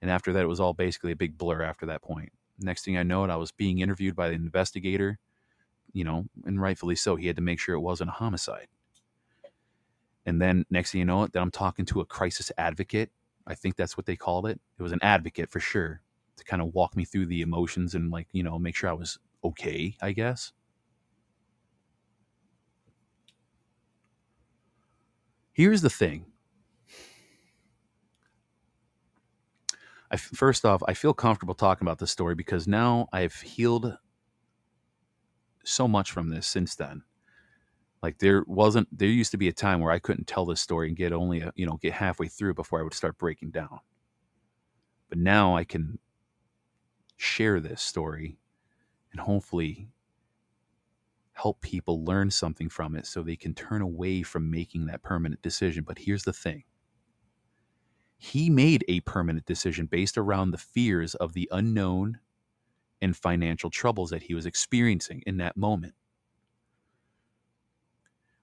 And 0.00 0.10
after 0.10 0.32
that, 0.32 0.42
it 0.42 0.48
was 0.48 0.58
all 0.58 0.72
basically 0.72 1.12
a 1.12 1.16
big 1.16 1.36
blur 1.36 1.60
after 1.60 1.84
that 1.86 2.00
point. 2.02 2.32
Next 2.58 2.82
thing 2.82 2.96
I 2.96 3.02
know, 3.02 3.24
it, 3.24 3.30
I 3.30 3.36
was 3.36 3.52
being 3.52 3.80
interviewed 3.80 4.16
by 4.16 4.28
the 4.28 4.36
investigator, 4.36 5.18
you 5.92 6.04
know, 6.04 6.24
and 6.46 6.62
rightfully 6.62 6.96
so. 6.96 7.16
He 7.16 7.26
had 7.26 7.36
to 7.36 7.42
make 7.42 7.60
sure 7.60 7.74
it 7.74 7.80
wasn't 7.80 8.08
a 8.08 8.14
homicide. 8.14 8.68
And 10.24 10.40
then 10.40 10.64
next 10.70 10.92
thing 10.92 11.00
you 11.00 11.04
know, 11.04 11.24
it 11.24 11.34
that 11.34 11.40
I'm 11.40 11.50
talking 11.50 11.84
to 11.86 12.00
a 12.00 12.06
crisis 12.06 12.50
advocate. 12.56 13.10
I 13.46 13.54
think 13.54 13.76
that's 13.76 13.98
what 13.98 14.06
they 14.06 14.16
called 14.16 14.46
it. 14.46 14.58
It 14.78 14.82
was 14.82 14.92
an 14.92 15.00
advocate 15.02 15.50
for 15.50 15.60
sure 15.60 16.00
to 16.40 16.44
kind 16.46 16.60
of 16.62 16.74
walk 16.74 16.96
me 16.96 17.04
through 17.04 17.26
the 17.26 17.42
emotions 17.42 17.94
and 17.94 18.10
like, 18.10 18.26
you 18.32 18.42
know, 18.42 18.58
make 18.58 18.74
sure 18.74 18.90
I 18.90 18.94
was 18.94 19.18
okay, 19.44 19.96
I 20.02 20.12
guess. 20.12 20.52
Here's 25.52 25.82
the 25.82 25.90
thing 25.90 26.24
I, 30.10 30.16
first 30.16 30.64
off, 30.64 30.82
I 30.88 30.94
feel 30.94 31.14
comfortable 31.14 31.54
talking 31.54 31.86
about 31.86 31.98
this 31.98 32.10
story 32.10 32.34
because 32.34 32.66
now 32.66 33.08
I've 33.12 33.34
healed 33.36 33.96
so 35.64 35.86
much 35.86 36.10
from 36.10 36.30
this 36.30 36.46
since 36.46 36.74
then. 36.74 37.02
Like 38.02 38.18
there 38.18 38.42
wasn't, 38.46 38.88
there 38.96 39.08
used 39.08 39.30
to 39.32 39.36
be 39.36 39.48
a 39.48 39.52
time 39.52 39.80
where 39.80 39.92
I 39.92 39.98
couldn't 39.98 40.26
tell 40.26 40.46
this 40.46 40.60
story 40.60 40.88
and 40.88 40.96
get 40.96 41.12
only, 41.12 41.42
a, 41.42 41.52
you 41.54 41.66
know, 41.66 41.76
get 41.76 41.92
halfway 41.92 42.28
through 42.28 42.54
before 42.54 42.80
I 42.80 42.82
would 42.82 42.94
start 42.94 43.18
breaking 43.18 43.50
down. 43.50 43.80
But 45.10 45.18
now 45.18 45.56
I 45.56 45.64
can 45.64 45.98
share 47.20 47.60
this 47.60 47.82
story 47.82 48.38
and 49.12 49.20
hopefully 49.20 49.88
help 51.32 51.60
people 51.60 52.04
learn 52.04 52.30
something 52.30 52.68
from 52.68 52.96
it 52.96 53.06
so 53.06 53.22
they 53.22 53.36
can 53.36 53.54
turn 53.54 53.82
away 53.82 54.22
from 54.22 54.50
making 54.50 54.86
that 54.86 55.02
permanent 55.02 55.42
decision. 55.42 55.84
But 55.86 55.98
here's 55.98 56.24
the 56.24 56.32
thing 56.32 56.64
he 58.16 58.50
made 58.50 58.84
a 58.88 59.00
permanent 59.00 59.46
decision 59.46 59.86
based 59.86 60.18
around 60.18 60.50
the 60.50 60.58
fears 60.58 61.14
of 61.14 61.32
the 61.32 61.48
unknown 61.52 62.18
and 63.02 63.16
financial 63.16 63.70
troubles 63.70 64.10
that 64.10 64.22
he 64.22 64.34
was 64.34 64.46
experiencing 64.46 65.22
in 65.26 65.38
that 65.38 65.56
moment. 65.56 65.94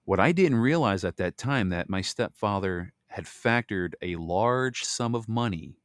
What 0.04 0.18
I 0.20 0.32
didn't 0.32 0.58
realize 0.58 1.04
at 1.04 1.16
that 1.18 1.36
time 1.36 1.68
that 1.68 1.90
my 1.90 2.00
stepfather 2.00 2.92
had 3.08 3.24
factored 3.24 3.92
a 4.02 4.16
large 4.16 4.82
sum 4.84 5.14
of 5.14 5.28
money 5.28 5.78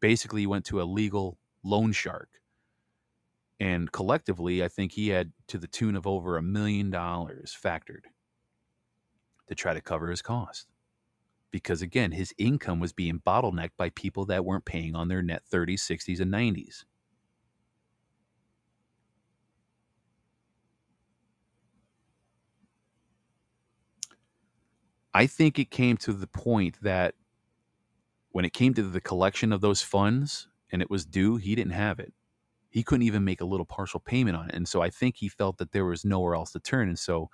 basically 0.00 0.46
went 0.46 0.64
to 0.66 0.80
a 0.80 0.84
legal 0.84 1.38
loan 1.64 1.92
shark. 1.92 2.30
And 3.60 3.90
collectively, 3.92 4.62
I 4.62 4.68
think 4.68 4.92
he 4.92 5.08
had 5.08 5.32
to 5.48 5.58
the 5.58 5.66
tune 5.66 5.96
of 5.96 6.06
over 6.06 6.36
a 6.36 6.42
million 6.42 6.90
dollars 6.90 7.56
factored 7.60 8.04
to 9.46 9.54
try 9.54 9.74
to 9.74 9.80
cover 9.80 10.10
his 10.10 10.22
cost 10.22 10.66
because 11.50 11.82
again, 11.82 12.12
his 12.12 12.34
income 12.38 12.80
was 12.80 12.92
being 12.92 13.20
bottlenecked 13.20 13.76
by 13.78 13.90
people 13.90 14.26
that 14.26 14.44
weren't 14.44 14.64
paying 14.66 14.94
on 14.96 15.08
their 15.08 15.22
net 15.22 15.44
30s, 15.50 15.82
60s, 15.82 16.20
and 16.20 16.30
90s. 16.30 16.84
I 25.14 25.26
think 25.26 25.58
it 25.58 25.70
came 25.70 25.96
to 25.98 26.12
the 26.12 26.26
point 26.26 26.78
that 26.82 27.14
when 28.32 28.44
it 28.44 28.52
came 28.52 28.74
to 28.74 28.82
the 28.82 29.00
collection 29.00 29.52
of 29.52 29.60
those 29.60 29.82
funds 29.82 30.48
and 30.74 30.82
it 30.82 30.90
was 30.90 31.06
due, 31.06 31.36
he 31.36 31.54
didn't 31.54 31.72
have 31.72 32.00
it. 32.00 32.12
He 32.68 32.82
couldn't 32.82 33.06
even 33.06 33.24
make 33.24 33.40
a 33.40 33.44
little 33.44 33.64
partial 33.64 34.00
payment 34.00 34.36
on 34.36 34.48
it. 34.50 34.54
And 34.56 34.68
so 34.68 34.82
I 34.82 34.90
think 34.90 35.16
he 35.16 35.28
felt 35.28 35.58
that 35.58 35.70
there 35.70 35.84
was 35.84 36.04
nowhere 36.04 36.34
else 36.34 36.50
to 36.52 36.60
turn. 36.60 36.88
And 36.88 36.98
so, 36.98 37.30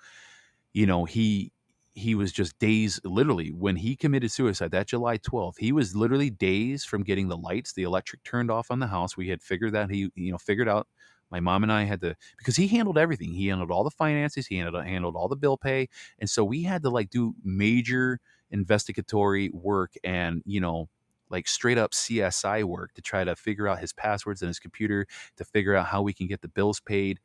you 0.74 0.86
know, 0.86 1.07
he 1.07 1.51
he 1.95 2.14
was 2.14 2.32
just 2.32 2.59
days 2.59 3.01
literally 3.05 3.49
when 3.49 3.74
he 3.76 3.97
committed 3.97 4.30
suicide 4.30 4.70
that 4.70 4.86
july 4.86 5.18
12th 5.18 5.59
he 5.59 5.72
was 5.72 5.97
literally 5.97 6.30
days 6.30 6.84
from 6.84 7.03
getting 7.03 7.26
the 7.26 7.36
lights 7.36 7.72
the 7.72 7.82
electric 7.82 8.22
turned 8.22 8.49
off 8.49 8.70
on 8.70 8.78
the 8.78 8.86
house 8.86 9.16
we 9.16 9.28
had 9.28 9.43
figured 9.43 9.72
that 9.74 9.91
he 9.91 10.09
you 10.14 10.30
know 10.30 10.38
figured 10.38 10.68
out 10.68 10.86
my 11.32 11.41
mom 11.41 11.64
and 11.64 11.72
i 11.72 11.82
had 11.82 12.01
to 12.01 12.14
because 12.38 12.55
he 12.55 12.68
handled 12.68 12.97
everything 12.97 13.32
he 13.32 13.49
handled 13.49 13.72
all 13.72 13.82
the 13.82 13.91
finances 13.91 14.47
he 14.47 14.57
handled, 14.57 14.84
handled 14.84 15.16
all 15.16 15.26
the 15.26 15.34
bill 15.34 15.57
pay 15.57 15.88
and 16.20 16.30
so 16.30 16.45
we 16.45 16.62
had 16.62 16.80
to 16.80 16.88
like 16.91 17.11
do 17.11 17.34
major 17.43 18.20
investigatory 18.53 19.51
work 19.53 19.93
and 20.05 20.43
you 20.47 20.61
know 20.61 20.88
like 21.31 21.49
straight 21.49 21.78
up 21.78 21.93
csi 21.93 22.64
work 22.64 22.93
to 22.95 23.03
try 23.03 23.24
to 23.24 23.35
figure 23.37 23.68
out 23.68 23.78
his 23.78 23.93
passwords 23.93 24.43
in 24.43 24.49
his 24.49 24.59
computer 24.59 25.07
to 25.37 25.45
figure 25.45 25.74
out 25.74 25.87
how 25.87 26.03
we 26.03 26.12
can 26.12 26.26
get 26.26 26.41
the 26.43 26.49
bills 26.49 26.81
paid 26.81 27.20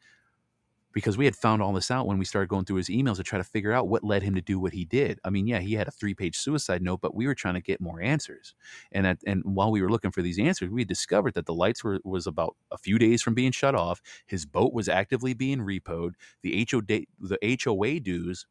because 0.95 1.18
we 1.18 1.26
had 1.26 1.36
found 1.36 1.62
all 1.62 1.74
this 1.74 1.91
out 1.91 2.08
when 2.08 2.18
we 2.18 2.24
started 2.24 2.47
going 2.47 2.64
through 2.64 2.78
his 2.78 2.88
emails 2.88 3.18
to 3.18 3.24
try 3.24 3.38
to 3.38 3.43
figure 3.43 3.74
out 3.74 3.89
what 3.89 4.03
led 4.03 4.24
him 4.24 4.34
to 4.34 4.41
do 4.41 4.58
what 4.58 4.72
he 4.72 4.86
did. 4.86 5.20
I 5.26 5.30
mean, 5.30 5.45
yeah, 5.45 5.60
he 5.60 5.74
had 5.74 5.89
a 5.89 5.91
three-page 5.91 6.38
suicide 6.38 6.82
note, 6.82 7.01
but 7.01 7.14
we 7.14 7.28
were 7.28 7.36
trying 7.36 7.56
to 7.56 7.62
get 7.62 7.82
more 7.82 8.01
answers. 8.01 8.56
And 8.93 9.06
at, 9.06 9.20
and 9.28 9.43
while 9.43 9.72
we 9.72 9.82
were 9.82 9.89
looking 9.91 10.12
for 10.12 10.22
these 10.22 10.39
answers, 10.39 10.70
we 10.70 10.86
discovered 10.86 11.34
that 11.34 11.47
the 11.47 11.53
lights 11.53 11.84
were 11.84 11.99
was 12.06 12.26
about 12.26 12.56
a 12.72 12.78
few 12.78 12.97
days 12.97 13.22
from 13.22 13.34
being 13.34 13.51
shut 13.51 13.76
off. 13.76 14.01
His 14.26 14.45
boat 14.45 14.74
was 14.74 14.88
actively 14.88 15.34
being 15.34 15.60
repoed. 15.60 16.14
The 16.43 16.66
the 16.66 17.58
HOA 17.62 17.99
dues 17.99 18.47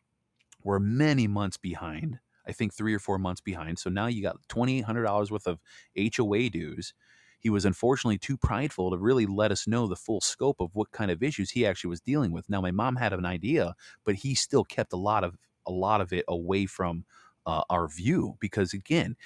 were 0.62 0.78
many 0.78 1.26
months 1.26 1.56
behind. 1.56 2.18
I 2.46 2.52
think 2.52 2.74
three 2.74 2.94
or 2.94 2.98
four 2.98 3.18
months 3.18 3.40
behind. 3.40 3.78
So 3.78 3.90
now 3.90 4.06
you 4.06 4.22
got 4.22 4.36
twenty 4.48 4.78
eight 4.78 4.84
hundred 4.84 5.04
dollars 5.04 5.30
worth 5.30 5.46
of 5.46 5.60
HOA 5.96 6.50
dues 6.50 6.94
he 7.40 7.50
was 7.50 7.66
unfortunately 7.66 8.16
too 8.16 8.38
prideful 8.38 8.90
to 8.90 8.96
really 8.96 9.26
let 9.26 9.52
us 9.52 9.66
know 9.66 9.86
the 9.86 9.96
full 9.96 10.22
scope 10.22 10.60
of 10.60 10.70
what 10.72 10.90
kind 10.92 11.10
of 11.10 11.22
issues 11.22 11.50
he 11.50 11.66
actually 11.66 11.90
was 11.90 12.00
dealing 12.00 12.32
with. 12.32 12.48
Now, 12.48 12.62
my 12.62 12.70
mom 12.70 12.96
had 12.96 13.12
an 13.12 13.26
idea, 13.26 13.74
but 14.02 14.14
he 14.14 14.34
still 14.34 14.64
kept 14.64 14.94
a 14.94 14.96
lot 14.96 15.24
of 15.24 15.36
a 15.66 15.70
lot 15.70 16.00
of 16.00 16.12
it 16.12 16.24
away 16.28 16.66
from 16.66 17.04
uh, 17.46 17.62
our 17.70 17.88
view 17.88 18.36
because 18.40 18.72
again 18.72 19.16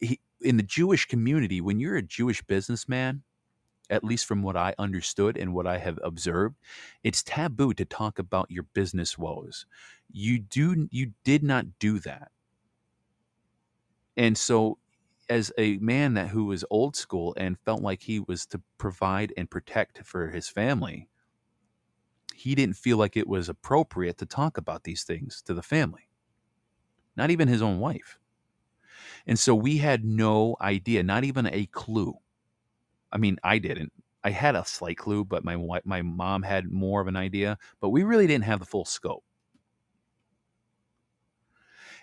he, 0.00 0.20
in 0.40 0.56
the 0.56 0.62
jewish 0.62 1.06
community 1.06 1.60
when 1.60 1.80
you're 1.80 1.96
a 1.96 2.02
jewish 2.02 2.42
businessman 2.42 3.22
at 3.90 4.04
least 4.04 4.26
from 4.26 4.42
what 4.42 4.56
i 4.56 4.74
understood 4.78 5.36
and 5.36 5.52
what 5.52 5.66
i 5.66 5.78
have 5.78 5.98
observed 6.02 6.56
it's 7.04 7.22
taboo 7.22 7.74
to 7.74 7.84
talk 7.84 8.18
about 8.18 8.50
your 8.50 8.64
business 8.74 9.18
woes 9.18 9.66
you 10.10 10.38
do 10.38 10.88
you 10.90 11.12
did 11.24 11.42
not 11.42 11.66
do 11.78 11.98
that 11.98 12.30
and 14.18 14.36
so 14.36 14.78
as 15.30 15.52
a 15.58 15.78
man 15.78 16.14
that 16.14 16.28
who 16.28 16.44
was 16.46 16.64
old 16.70 16.96
school 16.96 17.34
and 17.38 17.58
felt 17.60 17.82
like 17.82 18.02
he 18.02 18.20
was 18.20 18.44
to 18.46 18.60
provide 18.78 19.32
and 19.38 19.50
protect 19.50 20.04
for 20.04 20.28
his 20.28 20.48
family 20.50 21.08
he 22.34 22.54
didn't 22.54 22.76
feel 22.76 22.98
like 22.98 23.16
it 23.16 23.28
was 23.28 23.48
appropriate 23.48 24.18
to 24.18 24.26
talk 24.26 24.58
about 24.58 24.84
these 24.84 25.04
things 25.04 25.42
to 25.42 25.54
the 25.54 25.62
family 25.62 26.08
not 27.18 27.30
even 27.30 27.48
his 27.48 27.60
own 27.60 27.80
wife. 27.80 28.18
And 29.26 29.38
so 29.38 29.54
we 29.54 29.78
had 29.78 30.04
no 30.04 30.56
idea 30.60 31.02
not 31.02 31.24
even 31.24 31.46
a 31.52 31.66
clue. 31.66 32.14
I 33.12 33.18
mean 33.18 33.38
i 33.42 33.58
didn't. 33.58 33.92
I 34.24 34.30
had 34.30 34.54
a 34.54 34.64
slight 34.64 34.98
clue 34.98 35.24
but 35.24 35.44
my 35.44 35.56
my 35.84 36.02
mom 36.02 36.42
had 36.42 36.70
more 36.70 37.00
of 37.00 37.08
an 37.08 37.16
idea 37.16 37.58
but 37.80 37.90
we 37.90 38.02
really 38.04 38.26
didn't 38.26 38.44
have 38.44 38.60
the 38.60 38.66
full 38.66 38.84
scope 38.84 39.24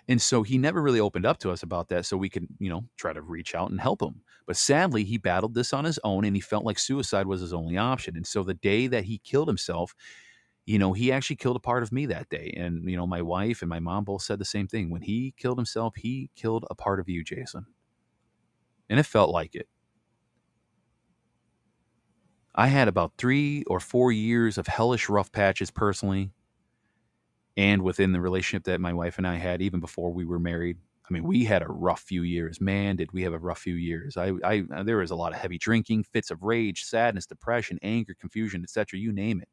and 0.08 0.22
so 0.22 0.42
he 0.42 0.56
never 0.58 0.80
really 0.80 1.00
opened 1.00 1.26
up 1.26 1.38
to 1.38 1.50
us 1.50 1.62
about 1.62 1.88
that 1.88 2.06
so 2.06 2.16
we 2.16 2.28
could, 2.28 2.46
you 2.58 2.68
know, 2.70 2.84
try 2.96 3.12
to 3.12 3.22
reach 3.22 3.54
out 3.54 3.70
and 3.70 3.80
help 3.80 4.00
him. 4.00 4.22
But 4.46 4.56
sadly, 4.56 5.02
he 5.04 5.18
battled 5.18 5.54
this 5.54 5.72
on 5.72 5.84
his 5.84 5.98
own 6.04 6.24
and 6.24 6.36
he 6.36 6.40
felt 6.40 6.64
like 6.64 6.78
suicide 6.78 7.26
was 7.26 7.40
his 7.40 7.52
only 7.52 7.76
option. 7.76 8.16
And 8.16 8.26
so 8.26 8.44
the 8.44 8.54
day 8.54 8.86
that 8.86 9.04
he 9.04 9.18
killed 9.18 9.48
himself, 9.48 9.94
you 10.64 10.78
know, 10.78 10.92
he 10.92 11.10
actually 11.10 11.36
killed 11.36 11.56
a 11.56 11.60
part 11.60 11.82
of 11.82 11.92
me 11.92 12.06
that 12.06 12.28
day. 12.28 12.54
And, 12.56 12.88
you 12.88 12.96
know, 12.96 13.06
my 13.06 13.22
wife 13.22 13.62
and 13.62 13.68
my 13.68 13.80
mom 13.80 14.04
both 14.04 14.22
said 14.22 14.38
the 14.38 14.44
same 14.44 14.68
thing. 14.68 14.90
When 14.90 15.02
he 15.02 15.34
killed 15.36 15.58
himself, 15.58 15.94
he 15.96 16.30
killed 16.36 16.64
a 16.70 16.74
part 16.76 17.00
of 17.00 17.08
you, 17.08 17.24
Jason. 17.24 17.66
And 18.88 18.98
it 19.00 19.04
felt 19.06 19.30
like 19.30 19.54
it. 19.54 19.68
I 22.54 22.68
had 22.68 22.88
about 22.88 23.12
three 23.18 23.64
or 23.64 23.80
four 23.80 24.10
years 24.12 24.58
of 24.58 24.66
hellish 24.66 25.08
rough 25.08 25.30
patches 25.30 25.70
personally 25.70 26.30
and 27.56 27.82
within 27.82 28.12
the 28.12 28.20
relationship 28.20 28.64
that 28.64 28.80
my 28.80 28.92
wife 28.92 29.18
and 29.18 29.26
I 29.26 29.36
had 29.36 29.62
even 29.62 29.80
before 29.80 30.12
we 30.12 30.24
were 30.24 30.38
married. 30.38 30.76
I 31.08 31.12
mean, 31.12 31.24
we 31.24 31.44
had 31.44 31.62
a 31.62 31.68
rough 31.68 32.00
few 32.00 32.22
years. 32.22 32.60
Man, 32.60 32.96
did 32.96 33.12
we 33.12 33.22
have 33.22 33.32
a 33.32 33.38
rough 33.38 33.60
few 33.60 33.76
years. 33.76 34.16
I, 34.16 34.32
I 34.44 34.64
uh, 34.74 34.82
there 34.82 34.96
was 34.96 35.12
a 35.12 35.16
lot 35.16 35.32
of 35.32 35.38
heavy 35.38 35.56
drinking, 35.56 36.04
fits 36.04 36.30
of 36.30 36.42
rage, 36.42 36.84
sadness, 36.84 37.26
depression, 37.26 37.78
anger, 37.82 38.14
confusion, 38.18 38.62
etc. 38.62 38.98
You 38.98 39.12
name 39.12 39.40
it. 39.40 39.48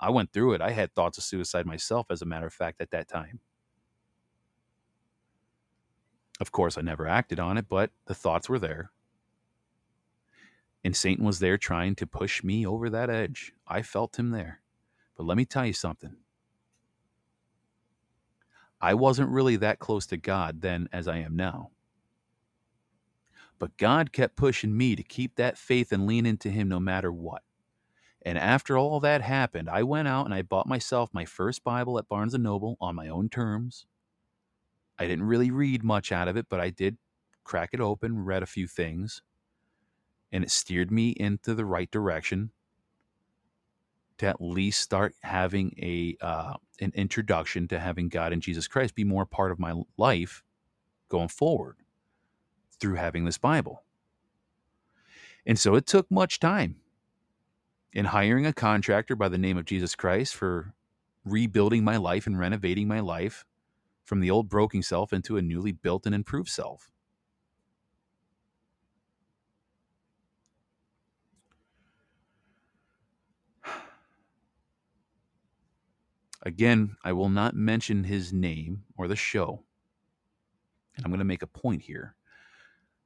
I 0.00 0.10
went 0.10 0.32
through 0.32 0.54
it. 0.54 0.60
I 0.60 0.70
had 0.70 0.94
thoughts 0.94 1.18
of 1.18 1.24
suicide 1.24 1.66
myself, 1.66 2.06
as 2.10 2.22
a 2.22 2.26
matter 2.26 2.46
of 2.46 2.54
fact, 2.54 2.80
at 2.80 2.90
that 2.92 3.08
time. 3.08 3.40
Of 6.40 6.52
course, 6.52 6.78
I 6.78 6.82
never 6.82 7.06
acted 7.06 7.40
on 7.40 7.58
it, 7.58 7.66
but 7.68 7.90
the 8.06 8.14
thoughts 8.14 8.48
were 8.48 8.60
there. 8.60 8.92
And 10.84 10.96
Satan 10.96 11.24
was 11.24 11.40
there 11.40 11.58
trying 11.58 11.96
to 11.96 12.06
push 12.06 12.44
me 12.44 12.64
over 12.64 12.88
that 12.88 13.10
edge. 13.10 13.52
I 13.66 13.82
felt 13.82 14.18
him 14.18 14.30
there. 14.30 14.60
But 15.16 15.26
let 15.26 15.36
me 15.36 15.44
tell 15.44 15.66
you 15.66 15.72
something 15.72 16.16
I 18.80 18.94
wasn't 18.94 19.30
really 19.30 19.56
that 19.56 19.78
close 19.78 20.06
to 20.06 20.16
God 20.16 20.60
then 20.60 20.88
as 20.92 21.08
I 21.08 21.18
am 21.18 21.36
now. 21.36 21.70
But 23.58 23.76
God 23.76 24.12
kept 24.12 24.36
pushing 24.36 24.76
me 24.76 24.94
to 24.94 25.02
keep 25.02 25.34
that 25.34 25.58
faith 25.58 25.90
and 25.90 26.06
lean 26.06 26.26
into 26.26 26.48
Him 26.48 26.68
no 26.68 26.78
matter 26.78 27.12
what. 27.12 27.42
And 28.22 28.38
after 28.38 28.76
all 28.76 29.00
that 29.00 29.22
happened, 29.22 29.68
I 29.68 29.82
went 29.82 30.06
out 30.06 30.26
and 30.26 30.34
I 30.34 30.42
bought 30.42 30.66
myself 30.66 31.10
my 31.12 31.24
first 31.24 31.64
Bible 31.64 31.98
at 31.98 32.08
Barnes 32.08 32.34
and 32.34 32.44
Noble 32.44 32.76
on 32.80 32.94
my 32.94 33.08
own 33.08 33.28
terms. 33.28 33.86
I 34.98 35.06
didn't 35.06 35.26
really 35.26 35.50
read 35.50 35.82
much 35.82 36.12
out 36.12 36.28
of 36.28 36.36
it, 36.36 36.46
but 36.48 36.60
I 36.60 36.70
did 36.70 36.98
crack 37.44 37.70
it 37.72 37.80
open, 37.80 38.24
read 38.24 38.42
a 38.42 38.46
few 38.46 38.66
things, 38.66 39.22
and 40.30 40.44
it 40.44 40.50
steered 40.50 40.90
me 40.90 41.10
into 41.10 41.54
the 41.54 41.64
right 41.64 41.90
direction 41.90 42.50
to 44.18 44.26
at 44.26 44.40
least 44.40 44.80
start 44.80 45.14
having 45.22 45.74
a 45.78 46.16
uh, 46.20 46.54
an 46.80 46.92
introduction 46.94 47.68
to 47.68 47.78
having 47.78 48.08
God 48.08 48.32
and 48.32 48.42
Jesus 48.42 48.68
Christ 48.68 48.94
be 48.94 49.04
more 49.04 49.26
part 49.26 49.50
of 49.50 49.58
my 49.58 49.74
life 49.96 50.42
going 51.08 51.28
forward 51.28 51.76
through 52.78 52.94
having 52.94 53.24
this 53.24 53.38
Bible. 53.38 53.82
And 55.46 55.58
so 55.58 55.74
it 55.74 55.86
took 55.86 56.10
much 56.10 56.38
time 56.40 56.76
in 57.92 58.06
hiring 58.06 58.46
a 58.46 58.52
contractor 58.52 59.16
by 59.16 59.28
the 59.28 59.38
name 59.38 59.56
of 59.56 59.64
Jesus 59.64 59.94
Christ 59.94 60.34
for 60.34 60.74
rebuilding 61.24 61.84
my 61.84 61.96
life 61.96 62.26
and 62.26 62.38
renovating 62.38 62.86
my 62.86 63.00
life 63.00 63.44
from 64.04 64.20
the 64.20 64.30
old 64.30 64.48
broken 64.48 64.82
self 64.82 65.12
into 65.12 65.36
a 65.36 65.42
newly 65.42 65.72
built 65.72 66.06
and 66.06 66.14
improved 66.14 66.48
self. 66.48 66.90
Again, 76.48 76.96
I 77.04 77.12
will 77.12 77.28
not 77.28 77.54
mention 77.54 78.04
his 78.04 78.32
name 78.32 78.84
or 78.96 79.06
the 79.06 79.14
show. 79.14 79.64
And 80.96 81.04
I'm 81.04 81.10
going 81.10 81.18
to 81.18 81.24
make 81.26 81.42
a 81.42 81.46
point 81.46 81.82
here. 81.82 82.14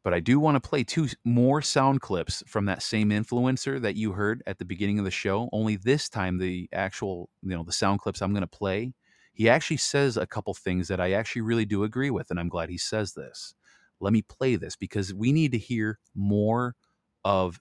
But 0.05 0.15
I 0.15 0.21
do 0.21 0.39
want 0.39 0.63
to 0.63 0.69
play 0.69 0.85
two 0.85 1.09
more 1.25 1.61
sound 1.61 2.03
clips 2.03 2.45
from 2.47 2.67
that 2.67 2.85
same 2.85 3.11
influencer 3.11 3.83
that 3.83 3.97
you 3.97 4.13
heard 4.13 4.45
at 4.47 4.61
the 4.61 4.65
beginning 4.65 5.01
of 5.01 5.05
the 5.05 5.11
show. 5.11 5.49
Only 5.53 5.75
this 5.75 6.09
time, 6.09 6.39
the 6.39 6.69
actual, 6.73 7.31
you 7.43 7.51
know, 7.51 7.65
the 7.65 7.73
sound 7.73 7.99
clips 7.99 8.23
I'm 8.23 8.33
going 8.33 8.43
to 8.43 8.47
play, 8.47 8.95
he 9.33 9.49
actually 9.49 9.79
says 9.79 10.17
a 10.17 10.25
couple 10.25 10.55
things 10.55 10.87
that 10.87 11.01
I 11.01 11.11
actually 11.11 11.43
really 11.43 11.65
do 11.65 11.83
agree 11.83 12.11
with. 12.11 12.31
And 12.31 12.39
I'm 12.39 12.49
glad 12.49 12.71
he 12.71 12.79
says 12.79 13.15
this. 13.15 13.57
Let 13.99 14.13
me 14.13 14.23
play 14.23 14.55
this 14.55 14.77
because 14.77 15.13
we 15.13 15.33
need 15.33 15.51
to 15.51 15.59
hear 15.59 15.99
more 16.15 16.77
of, 17.25 17.61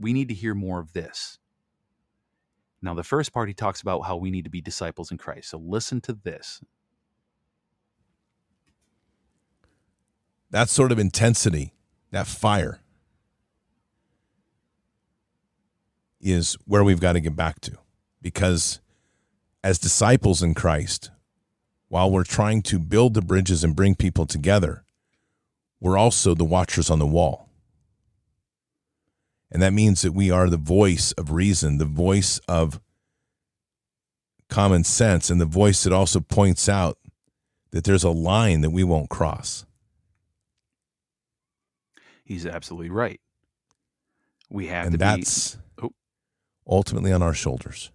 we 0.00 0.12
need 0.12 0.30
to 0.30 0.34
hear 0.34 0.56
more 0.56 0.80
of 0.80 0.92
this. 0.94 1.38
Now, 2.82 2.94
the 2.94 3.04
first 3.04 3.32
part, 3.32 3.48
he 3.48 3.54
talks 3.54 3.80
about 3.80 4.00
how 4.00 4.16
we 4.16 4.30
need 4.30 4.42
to 4.42 4.50
be 4.50 4.60
disciples 4.60 5.12
in 5.12 5.18
Christ. 5.18 5.50
So 5.50 5.58
listen 5.58 6.00
to 6.02 6.12
this. 6.12 6.60
That 10.50 10.68
sort 10.68 10.90
of 10.90 10.98
intensity, 10.98 11.72
that 12.10 12.26
fire, 12.26 12.80
is 16.20 16.56
where 16.66 16.84
we've 16.84 17.00
got 17.00 17.12
to 17.12 17.20
get 17.20 17.36
back 17.36 17.60
to. 17.62 17.78
Because 18.20 18.80
as 19.62 19.78
disciples 19.78 20.42
in 20.42 20.54
Christ, 20.54 21.10
while 21.88 22.10
we're 22.10 22.24
trying 22.24 22.62
to 22.62 22.78
build 22.78 23.14
the 23.14 23.22
bridges 23.22 23.62
and 23.62 23.76
bring 23.76 23.94
people 23.94 24.26
together, 24.26 24.84
we're 25.80 25.98
also 25.98 26.34
the 26.34 26.44
watchers 26.44 26.90
on 26.90 26.98
the 26.98 27.06
wall. 27.06 27.48
And 29.52 29.62
that 29.62 29.74
means 29.74 30.00
that 30.00 30.12
we 30.12 30.30
are 30.30 30.48
the 30.48 30.56
voice 30.56 31.12
of 31.12 31.30
reason, 31.30 31.76
the 31.76 31.84
voice 31.84 32.40
of 32.48 32.80
common 34.48 34.82
sense, 34.82 35.28
and 35.28 35.38
the 35.38 35.46
voice 35.46 35.84
that 35.84 35.92
also 35.92 36.20
points 36.20 36.70
out 36.70 36.96
that 37.70 37.84
there's 37.84 38.02
a 38.02 38.10
line 38.10 38.62
that 38.62 38.70
we 38.70 38.82
won't 38.82 39.10
cross. 39.10 39.66
He's 42.24 42.46
absolutely 42.46 42.88
right. 42.88 43.20
We 44.48 44.68
have 44.68 44.86
and 44.86 44.92
to 44.92 44.98
that's 44.98 45.56
be, 45.76 45.82
oh. 45.82 45.90
ultimately 46.66 47.12
on 47.12 47.22
our 47.22 47.34
shoulders. 47.34 47.90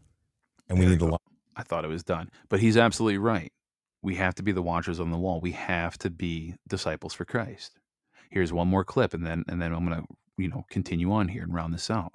And 0.70 0.78
we 0.78 0.86
need 0.86 1.00
to. 1.00 1.18
I 1.56 1.64
thought 1.64 1.86
it 1.86 1.90
was 1.90 2.04
done, 2.04 2.30
but 2.50 2.60
he's 2.60 2.78
absolutely 2.78 3.18
right. 3.18 3.52
We 4.04 4.16
have 4.16 4.36
to 4.36 4.44
be 4.44 4.52
the 4.52 4.62
watchers 4.62 5.00
on 5.00 5.10
the 5.10 5.18
wall. 5.18 5.42
We 5.42 5.54
have 5.54 5.98
to 6.00 6.12
be 6.12 6.54
disciples 6.68 7.16
for 7.16 7.26
Christ. 7.26 7.80
Here's 8.30 8.54
one 8.54 8.68
more 8.68 8.84
clip, 8.84 9.16
and 9.16 9.26
then 9.26 9.44
and 9.48 9.60
then 9.60 9.74
I'm 9.74 9.88
going 9.88 10.02
to 10.02 10.08
you 10.38 10.48
know, 10.48 10.66
continue 10.70 11.12
on 11.12 11.28
here 11.28 11.44
and 11.44 11.54
round 11.54 11.74
this 11.74 11.90
out. 11.90 12.14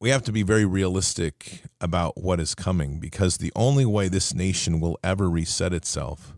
We 0.00 0.10
have 0.10 0.24
to 0.24 0.32
be 0.32 0.42
very 0.42 0.64
realistic 0.64 1.62
about 1.80 2.20
what 2.20 2.40
is 2.40 2.54
coming 2.54 2.98
because 2.98 3.36
the 3.36 3.52
only 3.54 3.86
way 3.86 4.08
this 4.08 4.34
nation 4.34 4.80
will 4.80 4.98
ever 5.04 5.30
reset 5.30 5.72
itself 5.72 6.34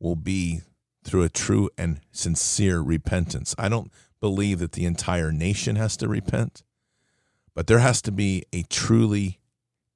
will 0.00 0.16
be 0.16 0.62
through 1.04 1.22
a 1.22 1.28
true 1.28 1.68
and 1.76 2.00
sincere 2.10 2.80
repentance. 2.80 3.54
I 3.58 3.68
don't 3.68 3.92
believe 4.20 4.60
that 4.60 4.72
the 4.72 4.86
entire 4.86 5.30
nation 5.30 5.76
has 5.76 5.96
to 5.98 6.08
repent, 6.08 6.62
but 7.54 7.66
there 7.66 7.80
has 7.80 8.00
to 8.02 8.12
be 8.12 8.44
a 8.52 8.62
truly 8.62 9.39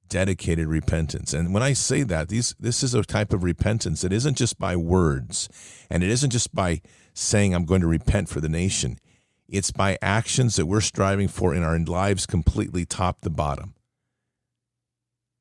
dedicated 0.09 0.67
repentance. 0.67 1.33
And 1.33 1.53
when 1.53 1.63
I 1.63 1.73
say 1.73 2.03
that, 2.03 2.29
these 2.29 2.55
this 2.59 2.83
is 2.83 2.93
a 2.93 3.03
type 3.03 3.33
of 3.33 3.43
repentance 3.43 4.01
that 4.01 4.13
isn't 4.13 4.37
just 4.37 4.59
by 4.59 4.75
words 4.75 5.49
and 5.89 6.03
it 6.03 6.09
isn't 6.09 6.31
just 6.31 6.53
by 6.53 6.81
saying 7.13 7.53
I'm 7.53 7.65
going 7.65 7.81
to 7.81 7.87
repent 7.87 8.29
for 8.29 8.41
the 8.41 8.49
nation. 8.49 8.99
It's 9.47 9.71
by 9.71 9.97
actions 10.01 10.55
that 10.55 10.65
we're 10.65 10.81
striving 10.81 11.27
for 11.27 11.53
in 11.53 11.63
our 11.63 11.77
lives 11.79 12.25
completely 12.25 12.85
top 12.85 13.21
to 13.21 13.29
bottom. 13.29 13.75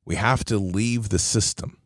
We 0.04 0.16
have 0.16 0.44
to 0.46 0.58
leave 0.58 1.08
the 1.08 1.18
system. 1.18 1.78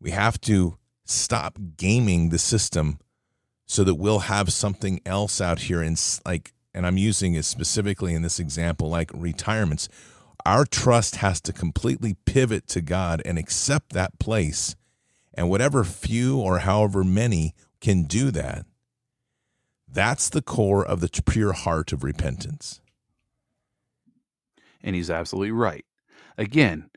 We 0.00 0.10
have 0.10 0.40
to 0.42 0.78
stop 1.04 1.58
gaming 1.76 2.30
the 2.30 2.38
system 2.38 2.98
so 3.66 3.84
that 3.84 3.94
we'll 3.94 4.20
have 4.20 4.52
something 4.52 5.00
else 5.06 5.40
out 5.40 5.60
here 5.60 5.82
and 5.82 6.00
like 6.24 6.52
and 6.74 6.86
I'm 6.86 6.96
using 6.98 7.34
it 7.34 7.44
specifically 7.44 8.14
in 8.14 8.22
this 8.22 8.38
example, 8.38 8.88
like 8.88 9.10
retirements. 9.14 9.88
our 10.44 10.64
trust 10.64 11.16
has 11.16 11.40
to 11.42 11.52
completely 11.52 12.16
pivot 12.24 12.66
to 12.68 12.80
God 12.80 13.22
and 13.24 13.38
accept 13.38 13.92
that 13.92 14.18
place. 14.18 14.74
And 15.34 15.48
whatever 15.48 15.84
few 15.84 16.38
or 16.38 16.58
however 16.58 17.04
many 17.04 17.54
can 17.80 18.04
do 18.04 18.30
that, 18.32 18.66
that's 19.88 20.28
the 20.28 20.42
core 20.42 20.84
of 20.84 21.00
the 21.00 21.22
pure 21.24 21.52
heart 21.52 21.92
of 21.92 22.02
repentance. 22.02 22.80
And 24.82 24.96
he's 24.96 25.10
absolutely 25.10 25.52
right. 25.52 25.84
Again, 26.36 26.90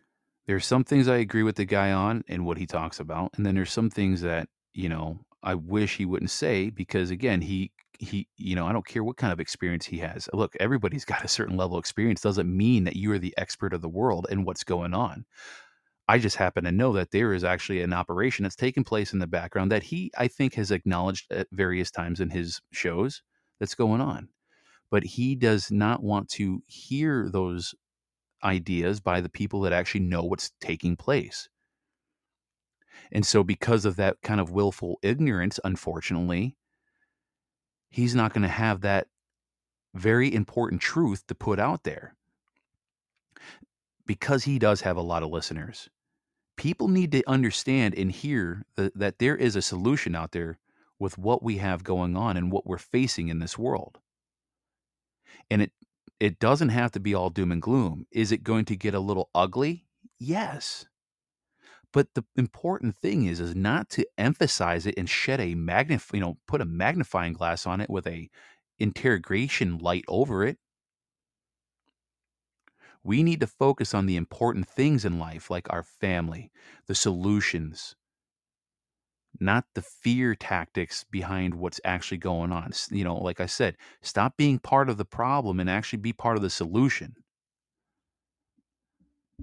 there's 0.48 0.66
some 0.66 0.84
things 0.84 1.08
I 1.08 1.18
agree 1.18 1.44
with 1.44 1.56
the 1.56 1.66
guy 1.66 1.92
on 1.92 2.24
and 2.28 2.46
what 2.46 2.58
he 2.58 2.66
talks 2.66 3.00
about, 3.00 3.32
and 3.36 3.46
then 3.46 3.56
there's 3.56 3.72
some 3.72 3.90
things 3.90 4.22
that 4.22 4.48
you 4.74 4.90
know 4.90 5.20
I 5.44 5.56
wish 5.56 5.98
he 5.98 6.06
wouldn't 6.06 6.32
say 6.32 6.70
because 6.70 7.12
again, 7.12 7.42
he 7.42 7.72
he 8.00 8.28
you 8.38 8.56
know 8.56 8.66
I 8.66 8.74
don't 8.74 8.86
care 8.86 9.04
what 9.04 9.18
kind 9.18 9.34
of 9.34 9.40
experience 9.40 9.86
he 9.86 9.98
has. 10.00 10.30
Look, 10.34 10.56
everybody's 10.60 11.06
got 11.14 11.24
a 11.24 11.30
certain 11.30 11.58
level 11.58 11.78
of 11.78 11.82
experience. 11.82 12.22
Doesn't 12.22 12.56
mean 12.56 12.84
that 12.86 12.96
you 12.96 13.12
are 13.12 13.20
the 13.20 13.36
expert 13.38 13.74
of 13.74 13.82
the 13.82 13.90
world 13.90 14.28
and 14.30 14.46
what's 14.46 14.64
going 14.64 14.94
on. 14.94 15.26
I 16.08 16.20
just 16.20 16.36
happen 16.36 16.66
to 16.66 16.72
know 16.72 16.94
that 16.94 17.12
there 17.12 17.34
is 17.34 17.44
actually 17.44 17.82
an 17.82 17.94
operation 17.94 18.44
that's 18.44 18.56
taking 18.56 18.84
place 18.84 19.12
in 19.12 19.20
the 19.20 19.28
background 19.28 19.72
that 19.72 19.84
he, 19.84 20.12
I 20.18 20.28
think, 20.28 20.54
has 20.54 20.70
acknowledged 20.70 21.32
at 21.32 21.48
various 21.52 21.90
times 21.90 22.20
in 22.20 22.30
his 22.30 22.62
shows 22.72 23.24
that's 23.60 23.74
going 23.74 24.02
on. 24.02 24.30
But 24.92 25.04
he 25.04 25.34
does 25.34 25.72
not 25.72 26.04
want 26.04 26.30
to 26.32 26.62
hear 26.68 27.28
those 27.32 27.74
ideas 28.44 29.00
by 29.00 29.20
the 29.20 29.30
people 29.30 29.62
that 29.62 29.74
actually 29.74 30.02
know 30.02 30.24
what's 30.24 30.52
taking 30.62 30.96
place. 30.96 31.50
And 33.12 33.26
so, 33.26 33.44
because 33.44 33.86
of 33.86 33.96
that 33.96 34.22
kind 34.22 34.40
of 34.40 34.52
willful 34.52 35.00
ignorance, 35.02 35.60
unfortunately, 35.64 36.56
he's 37.96 38.14
not 38.14 38.34
going 38.34 38.42
to 38.42 38.50
have 38.50 38.82
that 38.82 39.08
very 39.94 40.34
important 40.34 40.82
truth 40.82 41.26
to 41.28 41.34
put 41.34 41.60
out 41.60 41.86
there. 41.86 42.14
Because 44.06 44.44
he 44.44 44.60
does 44.60 44.82
have 44.82 44.98
a 44.98 45.02
lot 45.02 45.24
of 45.24 45.30
listeners, 45.30 45.90
people 46.58 46.90
need 46.90 47.14
to 47.14 47.24
understand 47.26 47.96
and 47.96 48.12
hear 48.12 48.66
that, 48.76 49.20
there 49.20 49.38
is 49.38 49.56
a 49.56 49.62
solution 49.62 50.14
out 50.14 50.34
there 50.34 50.58
with 51.00 51.18
what 51.18 51.42
we 51.42 51.58
have 51.58 51.86
going 51.86 52.18
on 52.18 52.36
and 52.36 52.52
what 52.52 52.68
we're 52.68 52.78
facing 52.78 53.30
in 53.30 53.40
this 53.40 53.58
world. 53.58 53.98
And 55.50 55.62
it 55.62 55.72
it 56.20 56.40
doesn't 56.40 56.70
have 56.70 56.92
to 56.92 57.00
be 57.00 57.14
all 57.14 57.30
doom 57.30 57.52
and 57.52 57.62
gloom. 57.62 58.08
Is 58.12 58.32
it 58.32 58.44
going 58.44 58.66
to 58.66 58.76
get 58.76 58.94
a 58.94 59.00
little 59.00 59.30
ugly? 59.34 59.86
Yes. 60.20 60.86
But 61.96 62.14
the 62.14 62.24
important 62.36 62.96
thing 62.96 63.26
is 63.26 63.40
is 63.40 63.56
not 63.56 63.90
to 63.92 64.06
emphasize 64.20 64.86
it 64.86 64.94
and 65.00 65.10
shed 65.10 65.40
a 65.40 65.56
magnif 65.56 66.14
you 66.14 66.20
know, 66.20 66.38
put 66.46 66.62
a 66.62 66.66
magnifying 66.66 67.34
glass 67.34 67.66
on 67.66 67.82
it 67.82 67.90
with 67.90 68.06
a 68.06 68.30
interrogation 68.78 69.80
light 69.80 70.06
over 70.08 70.44
it. 70.46 70.60
We 73.04 73.24
need 73.24 73.40
to 73.40 73.48
focus 73.48 73.94
on 73.94 74.06
the 74.06 74.18
important 74.18 74.68
things 74.68 75.06
in 75.06 75.18
life 75.18 75.50
like 75.50 75.72
our 75.72 75.82
family, 75.84 76.52
the 76.88 76.96
solutions, 76.96 77.96
not 79.40 79.66
the 79.76 79.82
fear 79.82 80.36
tactics 80.36 81.06
behind 81.06 81.56
what's 81.56 81.80
actually 81.86 82.18
going 82.18 82.52
on. 82.52 82.72
You 82.90 83.04
know, 83.06 83.16
like 83.16 83.40
I 83.40 83.46
said, 83.46 83.78
stop 84.02 84.36
being 84.38 84.60
part 84.60 84.90
of 84.90 84.98
the 84.98 85.06
problem 85.06 85.60
and 85.62 85.70
actually 85.70 86.00
be 86.00 86.14
part 86.14 86.36
of 86.38 86.44
the 86.44 86.50
solution. 86.50 87.16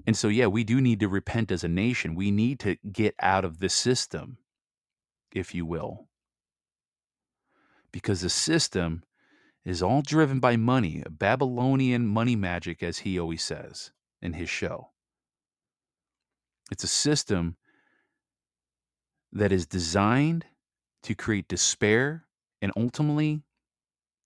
And 0.05 0.17
so, 0.17 0.27
yeah, 0.27 0.47
we 0.47 0.63
do 0.63 0.81
need 0.81 0.99
to 1.01 1.07
repent 1.07 1.51
as 1.51 1.63
a 1.63 1.67
nation. 1.67 2.15
We 2.15 2.31
need 2.31 2.59
to 2.61 2.77
get 2.91 3.15
out 3.21 3.45
of 3.45 3.59
the 3.59 3.69
system, 3.69 4.37
if 5.31 5.53
you 5.53 5.65
will. 5.65 6.07
Because 7.91 8.21
the 8.21 8.29
system 8.29 9.03
is 9.63 9.83
all 9.83 10.01
driven 10.01 10.39
by 10.39 10.57
money, 10.57 11.03
Babylonian 11.09 12.07
money 12.07 12.35
magic, 12.35 12.83
as 12.83 12.99
he 12.99 13.19
always 13.19 13.43
says 13.43 13.91
in 14.21 14.33
his 14.33 14.49
show. 14.49 14.89
It's 16.71 16.83
a 16.83 16.87
system 16.87 17.55
that 19.31 19.51
is 19.51 19.65
designed 19.65 20.45
to 21.03 21.15
create 21.15 21.47
despair 21.47 22.25
and 22.61 22.71
ultimately 22.75 23.41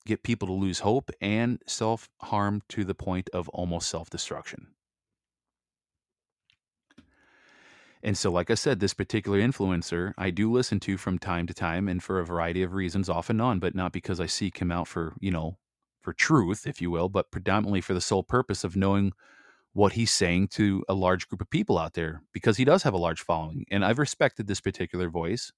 get 0.06 0.24
people 0.24 0.48
to 0.48 0.54
lose 0.54 0.80
hope 0.80 1.12
and 1.20 1.62
self 1.68 2.10
harm 2.22 2.62
to 2.70 2.84
the 2.84 2.96
point 2.96 3.30
of 3.34 3.50
almost 3.50 3.90
self 3.90 4.10
destruction. 4.10 4.68
And 8.04 8.18
so, 8.18 8.32
like 8.32 8.52
I 8.52 8.56
said, 8.56 8.80
this 8.80 8.94
particular 8.94 9.40
influencer 9.40 10.14
I 10.18 10.30
do 10.30 10.52
listen 10.52 10.80
to 10.82 10.98
from 10.98 11.18
time 11.18 11.48
to 11.48 11.54
time 11.54 11.88
and 11.88 12.02
for 12.02 12.20
a 12.20 12.26
variety 12.26 12.64
of 12.64 12.74
reasons, 12.74 13.10
off 13.10 13.30
and 13.30 13.42
on, 13.42 13.60
but 13.60 13.76
not 13.76 13.92
because 13.92 14.20
I 14.20 14.28
seek 14.28 14.60
him 14.60 14.72
out 14.72 14.88
for, 14.88 15.14
you 15.20 15.32
know, 15.32 15.58
for 16.02 16.14
truth, 16.14 16.68
if 16.68 16.82
you 16.82 16.92
will, 16.92 17.10
but 17.10 17.32
predominantly 17.32 17.82
for 17.82 17.94
the 17.94 18.02
sole 18.02 18.24
purpose 18.24 18.64
of 18.64 18.76
knowing 18.76 19.12
what 19.74 19.94
he's 19.94 20.12
saying 20.12 20.48
to 20.48 20.84
a 20.90 20.94
large 20.94 21.28
group 21.28 21.42
of 21.42 21.50
people 21.50 21.78
out 21.78 21.94
there 21.94 22.24
because 22.34 22.58
he 22.58 22.66
does 22.66 22.84
have 22.84 22.94
a 22.94 22.98
large 22.98 23.22
following. 23.22 23.66
And 23.70 23.84
I've 23.84 24.00
respected 24.00 24.48
this 24.48 24.62
particular 24.62 25.10
voice. 25.10 25.52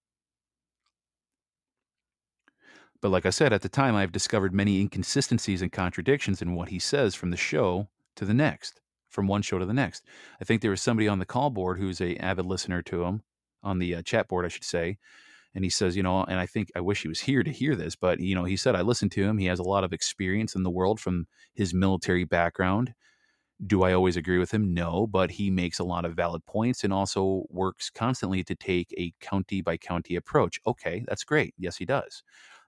But 3.02 3.10
like 3.10 3.26
I 3.26 3.30
said, 3.30 3.54
at 3.54 3.62
the 3.62 3.70
time, 3.70 3.96
I've 3.96 4.12
discovered 4.12 4.54
many 4.54 4.82
inconsistencies 4.82 5.62
and 5.62 5.72
contradictions 5.72 6.42
in 6.42 6.54
what 6.54 6.70
he 6.70 6.80
says 6.80 7.16
from 7.16 7.32
the 7.32 7.38
show 7.38 7.88
to 8.16 8.26
the 8.26 8.34
next, 8.34 8.82
from 9.10 9.28
one 9.28 9.42
show 9.42 9.60
to 9.60 9.66
the 9.66 9.74
next. 9.74 10.06
I 10.42 10.46
think 10.46 10.62
there 10.62 10.72
was 10.72 10.82
somebody 10.82 11.08
on 11.08 11.20
the 11.20 11.26
call 11.26 11.50
board 11.50 11.78
who's 11.80 12.02
a 12.02 12.16
avid 12.18 12.46
listener 12.46 12.82
to 12.84 13.04
him, 13.04 13.24
on 13.64 13.80
the 13.80 13.96
uh, 13.96 14.02
chat 14.02 14.28
board, 14.28 14.46
I 14.46 14.50
should 14.50 14.64
say. 14.64 14.98
And 15.56 15.64
he 15.64 15.70
says, 15.70 15.96
you 15.96 16.04
know, 16.04 16.24
and 16.24 16.40
I 16.40 16.46
think 16.46 16.72
I 16.76 16.80
wish 16.80 17.02
he 17.02 17.08
was 17.08 17.22
here 17.22 17.44
to 17.44 17.52
hear 17.52 17.76
this, 17.76 17.96
but, 17.96 18.20
you 18.20 18.36
know, 18.36 18.44
he 18.44 18.56
said, 18.56 18.76
I 18.76 18.82
listened 18.82 19.12
to 19.14 19.24
him. 19.24 19.40
He 19.40 19.48
has 19.48 19.60
a 19.60 19.64
lot 19.64 19.84
of 19.84 19.94
experience 19.94 20.56
in 20.56 20.64
the 20.64 20.70
world 20.70 21.00
from 21.00 21.26
his 21.56 21.74
military 21.74 22.24
background 22.24 22.94
do 23.66 23.84
I 23.84 23.94
always 23.94 24.16
agree 24.16 24.38
with 24.38 24.54
him? 24.54 24.74
No, 24.74 25.06
but 25.06 25.32
he 25.32 25.50
makes 25.50 25.80
a 25.80 25.84
lot 25.84 26.06
of 26.06 26.16
valid 26.16 26.46
points 26.46 26.84
and 26.84 26.94
also 26.94 27.44
works 27.50 27.90
constantly 27.90 28.44
to 28.46 28.56
take 28.56 28.94
a 28.98 29.14
county 29.20 29.62
by 29.62 29.78
county 29.78 30.16
approach. 30.16 30.60
Okay, 30.66 31.04
that's 31.08 31.24
great. 31.24 31.54
Yes, 31.58 31.76
he 31.76 31.86
does. 31.86 32.24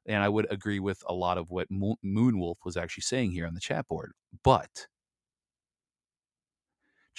And 0.06 0.22
I 0.22 0.30
would 0.30 0.52
agree 0.52 0.80
with 0.80 1.02
a 1.08 1.14
lot 1.14 1.38
of 1.38 1.50
what 1.50 1.70
Moonwolf 1.72 2.56
was 2.66 2.76
actually 2.76 3.04
saying 3.04 3.32
here 3.32 3.48
on 3.48 3.54
the 3.54 3.60
chat 3.60 3.88
board. 3.88 4.14
But 4.44 4.88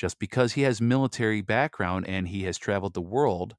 just 0.03 0.19
because 0.19 0.55
he 0.55 0.63
has 0.63 0.81
military 0.81 1.43
background 1.43 2.09
and 2.09 2.27
he 2.27 2.43
has 2.43 2.59
traveled 2.59 2.93
the 2.93 3.01
world 3.01 3.55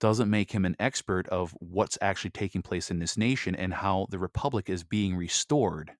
doesn't 0.00 0.30
make 0.30 0.52
him 0.52 0.64
an 0.64 0.74
expert 0.80 1.28
of 1.28 1.54
what's 1.60 1.98
actually 2.00 2.30
taking 2.30 2.62
place 2.62 2.90
in 2.90 2.98
this 2.98 3.18
nation 3.18 3.54
and 3.54 3.74
how 3.74 4.06
the 4.08 4.18
republic 4.18 4.70
is 4.70 4.84
being 4.84 5.14
restored 5.14 5.92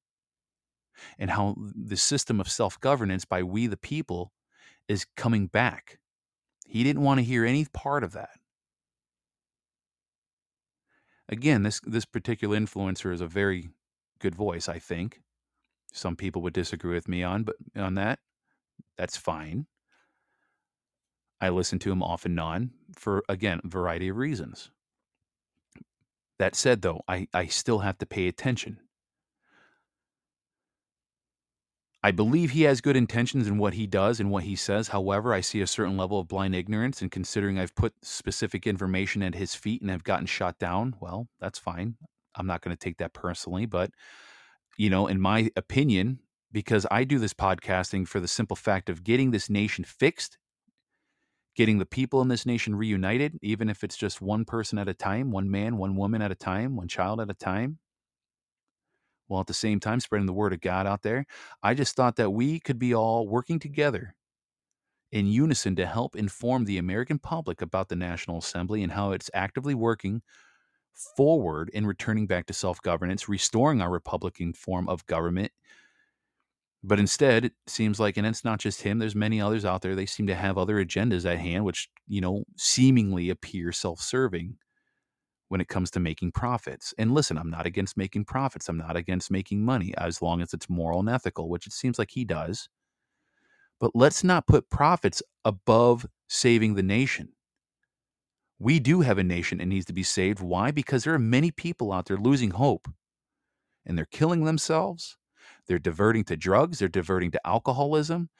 and 1.18 1.30
how 1.30 1.54
the 1.58 1.94
system 1.94 2.40
of 2.40 2.50
self 2.50 2.80
governance 2.80 3.26
by 3.26 3.42
we 3.42 3.66
the 3.66 3.76
people 3.76 4.32
is 4.88 5.04
coming 5.14 5.46
back. 5.46 5.98
He 6.64 6.82
didn't 6.82 7.02
want 7.02 7.18
to 7.18 7.24
hear 7.24 7.44
any 7.44 7.66
part 7.66 8.04
of 8.04 8.12
that. 8.12 8.30
Again, 11.28 11.64
this 11.64 11.82
this 11.84 12.06
particular 12.06 12.58
influencer 12.58 13.12
is 13.12 13.20
a 13.20 13.26
very 13.26 13.68
good 14.20 14.34
voice, 14.34 14.70
I 14.70 14.78
think. 14.78 15.20
Some 15.92 16.16
people 16.16 16.40
would 16.40 16.54
disagree 16.54 16.94
with 16.94 17.08
me 17.08 17.22
on 17.22 17.42
but 17.42 17.56
on 17.76 17.92
that. 17.96 18.20
That's 18.98 19.16
fine. 19.16 19.66
I 21.40 21.50
listen 21.50 21.78
to 21.80 21.92
him 21.92 22.02
off 22.02 22.24
and 22.24 22.38
on 22.38 22.72
for 22.96 23.22
again, 23.28 23.60
a 23.64 23.68
variety 23.68 24.08
of 24.08 24.16
reasons. 24.16 24.70
That 26.38 26.56
said 26.56 26.82
though, 26.82 27.02
I, 27.08 27.28
I 27.32 27.46
still 27.46 27.80
have 27.80 27.98
to 27.98 28.06
pay 28.06 28.28
attention 28.28 28.80
I 32.02 32.12
believe 32.12 32.52
he 32.52 32.62
has 32.62 32.80
good 32.80 32.96
intentions 32.96 33.48
in 33.48 33.58
what 33.58 33.74
he 33.74 33.86
does 33.86 34.20
and 34.20 34.30
what 34.30 34.44
he 34.44 34.54
says. 34.54 34.88
However, 34.88 35.34
I 35.34 35.40
see 35.40 35.60
a 35.60 35.66
certain 35.66 35.96
level 35.96 36.20
of 36.20 36.28
blind 36.28 36.54
ignorance, 36.54 37.02
and 37.02 37.10
considering 37.10 37.58
I've 37.58 37.74
put 37.74 37.92
specific 38.02 38.66
information 38.66 39.22
at 39.22 39.34
his 39.34 39.54
feet 39.54 39.82
and 39.82 39.90
have 39.90 40.04
gotten 40.04 40.26
shot 40.26 40.58
down, 40.58 40.94
well, 41.00 41.28
that's 41.40 41.58
fine. 41.58 41.96
I'm 42.36 42.46
not 42.46 42.62
going 42.62 42.76
to 42.76 42.80
take 42.80 42.98
that 42.98 43.14
personally, 43.14 43.66
but 43.66 43.90
you 44.76 44.90
know, 44.90 45.08
in 45.08 45.20
my 45.20 45.50
opinion, 45.56 46.20
because 46.52 46.86
I 46.90 47.04
do 47.04 47.18
this 47.18 47.34
podcasting 47.34 48.08
for 48.08 48.20
the 48.20 48.28
simple 48.28 48.56
fact 48.56 48.88
of 48.88 49.04
getting 49.04 49.30
this 49.30 49.50
nation 49.50 49.84
fixed, 49.84 50.38
getting 51.56 51.78
the 51.78 51.86
people 51.86 52.22
in 52.22 52.28
this 52.28 52.46
nation 52.46 52.74
reunited, 52.74 53.38
even 53.42 53.68
if 53.68 53.84
it's 53.84 53.96
just 53.96 54.20
one 54.20 54.44
person 54.44 54.78
at 54.78 54.88
a 54.88 54.94
time, 54.94 55.30
one 55.30 55.50
man, 55.50 55.76
one 55.76 55.96
woman 55.96 56.22
at 56.22 56.32
a 56.32 56.36
time, 56.36 56.76
one 56.76 56.88
child 56.88 57.20
at 57.20 57.30
a 57.30 57.34
time, 57.34 57.78
while 59.26 59.40
at 59.40 59.46
the 59.46 59.54
same 59.54 59.80
time 59.80 60.00
spreading 60.00 60.26
the 60.26 60.32
word 60.32 60.52
of 60.52 60.60
God 60.60 60.86
out 60.86 61.02
there. 61.02 61.26
I 61.62 61.74
just 61.74 61.94
thought 61.94 62.16
that 62.16 62.30
we 62.30 62.60
could 62.60 62.78
be 62.78 62.94
all 62.94 63.28
working 63.28 63.58
together 63.58 64.14
in 65.10 65.26
unison 65.26 65.76
to 65.76 65.86
help 65.86 66.16
inform 66.16 66.64
the 66.64 66.78
American 66.78 67.18
public 67.18 67.62
about 67.62 67.88
the 67.88 67.96
National 67.96 68.38
Assembly 68.38 68.82
and 68.82 68.92
how 68.92 69.12
it's 69.12 69.30
actively 69.32 69.74
working 69.74 70.22
forward 71.16 71.70
in 71.72 71.86
returning 71.86 72.26
back 72.26 72.46
to 72.46 72.52
self 72.52 72.80
governance, 72.82 73.28
restoring 73.28 73.80
our 73.80 73.90
Republican 73.90 74.52
form 74.52 74.88
of 74.88 75.06
government. 75.06 75.52
But 76.84 77.00
instead, 77.00 77.44
it 77.44 77.52
seems 77.66 77.98
like, 77.98 78.16
and 78.16 78.26
it's 78.26 78.44
not 78.44 78.60
just 78.60 78.82
him, 78.82 78.98
there's 78.98 79.16
many 79.16 79.40
others 79.40 79.64
out 79.64 79.82
there, 79.82 79.96
they 79.96 80.06
seem 80.06 80.28
to 80.28 80.34
have 80.34 80.56
other 80.56 80.84
agendas 80.84 81.28
at 81.28 81.38
hand, 81.38 81.64
which, 81.64 81.88
you 82.06 82.20
know, 82.20 82.44
seemingly 82.56 83.30
appear 83.30 83.72
self 83.72 84.00
serving 84.00 84.56
when 85.48 85.60
it 85.60 85.68
comes 85.68 85.90
to 85.90 86.00
making 86.00 86.32
profits. 86.32 86.94
And 86.98 87.12
listen, 87.12 87.36
I'm 87.36 87.50
not 87.50 87.66
against 87.66 87.96
making 87.96 88.26
profits. 88.26 88.68
I'm 88.68 88.78
not 88.78 88.96
against 88.96 89.30
making 89.30 89.64
money 89.64 89.92
as 89.96 90.22
long 90.22 90.40
as 90.40 90.52
it's 90.52 90.70
moral 90.70 91.00
and 91.00 91.08
ethical, 91.08 91.48
which 91.48 91.66
it 91.66 91.72
seems 91.72 91.98
like 91.98 92.10
he 92.10 92.24
does. 92.24 92.68
But 93.80 93.92
let's 93.94 94.22
not 94.22 94.46
put 94.46 94.70
profits 94.70 95.22
above 95.44 96.06
saving 96.28 96.74
the 96.74 96.82
nation. 96.82 97.30
We 98.58 98.80
do 98.80 99.00
have 99.00 99.18
a 99.18 99.24
nation 99.24 99.58
that 99.58 99.66
needs 99.66 99.86
to 99.86 99.92
be 99.92 100.02
saved. 100.02 100.40
Why? 100.40 100.70
Because 100.70 101.04
there 101.04 101.14
are 101.14 101.18
many 101.18 101.50
people 101.50 101.92
out 101.92 102.06
there 102.06 102.16
losing 102.16 102.50
hope 102.50 102.88
and 103.86 103.96
they're 103.96 104.06
killing 104.06 104.44
themselves. 104.44 105.17
They're 105.68 105.78
diverting 105.78 106.24
to 106.24 106.36
drugs, 106.36 106.78
they're 106.80 106.88
diverting 106.88 107.30
to 107.32 107.46
alcoholism, 107.46 108.30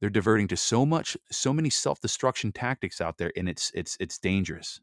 they're 0.00 0.10
diverting 0.10 0.48
to 0.48 0.56
so 0.58 0.86
much 0.86 1.16
so 1.32 1.52
many 1.52 1.70
self-destruction 1.70 2.52
tactics 2.52 3.00
out 3.00 3.18
there 3.18 3.32
and 3.36 3.48
it's 3.48 3.72
it's 3.74 3.96
it's 4.00 4.18
dangerous. 4.18 4.80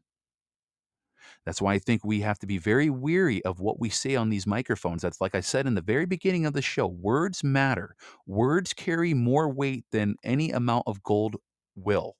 That's 1.44 1.60
why 1.62 1.74
I 1.74 1.78
think 1.78 2.04
we 2.04 2.20
have 2.20 2.38
to 2.40 2.46
be 2.46 2.58
very 2.58 2.90
weary 2.90 3.44
of 3.44 3.60
what 3.60 3.80
we 3.80 3.88
say 3.88 4.14
on 4.16 4.28
these 4.28 4.46
microphones. 4.46 5.02
That's 5.02 5.20
like 5.20 5.34
I 5.34 5.40
said 5.40 5.66
in 5.66 5.74
the 5.74 5.80
very 5.80 6.06
beginning 6.06 6.46
of 6.46 6.52
the 6.52 6.62
show 6.62 6.86
words 6.86 7.42
matter. 7.44 7.96
Words 8.26 8.72
carry 8.72 9.14
more 9.14 9.48
weight 9.48 9.84
than 9.90 10.16
any 10.24 10.50
amount 10.50 10.84
of 10.86 11.02
gold 11.02 11.36
will. 11.74 12.16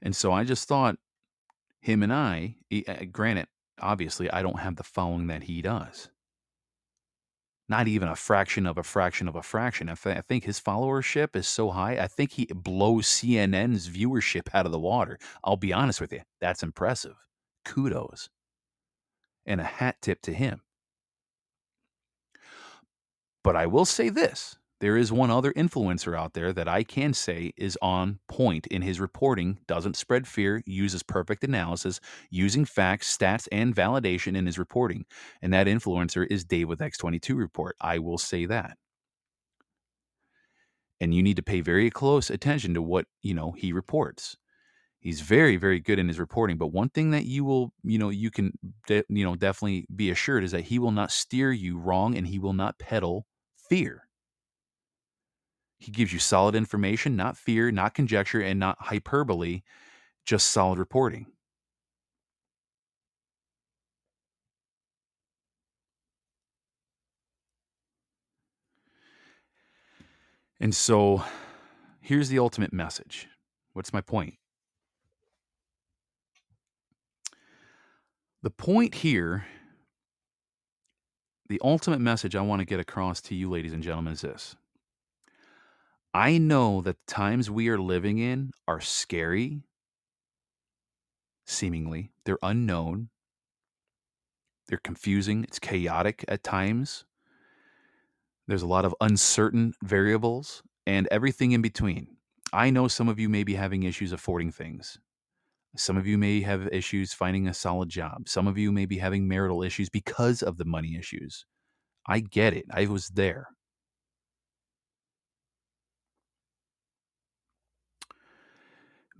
And 0.00 0.14
so 0.16 0.32
I 0.32 0.44
just 0.44 0.68
thought 0.68 0.96
him 1.80 2.02
and 2.02 2.12
I, 2.12 2.56
uh, 2.88 3.04
granted, 3.12 3.48
obviously, 3.82 4.30
I 4.30 4.42
don't 4.42 4.60
have 4.60 4.76
the 4.76 4.82
following 4.82 5.26
that 5.26 5.44
he 5.44 5.62
does. 5.62 6.08
Not 7.68 7.88
even 7.88 8.08
a 8.08 8.16
fraction 8.16 8.66
of 8.66 8.76
a 8.76 8.82
fraction 8.82 9.28
of 9.28 9.36
a 9.36 9.42
fraction. 9.42 9.88
I, 9.88 9.94
th- 9.94 10.16
I 10.16 10.20
think 10.20 10.44
his 10.44 10.60
followership 10.60 11.34
is 11.36 11.46
so 11.46 11.70
high. 11.70 11.96
I 11.96 12.06
think 12.06 12.32
he 12.32 12.46
blows 12.46 13.06
CNN's 13.06 13.88
viewership 13.88 14.48
out 14.52 14.66
of 14.66 14.72
the 14.72 14.78
water. 14.78 15.18
I'll 15.42 15.56
be 15.56 15.72
honest 15.72 16.00
with 16.00 16.12
you. 16.12 16.20
That's 16.40 16.62
impressive. 16.62 17.16
Kudos. 17.64 18.28
And 19.46 19.60
a 19.60 19.64
hat 19.64 19.96
tip 20.02 20.20
to 20.22 20.34
him. 20.34 20.60
But 23.42 23.56
I 23.56 23.66
will 23.66 23.84
say 23.84 24.08
this 24.08 24.58
there 24.82 24.96
is 24.96 25.12
one 25.12 25.30
other 25.30 25.52
influencer 25.52 26.18
out 26.18 26.32
there 26.32 26.52
that 26.52 26.66
I 26.66 26.82
can 26.82 27.14
say 27.14 27.52
is 27.56 27.78
on 27.80 28.18
point 28.26 28.66
in 28.66 28.82
his 28.82 28.98
reporting, 28.98 29.60
doesn't 29.68 29.94
spread 29.94 30.26
fear, 30.26 30.60
uses 30.66 31.04
perfect 31.04 31.44
analysis, 31.44 32.00
using 32.30 32.64
facts, 32.64 33.16
stats, 33.16 33.46
and 33.52 33.76
validation 33.76 34.36
in 34.36 34.44
his 34.44 34.58
reporting. 34.58 35.04
And 35.40 35.52
that 35.52 35.68
influencer 35.68 36.26
is 36.28 36.44
Dave 36.44 36.68
with 36.68 36.80
X22 36.80 37.38
Report. 37.38 37.76
I 37.80 38.00
will 38.00 38.18
say 38.18 38.44
that. 38.46 38.76
And 41.00 41.14
you 41.14 41.22
need 41.22 41.36
to 41.36 41.44
pay 41.44 41.60
very 41.60 41.88
close 41.88 42.28
attention 42.28 42.74
to 42.74 42.82
what, 42.82 43.06
you 43.22 43.34
know, 43.34 43.52
he 43.52 43.72
reports. 43.72 44.36
He's 44.98 45.20
very, 45.20 45.56
very 45.56 45.78
good 45.78 46.00
in 46.00 46.08
his 46.08 46.18
reporting. 46.18 46.58
But 46.58 46.72
one 46.72 46.88
thing 46.88 47.12
that 47.12 47.24
you 47.24 47.44
will, 47.44 47.72
you 47.84 48.00
know, 48.00 48.10
you 48.10 48.32
can, 48.32 48.58
de- 48.88 49.04
you 49.08 49.24
know, 49.24 49.36
definitely 49.36 49.86
be 49.94 50.10
assured 50.10 50.42
is 50.42 50.50
that 50.50 50.64
he 50.64 50.80
will 50.80 50.90
not 50.90 51.12
steer 51.12 51.52
you 51.52 51.78
wrong 51.78 52.16
and 52.16 52.26
he 52.26 52.40
will 52.40 52.52
not 52.52 52.80
peddle 52.80 53.28
fear. 53.68 54.08
He 55.82 55.90
gives 55.90 56.12
you 56.12 56.20
solid 56.20 56.54
information, 56.54 57.16
not 57.16 57.36
fear, 57.36 57.72
not 57.72 57.92
conjecture, 57.92 58.40
and 58.40 58.60
not 58.60 58.78
hyperbole, 58.78 59.62
just 60.24 60.46
solid 60.46 60.78
reporting. 60.78 61.26
And 70.60 70.72
so 70.72 71.24
here's 72.00 72.28
the 72.28 72.38
ultimate 72.38 72.72
message. 72.72 73.26
What's 73.72 73.92
my 73.92 74.00
point? 74.00 74.34
The 78.44 78.50
point 78.50 78.94
here, 78.94 79.46
the 81.48 81.60
ultimate 81.64 82.00
message 82.00 82.36
I 82.36 82.40
want 82.42 82.60
to 82.60 82.66
get 82.66 82.78
across 82.78 83.20
to 83.22 83.34
you, 83.34 83.50
ladies 83.50 83.72
and 83.72 83.82
gentlemen, 83.82 84.12
is 84.12 84.20
this 84.20 84.54
I 86.14 86.36
know 86.38 86.82
that 86.82 86.96
the 87.06 87.12
times 87.12 87.50
we 87.50 87.68
are 87.68 87.78
living 87.78 88.18
in 88.18 88.52
are 88.68 88.80
scary, 88.80 89.62
seemingly. 91.46 92.12
They're 92.24 92.38
unknown. 92.42 93.08
They're 94.68 94.78
confusing. 94.78 95.44
It's 95.44 95.58
chaotic 95.58 96.24
at 96.28 96.42
times. 96.42 97.04
There's 98.46 98.62
a 98.62 98.66
lot 98.66 98.84
of 98.84 98.94
uncertain 99.00 99.72
variables 99.82 100.62
and 100.86 101.08
everything 101.10 101.52
in 101.52 101.62
between. 101.62 102.16
I 102.52 102.68
know 102.70 102.88
some 102.88 103.08
of 103.08 103.18
you 103.18 103.28
may 103.30 103.44
be 103.44 103.54
having 103.54 103.84
issues 103.84 104.12
affording 104.12 104.52
things. 104.52 104.98
Some 105.76 105.96
of 105.96 106.06
you 106.06 106.18
may 106.18 106.42
have 106.42 106.68
issues 106.68 107.14
finding 107.14 107.48
a 107.48 107.54
solid 107.54 107.88
job. 107.88 108.28
Some 108.28 108.46
of 108.46 108.58
you 108.58 108.70
may 108.72 108.84
be 108.84 108.98
having 108.98 109.26
marital 109.26 109.62
issues 109.62 109.88
because 109.88 110.42
of 110.42 110.58
the 110.58 110.66
money 110.66 110.96
issues. 110.98 111.46
I 112.06 112.20
get 112.20 112.52
it. 112.52 112.66
I 112.70 112.86
was 112.86 113.08
there. 113.08 113.48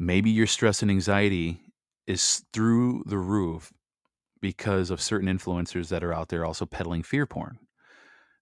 Maybe 0.06 0.30
your 0.30 0.46
stress 0.46 0.82
and 0.82 0.90
anxiety 0.90 1.60
is 2.06 2.44
through 2.52 3.04
the 3.06 3.18
roof 3.18 3.72
because 4.40 4.90
of 4.90 5.00
certain 5.00 5.28
influencers 5.28 5.88
that 5.88 6.02
are 6.02 6.12
out 6.12 6.28
there 6.28 6.44
also 6.44 6.66
peddling 6.66 7.02
fear 7.02 7.26
porn. 7.26 7.58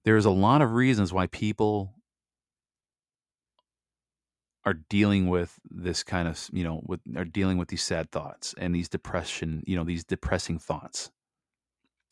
There's 0.04 0.24
a 0.24 0.30
lot 0.30 0.62
of 0.62 0.72
reasons 0.72 1.12
why 1.12 1.26
people 1.26 1.94
are 4.64 4.74
dealing 4.88 5.28
with 5.28 5.58
this 5.70 6.02
kind 6.02 6.26
of, 6.26 6.48
you 6.52 6.64
know, 6.64 6.82
with 6.86 7.00
are 7.16 7.24
dealing 7.24 7.58
with 7.58 7.68
these 7.68 7.82
sad 7.82 8.10
thoughts 8.10 8.54
and 8.56 8.74
these 8.74 8.88
depression, 8.88 9.62
you 9.66 9.76
know, 9.76 9.84
these 9.84 10.04
depressing 10.04 10.58
thoughts 10.58 11.10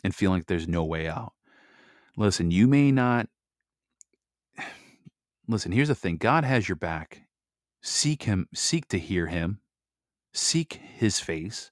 and 0.04 0.14
feeling 0.14 0.40
like 0.40 0.46
there's 0.46 0.68
no 0.68 0.84
way 0.84 1.08
out. 1.08 1.32
Listen, 2.16 2.50
you 2.50 2.66
may 2.66 2.92
not 2.92 3.28
Listen, 5.48 5.72
here's 5.72 5.88
the 5.88 5.94
thing. 5.94 6.18
God 6.18 6.44
has 6.44 6.68
your 6.68 6.76
back 6.76 7.22
Seek 7.82 8.24
him, 8.24 8.48
seek 8.54 8.88
to 8.88 8.98
hear 8.98 9.26
him, 9.26 9.60
seek 10.32 10.74
his 10.74 11.20
face. 11.20 11.70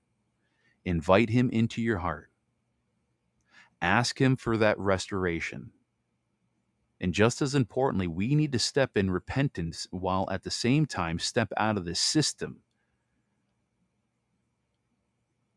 Invite 0.85 1.29
him 1.29 1.49
into 1.49 1.81
your 1.81 1.97
heart. 1.97 2.29
Ask 3.81 4.19
him 4.19 4.35
for 4.37 4.57
that 4.57 4.79
restoration. 4.79 5.71
And 6.99 7.13
just 7.13 7.41
as 7.41 7.53
importantly, 7.53 8.07
we 8.07 8.33
need 8.33 8.51
to 8.53 8.59
step 8.59 8.95
in 8.95 9.11
repentance 9.11 9.87
while 9.91 10.27
at 10.31 10.43
the 10.43 10.51
same 10.51 10.85
time 10.85 11.19
step 11.19 11.51
out 11.57 11.77
of 11.77 11.85
this 11.85 11.99
system, 11.99 12.61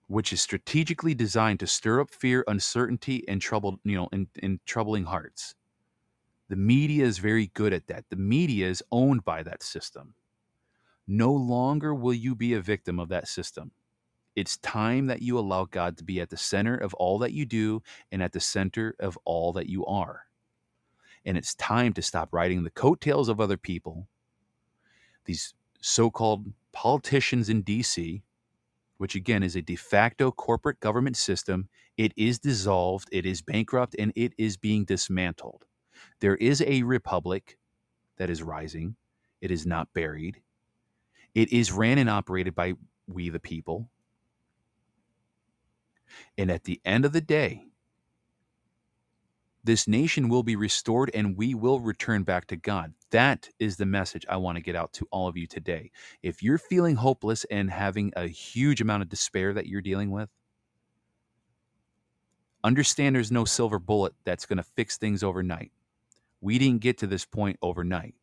which 0.09 0.32
is 0.32 0.43
strategically 0.43 1.14
designed 1.14 1.61
to 1.61 1.66
stir 1.66 2.01
up 2.01 2.11
fear, 2.11 2.45
uncertainty, 2.47 3.24
and 3.26 3.41
troubled, 3.41 3.78
you 3.84 3.97
know, 3.97 4.09
in, 4.12 4.26
in 4.43 4.61
troubling 4.66 5.05
hearts. 5.05 5.55
The 6.49 6.57
media 6.57 7.07
is 7.07 7.18
very 7.18 7.47
good 7.55 7.72
at 7.72 7.86
that. 7.86 8.05
The 8.11 8.16
media 8.16 8.68
is 8.68 8.82
owned 8.91 9.24
by 9.24 9.45
that 9.45 9.62
system. 9.62 10.14
No 11.07 11.32
longer 11.32 11.94
will 11.94 12.14
you 12.14 12.34
be 12.34 12.55
a 12.55 12.61
victim 12.61 12.98
of 13.01 13.09
that 13.09 13.28
system. 13.28 13.72
It's 14.36 14.59
time 14.59 15.07
that 15.09 15.22
you 15.22 15.38
allow 15.38 15.64
God 15.64 15.96
to 15.98 16.05
be 16.05 16.20
at 16.20 16.30
the 16.30 16.36
center 16.36 16.76
of 16.76 16.94
all 16.94 17.18
that 17.18 17.32
you 17.32 17.44
do 17.44 17.82
and 18.12 18.22
at 18.22 18.32
the 18.32 18.40
center 18.40 18.94
of 19.01 19.18
all 19.24 19.53
that 19.55 19.68
you 19.68 19.84
are. 19.86 20.26
And 21.24 21.36
it's 21.36 21.55
time 21.55 21.92
to 21.94 22.03
stop 22.03 22.28
riding 22.32 22.62
the 22.62 22.70
coattails 22.70 23.28
of 23.28 23.40
other 23.40 23.57
people, 23.57 24.07
these 25.24 25.53
so 25.80 26.11
called 26.11 26.46
politicians 26.72 27.48
in 27.48 27.62
DC, 27.62 28.22
which 28.98 29.14
again 29.14 29.42
is 29.42 29.57
a 29.57 29.62
de 29.62 29.76
facto 29.76 30.30
corporate 30.30 30.80
government 30.80 31.16
system. 31.16 31.68
It 31.96 32.12
is 32.16 32.38
dissolved, 32.38 33.09
it 33.12 33.26
is 33.26 33.42
bankrupt, 33.42 33.96
and 33.98 34.12
it 34.14 34.32
is 34.38 34.57
being 34.57 34.84
dismantled. 34.84 35.64
There 36.20 36.36
is 36.36 36.62
a 36.62 36.82
republic 36.82 37.59
that 38.16 38.30
is 38.30 38.42
rising, 38.42 38.96
it 39.40 39.51
is 39.51 39.66
not 39.66 39.92
buried. 39.92 40.40
It 41.35 41.53
is 41.53 41.72
ran 41.72 41.99
and 41.99 42.11
operated 42.11 42.55
by 42.55 42.74
we 43.07 43.28
the 43.28 43.41
people. 43.41 43.89
And 46.37 46.51
at 46.51 46.64
the 46.64 46.81
end 46.85 47.05
of 47.05 47.12
the 47.12 47.20
day, 47.20 47.64
this 49.62 49.87
nation 49.87 50.28
will 50.28 50.43
be 50.43 50.57
restored 50.57 51.11
and 51.12 51.37
we 51.37 51.55
will 51.55 51.81
return 51.81 52.22
back 52.22 52.47
to 52.47 52.57
God. 52.57 52.95
That 53.11 53.49
is 53.59 53.76
the 53.76 53.87
message 53.87 54.24
I 54.28 54.37
want 54.37 54.57
to 54.57 54.62
get 54.62 54.74
out 54.74 54.93
to 54.95 55.07
all 55.11 55.28
of 55.28 55.37
you 55.37 55.47
today. 55.47 55.91
If 56.22 56.43
you're 56.43 56.59
feeling 56.59 56.97
hopeless 56.97 57.45
and 57.51 57.70
having 57.70 58.12
a 58.16 58.26
huge 58.26 58.81
amount 58.81 59.03
of 59.03 59.09
despair 59.09 59.53
that 59.53 59.66
you're 59.66 59.83
dealing 59.83 60.11
with, 60.11 60.31
understand 62.64 63.14
there's 63.14 63.33
no 63.33 63.45
silver 63.45 63.78
bullet 63.78 64.14
that's 64.24 64.47
going 64.47 64.57
to 64.57 64.62
fix 64.62 64.97
things 64.97 65.22
overnight. 65.22 65.72
We 66.41 66.59
didn't 66.59 66.81
get 66.81 66.99
to 66.99 67.07
this 67.07 67.26
point 67.26 67.59
overnight. 67.61 68.14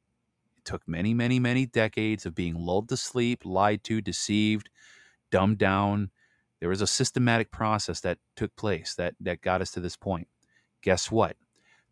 Took 0.68 0.86
many, 0.86 1.13
many, 1.13 1.39
many 1.39 1.65
decades 1.65 2.26
of 2.26 2.36
being 2.36 2.53
lulled 2.53 2.89
to 2.89 2.97
sleep, 2.97 3.45
lied 3.45 3.86
to, 3.86 4.01
deceived, 4.01 4.70
dumbed 5.32 5.59
down. 5.59 6.11
There 6.59 6.68
was 6.68 6.82
a 6.82 6.88
systematic 6.88 7.51
process 7.51 8.01
that 8.01 8.18
took 8.36 8.53
place 8.57 8.93
that, 8.95 9.15
that 9.22 9.41
got 9.41 9.61
us 9.61 9.72
to 9.72 9.80
this 9.80 9.95
point 9.95 10.28
guess 10.82 11.09
what? 11.09 11.36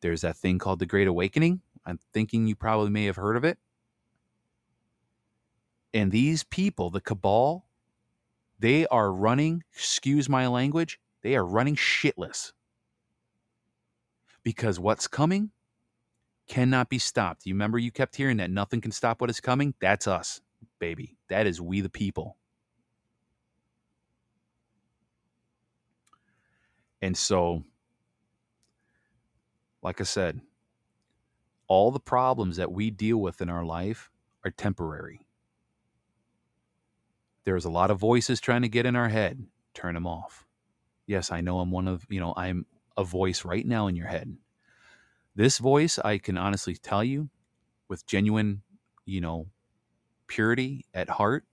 There's 0.01 0.21
that 0.21 0.37
thing 0.37 0.59
called 0.59 0.79
the 0.79 0.85
Great 0.85 1.07
Awakening. 1.07 1.61
I'm 1.85 1.99
thinking 2.13 2.47
you 2.47 2.55
probably 2.55 2.89
may 2.89 3.05
have 3.05 3.15
heard 3.15 3.37
of 3.37 3.43
it. 3.43 3.57
And 5.93 6.11
these 6.11 6.43
people, 6.43 6.89
the 6.89 7.01
cabal, 7.01 7.65
they 8.59 8.85
are 8.87 9.11
running, 9.11 9.63
excuse 9.73 10.27
my 10.27 10.47
language, 10.47 10.99
they 11.23 11.35
are 11.35 11.45
running 11.45 11.75
shitless. 11.75 12.51
Because 14.43 14.79
what's 14.79 15.07
coming 15.07 15.51
cannot 16.47 16.89
be 16.89 16.99
stopped. 16.99 17.45
You 17.45 17.53
remember 17.53 17.77
you 17.77 17.91
kept 17.91 18.15
hearing 18.15 18.37
that 18.37 18.51
nothing 18.51 18.81
can 18.81 18.91
stop 18.91 19.21
what 19.21 19.29
is 19.29 19.39
coming? 19.39 19.73
That's 19.79 20.07
us, 20.07 20.41
baby. 20.79 21.17
That 21.29 21.47
is 21.47 21.59
we 21.61 21.81
the 21.81 21.89
people. 21.89 22.37
And 27.01 27.15
so 27.15 27.63
like 29.85 30.01
I 30.01 30.03
said, 30.03 30.41
all 31.67 31.91
the 31.91 31.99
problems 31.99 32.57
that 32.57 32.71
we 32.71 32.89
deal 32.89 33.17
with 33.17 33.39
in 33.39 33.51
our 33.51 33.63
life 33.63 34.09
are 34.43 34.49
temporary. 34.49 35.27
There's 37.43 37.65
a 37.65 37.69
lot 37.69 37.91
of 37.91 37.99
voices 37.99 38.41
trying 38.41 38.63
to 38.63 38.67
get 38.67 38.87
in 38.87 38.95
our 38.95 39.09
head. 39.09 39.45
Turn 39.75 39.93
them 39.93 40.07
off. 40.07 40.47
Yes, 41.05 41.31
I 41.31 41.41
know 41.41 41.59
I'm 41.59 41.69
one 41.69 41.87
of, 41.87 42.03
you 42.09 42.19
know, 42.19 42.33
I'm 42.35 42.65
a 42.97 43.03
voice 43.03 43.45
right 43.45 43.63
now 43.63 43.85
in 43.85 43.95
your 43.95 44.07
head. 44.07 44.35
This 45.35 45.57
voice, 45.57 45.99
I 45.99 46.17
can 46.17 46.37
honestly 46.37 46.75
tell 46.75 47.03
you 47.03 47.29
with 47.89 48.05
genuine, 48.05 48.61
you 49.05 49.19
know, 49.19 49.47
purity 50.27 50.85
at 50.93 51.09
heart, 51.09 51.43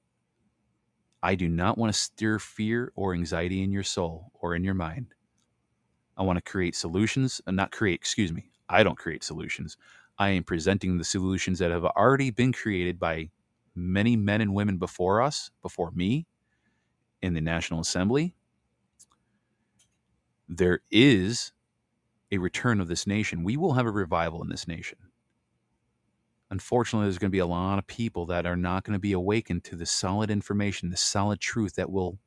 I 1.23 1.35
do 1.35 1.49
not 1.49 1.79
want 1.79 1.93
to 1.93 1.99
stir 1.99 2.39
fear 2.39 2.93
or 2.95 3.15
anxiety 3.15 3.63
in 3.63 3.73
your 3.73 3.83
soul 3.83 4.31
or 4.35 4.55
in 4.55 4.65
your 4.65 4.75
mind. 4.75 5.15
I 6.17 6.23
want 6.23 6.37
to 6.37 6.51
create 6.51 6.77
solutions 6.77 7.41
and 7.47 7.59
uh, 7.59 7.63
not 7.63 7.73
create, 7.73 7.95
excuse 7.95 8.33
me. 8.33 8.51
I 8.69 8.83
don't 8.83 8.99
create 8.99 9.25
solutions. 9.25 9.77
I 10.19 10.31
am 10.31 10.45
presenting 10.45 10.99
the 10.99 11.05
solutions 11.05 11.59
that 11.59 11.71
have 11.71 11.85
already 11.85 12.31
been 12.31 12.53
created 12.53 12.99
by 12.99 13.31
many 13.75 14.17
men 14.17 14.41
and 14.41 14.55
women 14.55 14.79
before 14.79 15.23
us, 15.23 15.51
before 15.63 15.91
me 15.93 16.27
in 17.23 17.35
the 17.35 17.41
National 17.41 17.81
Assembly. 17.81 18.35
There 20.49 20.81
is 20.91 21.53
a 22.33 22.39
return 22.39 22.81
of 22.81 22.89
this 22.89 23.07
nation. 23.07 23.45
We 23.45 23.57
will 23.57 23.75
have 23.75 23.87
a 23.87 23.91
revival 23.91 24.43
in 24.43 24.49
this 24.49 24.67
nation. 24.67 24.99
Unfortunately, 26.51 27.07
there's 27.07 27.19
going 27.19 27.31
to 27.31 27.33
be 27.33 27.39
a 27.39 27.47
lot 27.47 27.79
of 27.79 27.87
people 27.87 28.27
that 28.27 28.47
are 28.47 28.57
not 28.57 28.85
going 28.85 28.95
to 28.95 29.01
be 29.01 29.13
awakened 29.13 29.65
to 29.65 29.77
the 29.77 29.87
solid 29.87 30.31
information, 30.31 30.91
the 30.91 30.97
solid 30.97 31.41
truth 31.41 31.77
that 31.77 31.91
will 31.91 32.19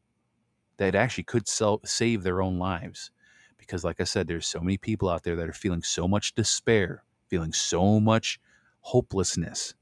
that 0.77 0.95
actually 0.95 1.23
could 1.23 1.47
sell, 1.47 1.81
save 1.83 2.23
their 2.23 2.41
own 2.41 2.57
lives 2.57 3.11
because 3.57 3.83
like 3.83 3.99
i 3.99 4.03
said 4.03 4.27
there's 4.27 4.47
so 4.47 4.59
many 4.59 4.77
people 4.77 5.09
out 5.09 5.23
there 5.23 5.35
that 5.35 5.49
are 5.49 5.53
feeling 5.53 5.81
so 5.81 6.07
much 6.07 6.35
despair 6.35 7.03
feeling 7.29 7.53
so 7.53 7.99
much 7.99 8.39
hopelessness 8.81 9.73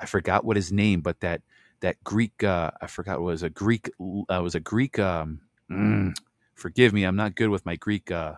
i 0.00 0.06
forgot 0.06 0.44
what 0.44 0.56
his 0.56 0.72
name 0.72 1.00
but 1.00 1.20
that 1.20 1.42
that 1.80 2.02
greek 2.04 2.42
uh, 2.42 2.70
i 2.80 2.86
forgot 2.86 3.20
was 3.20 3.42
a 3.42 3.50
greek 3.50 3.90
uh, 4.00 4.40
was 4.42 4.54
a 4.54 4.60
greek 4.60 4.98
um, 4.98 5.40
mm, 5.70 6.14
forgive 6.54 6.92
me 6.92 7.04
i'm 7.04 7.16
not 7.16 7.34
good 7.34 7.50
with 7.50 7.64
my 7.66 7.76
greek 7.76 8.10
uh, 8.10 8.34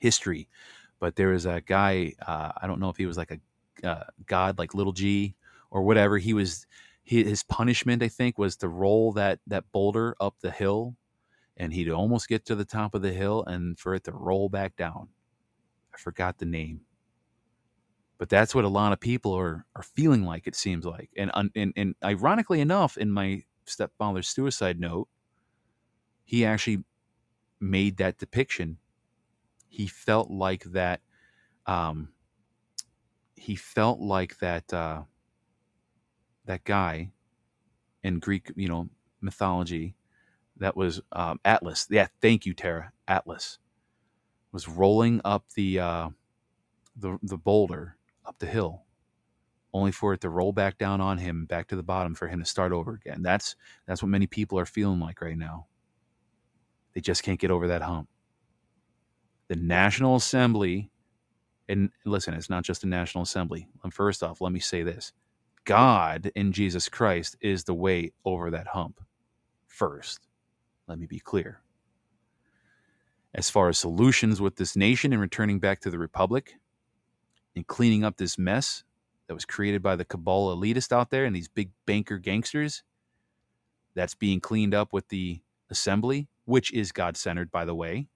history 0.00 0.48
but 1.00 1.16
there 1.16 1.28
was 1.28 1.46
a 1.46 1.60
guy 1.60 2.12
uh, 2.26 2.52
i 2.60 2.66
don't 2.66 2.80
know 2.80 2.90
if 2.90 2.96
he 2.96 3.06
was 3.06 3.16
like 3.16 3.30
a 3.30 3.88
uh, 3.88 4.04
god 4.26 4.58
like 4.58 4.74
little 4.74 4.92
g 4.92 5.34
or 5.70 5.82
whatever 5.82 6.18
he 6.18 6.34
was 6.34 6.66
his 7.04 7.42
punishment 7.44 8.02
i 8.02 8.08
think 8.08 8.38
was 8.38 8.56
to 8.56 8.68
roll 8.68 9.12
that 9.12 9.38
that 9.46 9.64
boulder 9.72 10.14
up 10.20 10.34
the 10.40 10.50
hill 10.50 10.94
and 11.58 11.72
he'd 11.72 11.90
almost 11.90 12.28
get 12.28 12.46
to 12.46 12.54
the 12.54 12.64
top 12.64 12.94
of 12.94 13.02
the 13.02 13.12
hill 13.12 13.44
and 13.46 13.78
for 13.78 13.94
it 13.94 14.04
to 14.04 14.12
roll 14.12 14.48
back 14.48 14.76
down. 14.76 15.08
I 15.92 15.98
forgot 15.98 16.38
the 16.38 16.46
name. 16.46 16.82
But 18.16 18.28
that's 18.28 18.54
what 18.54 18.64
a 18.64 18.68
lot 18.68 18.92
of 18.92 19.00
people 19.00 19.32
are 19.36 19.66
are 19.76 19.82
feeling 19.82 20.24
like 20.24 20.46
it 20.46 20.56
seems 20.56 20.84
like. 20.84 21.10
And 21.16 21.30
and 21.54 21.72
and 21.76 21.94
ironically 22.02 22.60
enough 22.60 22.96
in 22.96 23.10
my 23.10 23.42
stepfather's 23.64 24.28
suicide 24.28 24.80
note, 24.80 25.08
he 26.24 26.44
actually 26.44 26.84
made 27.60 27.98
that 27.98 28.18
depiction. 28.18 28.78
He 29.68 29.86
felt 29.86 30.30
like 30.30 30.64
that 30.64 31.00
um 31.66 32.10
he 33.36 33.56
felt 33.56 34.00
like 34.00 34.38
that 34.38 34.72
uh 34.72 35.02
that 36.46 36.64
guy 36.64 37.10
in 38.02 38.18
Greek, 38.20 38.52
you 38.56 38.68
know, 38.68 38.88
mythology 39.20 39.94
that 40.58 40.76
was 40.76 41.00
um, 41.12 41.40
Atlas. 41.44 41.86
Yeah, 41.90 42.08
thank 42.20 42.46
you, 42.46 42.54
Tara. 42.54 42.92
Atlas 43.08 43.58
was 44.52 44.68
rolling 44.68 45.20
up 45.24 45.44
the 45.54 45.80
uh, 45.80 46.10
the 46.96 47.18
the 47.22 47.38
boulder 47.38 47.96
up 48.26 48.38
the 48.38 48.46
hill, 48.46 48.84
only 49.72 49.92
for 49.92 50.14
it 50.14 50.20
to 50.22 50.30
roll 50.30 50.52
back 50.52 50.78
down 50.78 51.00
on 51.00 51.18
him, 51.18 51.46
back 51.46 51.68
to 51.68 51.76
the 51.76 51.82
bottom, 51.82 52.14
for 52.14 52.28
him 52.28 52.40
to 52.40 52.46
start 52.46 52.72
over 52.72 52.94
again. 52.94 53.22
That's 53.22 53.56
that's 53.86 54.02
what 54.02 54.10
many 54.10 54.26
people 54.26 54.58
are 54.58 54.66
feeling 54.66 55.00
like 55.00 55.20
right 55.22 55.38
now. 55.38 55.66
They 56.94 57.00
just 57.00 57.22
can't 57.22 57.40
get 57.40 57.50
over 57.50 57.68
that 57.68 57.82
hump. 57.82 58.08
The 59.48 59.56
National 59.56 60.16
Assembly, 60.16 60.90
and 61.68 61.90
listen, 62.04 62.34
it's 62.34 62.50
not 62.50 62.64
just 62.64 62.82
the 62.82 62.86
National 62.86 63.22
Assembly. 63.22 63.68
Um, 63.84 63.90
first 63.90 64.22
off, 64.22 64.40
let 64.40 64.52
me 64.52 64.60
say 64.60 64.82
this: 64.82 65.12
God 65.64 66.30
in 66.34 66.52
Jesus 66.52 66.88
Christ 66.88 67.36
is 67.40 67.64
the 67.64 67.74
way 67.74 68.12
over 68.24 68.50
that 68.50 68.68
hump. 68.68 69.00
First 69.66 70.28
let 70.88 70.98
me 70.98 71.06
be 71.06 71.20
clear. 71.20 71.60
As 73.34 73.50
far 73.50 73.68
as 73.68 73.78
solutions 73.78 74.40
with 74.40 74.56
this 74.56 74.74
nation 74.74 75.12
and 75.12 75.20
returning 75.20 75.60
back 75.60 75.80
to 75.80 75.90
the 75.90 75.98
republic 75.98 76.54
and 77.54 77.66
cleaning 77.66 78.02
up 78.02 78.16
this 78.16 78.38
mess 78.38 78.84
that 79.28 79.34
was 79.34 79.44
created 79.44 79.82
by 79.82 79.94
the 79.94 80.04
cabal 80.06 80.56
elitist 80.56 80.92
out 80.92 81.10
there 81.10 81.26
and 81.26 81.36
these 81.36 81.48
big 81.48 81.70
banker 81.86 82.18
gangsters 82.18 82.82
that's 83.94 84.14
being 84.14 84.40
cleaned 84.40 84.74
up 84.74 84.92
with 84.92 85.08
the 85.08 85.42
assembly, 85.70 86.28
which 86.48 86.72
is 86.72 86.92
God 86.92 87.16
centered, 87.18 87.50
by 87.50 87.66
the 87.66 87.74
way. 87.74 88.08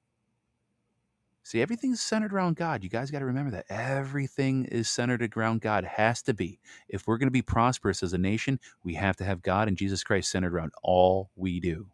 See, 1.43 1.61
everything's 1.61 2.01
centered 2.01 2.33
around 2.33 2.57
God. 2.57 2.83
You 2.83 2.89
guys 2.89 3.11
got 3.11 3.18
to 3.18 3.26
remember 3.26 3.51
that. 3.51 3.66
Everything 3.68 4.64
is 4.64 4.89
centered 4.89 5.37
around 5.37 5.61
God, 5.61 5.85
has 5.85 6.22
to 6.22 6.33
be. 6.35 6.59
If 6.89 7.07
we're 7.07 7.18
going 7.18 7.26
to 7.26 7.33
be 7.33 7.43
prosperous 7.43 8.03
as 8.03 8.14
a 8.14 8.18
nation, 8.18 8.59
we 8.83 8.95
have 8.95 9.16
to 9.16 9.24
have 9.24 9.43
God 9.43 9.68
and 9.68 9.76
Jesus 9.76 10.03
Christ 10.03 10.30
centered 10.30 10.55
around 10.55 10.72
all 10.83 11.30
we 11.37 11.61
do. 11.61 11.89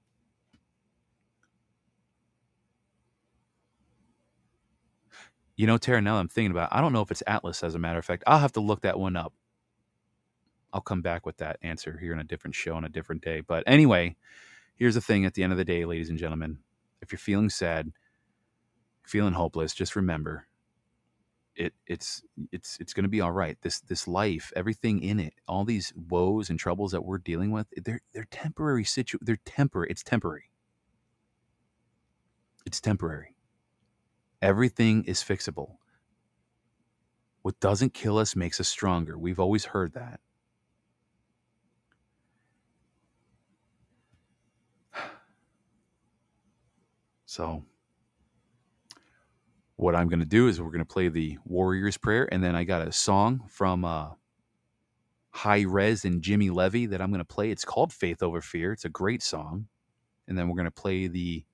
You 5.57 5.67
know, 5.67 5.77
Tara, 5.79 6.01
now 6.01 6.17
I'm 6.19 6.29
thinking 6.29 6.53
about 6.53 6.71
it, 6.71 6.77
I 6.77 6.81
don't 6.81 6.93
know 6.93 7.03
if 7.03 7.11
it's 7.11 7.23
Atlas, 7.27 7.65
as 7.65 7.75
a 7.75 7.81
matter 7.81 7.99
of 7.99 8.05
fact. 8.05 8.23
I'll 8.29 8.39
have 8.39 8.53
to 8.53 8.61
look 8.61 8.83
that 8.83 9.01
one 9.01 9.17
up. 9.17 9.33
I'll 10.73 10.81
come 10.83 11.03
back 11.03 11.27
with 11.27 11.39
that 11.39 11.59
answer 11.63 11.99
here 12.01 12.13
in 12.13 12.21
a 12.21 12.25
different 12.25 12.55
show 12.55 12.75
on 12.77 12.85
a 12.85 12.89
different 12.91 13.23
day. 13.23 13.41
But 13.41 13.65
anyway, 13.67 14.17
here's 14.79 14.95
the 14.95 15.01
thing 15.01 15.25
at 15.25 15.35
the 15.35 15.43
end 15.43 15.53
of 15.53 15.59
the 15.59 15.65
day, 15.65 15.85
ladies 15.85 16.11
and 16.11 16.19
gentlemen. 16.19 16.59
If 17.03 17.13
you're 17.13 17.19
feeling 17.19 17.51
sad, 17.51 17.93
feeling 19.07 19.35
hopeless, 19.35 19.75
just 19.75 19.97
remember 19.97 20.49
it 21.59 21.75
it's 21.87 22.23
it's 22.53 22.79
it's 22.81 22.95
going 22.95 23.03
to 23.03 23.09
be 23.11 23.21
all 23.21 23.33
right. 23.33 23.59
This 23.63 23.81
this 23.81 24.07
life, 24.07 24.53
everything 24.55 25.03
in 25.03 25.19
it, 25.19 25.35
all 25.49 25.65
these 25.65 25.93
woes 25.97 26.49
and 26.49 26.59
troubles 26.59 26.93
that 26.93 27.05
we're 27.05 27.19
dealing 27.19 27.51
with, 27.51 27.67
they're 27.85 28.01
they're 28.15 28.29
temporary 28.31 28.85
situ 28.85 29.19
they're 29.21 29.41
temporary. 29.45 29.91
It's 29.91 30.05
temporary. 30.05 30.51
It's 32.65 32.81
temporary. 32.81 33.35
Everything 34.41 35.05
is 35.05 35.21
fixable. 35.21 35.77
What 37.43 37.59
doesn't 37.61 37.95
kill 37.95 38.19
us 38.19 38.37
makes 38.37 38.61
us 38.61 38.69
stronger. 38.69 39.19
We've 39.19 39.41
always 39.41 39.65
heard 39.65 39.95
that. 39.95 40.21
So, 47.29 47.63
what 49.77 49.95
I'm 49.95 50.09
going 50.09 50.21
to 50.21 50.25
do 50.25 50.49
is 50.49 50.63
we're 50.63 50.71
going 50.71 50.79
to 50.79 50.87
play 50.87 51.11
the 51.11 51.37
Warrior's 51.45 51.99
Prayer, 51.99 52.27
and 52.33 52.43
then 52.43 52.57
I 52.57 52.65
got 52.65 52.89
a 52.89 52.91
song 52.91 53.45
from 53.51 53.85
uh, 53.85 54.13
Hi-Rez 55.33 56.07
and 56.07 56.23
Jimmy 56.23 56.49
Levy 56.49 56.87
that 56.87 57.03
I'm 57.03 57.11
going 57.11 57.19
to 57.19 57.27
play. 57.27 57.51
It's 57.51 57.67
called 57.67 57.93
Faith 57.93 58.23
Over 58.23 58.41
Fear. 58.41 58.73
It's 58.73 58.87
a 58.87 58.89
great 58.89 59.23
song. 59.23 59.67
And 60.27 60.39
then 60.39 60.49
we're 60.49 60.57
going 60.57 60.65
to 60.65 60.71
play 60.71 61.07
the 61.07 61.45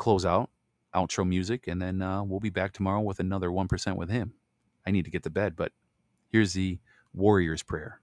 closeout, 0.00 0.48
outro 0.92 1.24
music, 1.24 1.68
and 1.68 1.80
then 1.80 2.02
uh, 2.02 2.24
we'll 2.24 2.40
be 2.40 2.50
back 2.50 2.72
tomorrow 2.72 3.00
with 3.00 3.20
another 3.20 3.50
1% 3.50 3.94
with 3.94 4.10
him. 4.10 4.32
I 4.84 4.90
need 4.90 5.04
to 5.04 5.12
get 5.12 5.22
to 5.22 5.30
bed, 5.30 5.54
but 5.54 5.70
here's 6.28 6.54
the 6.54 6.80
Warrior's 7.14 7.62
Prayer. 7.62 8.00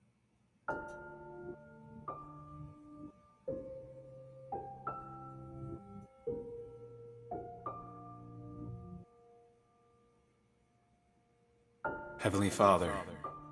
Heavenly 12.25 12.49
Father, 12.49 12.91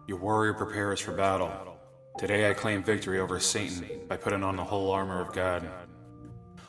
your 0.07 0.17
warrior 0.17 0.55
prepares 0.55 0.99
for 0.99 1.11
battle. 1.11 1.77
Today 2.17 2.49
I 2.49 2.55
claim 2.55 2.81
victory 2.81 3.19
over 3.19 3.39
Satan 3.39 3.85
by 4.07 4.17
putting 4.17 4.41
on 4.41 4.55
the 4.55 4.63
whole 4.63 4.89
armor 4.89 5.21
of 5.21 5.31
God. 5.31 5.69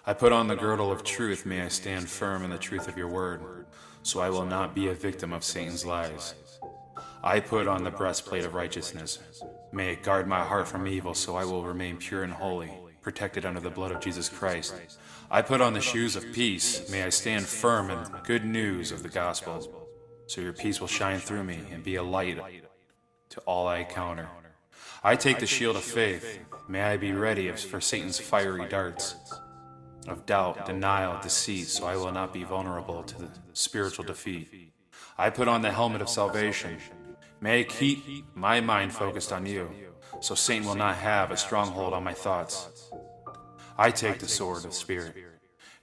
I 0.05 0.13
put 0.13 0.31
on 0.31 0.47
the 0.47 0.55
girdle 0.55 0.93
of 0.93 1.03
truth, 1.03 1.47
may 1.47 1.63
I 1.63 1.69
stand 1.69 2.07
firm 2.07 2.45
in 2.45 2.51
the 2.51 2.59
truth 2.59 2.89
of 2.89 2.99
your 2.99 3.09
word, 3.09 3.65
so 4.03 4.21
I 4.21 4.29
will 4.29 4.45
not 4.45 4.75
be 4.75 4.89
a 4.89 4.93
victim 4.93 5.33
of 5.33 5.45
Satan's 5.45 5.87
lies. 5.87 6.35
I 7.23 7.41
put 7.41 7.67
on 7.67 7.85
the 7.85 7.91
breastplate 7.91 8.45
of 8.45 8.53
righteousness. 8.53 9.19
May 9.73 9.95
it 9.95 10.03
guard 10.03 10.29
my 10.29 10.45
heart 10.45 10.69
from 10.69 10.87
evil, 10.87 11.15
so 11.15 11.37
I 11.37 11.47
will 11.47 11.65
remain 11.65 11.97
pure 11.97 12.23
and 12.23 12.35
holy, 12.35 12.71
protected 13.01 13.47
under 13.47 13.61
the 13.61 13.71
blood 13.71 13.93
of 13.93 14.03
Jesus 14.03 14.29
Christ. 14.29 14.75
I 15.31 15.41
put 15.41 15.63
on 15.63 15.73
the 15.73 15.81
shoes 15.81 16.17
of 16.17 16.35
peace. 16.35 16.91
May 16.91 17.05
I 17.05 17.09
stand 17.09 17.47
firm 17.47 17.89
in 17.89 17.99
good 18.25 18.45
news 18.45 18.93
of 18.93 19.03
the 19.03 19.09
gospel 19.09 19.84
so 20.27 20.41
your 20.41 20.53
peace 20.53 20.81
will 20.81 20.89
shine 20.89 21.19
through 21.19 21.45
me 21.45 21.61
and 21.71 21.83
be 21.83 21.97
a 21.97 22.03
light 22.03 22.39
to 23.31 23.41
all 23.41 23.67
I 23.67 23.79
encounter. 23.79 24.29
I 25.03 25.17
take 25.17 25.39
the 25.39 25.47
shield 25.47 25.77
of 25.77 25.83
faith. 25.83 26.39
May 26.69 26.83
I 26.83 26.97
be 26.97 27.13
ready 27.13 27.51
for 27.53 27.81
Satan's 27.81 28.19
fiery 28.19 28.69
darts 28.69 29.17
of 30.09 30.27
doubt, 30.27 30.67
denial, 30.67 31.21
deceit, 31.23 31.69
so 31.69 31.87
I 31.87 31.97
will 31.97 32.13
not 32.13 32.33
be 32.33 32.45
vulnerable 32.45 33.03
to 33.03 33.19
the 33.19 33.29
spiritual 33.53 34.05
defeat. 34.05 34.73
I 35.19 35.31
put 35.31 35.49
on 35.49 35.63
the 35.63 35.71
helmet 35.71 36.01
of 36.01 36.09
salvation. 36.09 36.79
May 37.41 37.61
I 37.61 37.65
keep 37.65 38.25
my 38.35 38.61
mind 38.61 38.93
focused 38.93 39.33
on 39.33 39.47
you, 39.47 39.71
so 40.21 40.35
Satan 40.35 40.67
will 40.67 40.75
not 40.75 40.97
have 40.97 41.31
a 41.31 41.37
stronghold 41.37 41.93
on 41.93 42.05
my 42.05 42.15
thoughts. 42.15 42.91
I 43.77 43.91
take 43.91 44.19
the 44.19 44.29
sword 44.29 44.65
of 44.65 44.73
Spirit. 44.73 45.15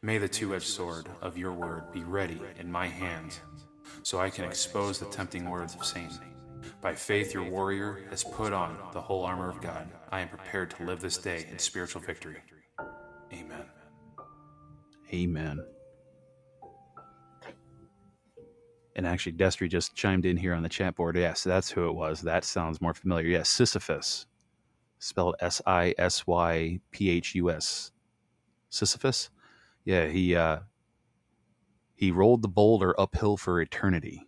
May 0.02 0.18
the 0.18 0.28
two 0.28 0.56
edged 0.56 0.68
sword 0.68 1.08
of 1.22 1.38
your 1.38 1.52
word 1.52 1.92
be 1.92 2.04
ready 2.04 2.42
in 2.60 2.72
my 2.72 2.88
hands 2.88 3.40
so 4.04 4.20
I 4.20 4.30
can 4.30 4.46
expose 4.46 5.00
the 5.00 5.06
tempting 5.06 5.50
words 5.50 5.76
of 5.76 5.86
Satan. 5.86 6.20
By 6.82 6.94
faith, 6.96 7.34
your 7.34 7.44
warrior 7.44 8.02
has 8.10 8.24
put 8.24 8.54
on 8.54 8.78
the 8.94 9.02
whole 9.02 9.24
armor 9.24 9.50
of 9.50 9.62
God. 9.62 9.88
I 10.12 10.22
am 10.22 10.30
prepared 10.30 10.72
to 10.72 10.84
live 10.86 11.00
this 11.00 11.18
day 11.18 11.46
in 11.52 11.60
spiritual 11.60 12.02
victory. 12.02 12.38
Amen. 13.34 13.66
Amen. 15.14 15.64
And 18.96 19.08
actually, 19.08 19.34
Destry 19.34 19.70
just 19.70 19.96
chimed 19.96 20.26
in 20.26 20.38
here 20.38 20.54
on 20.54 20.64
the 20.64 20.70
chat 20.70 20.96
board. 20.96 21.16
Yes, 21.16 21.44
that's 21.44 21.72
who 21.72 21.88
it 21.88 21.94
was. 21.94 22.22
That 22.22 22.44
sounds 22.44 22.82
more 22.82 22.94
familiar. 22.94 23.28
Yes, 23.28 23.50
Sisyphus, 23.50 24.26
spelled 25.00 25.36
S 25.40 25.62
I 25.66 25.94
S 25.98 26.28
Y 26.28 26.80
P 26.92 27.10
H 27.10 27.36
U 27.36 27.50
S. 27.50 27.92
Sisyphus. 28.70 29.30
Yeah, 29.86 30.08
he 30.08 30.36
uh, 30.36 30.60
he 32.02 32.10
rolled 32.10 32.42
the 32.42 32.48
boulder 32.48 33.00
uphill 33.00 33.38
for 33.38 33.62
eternity. 33.62 34.28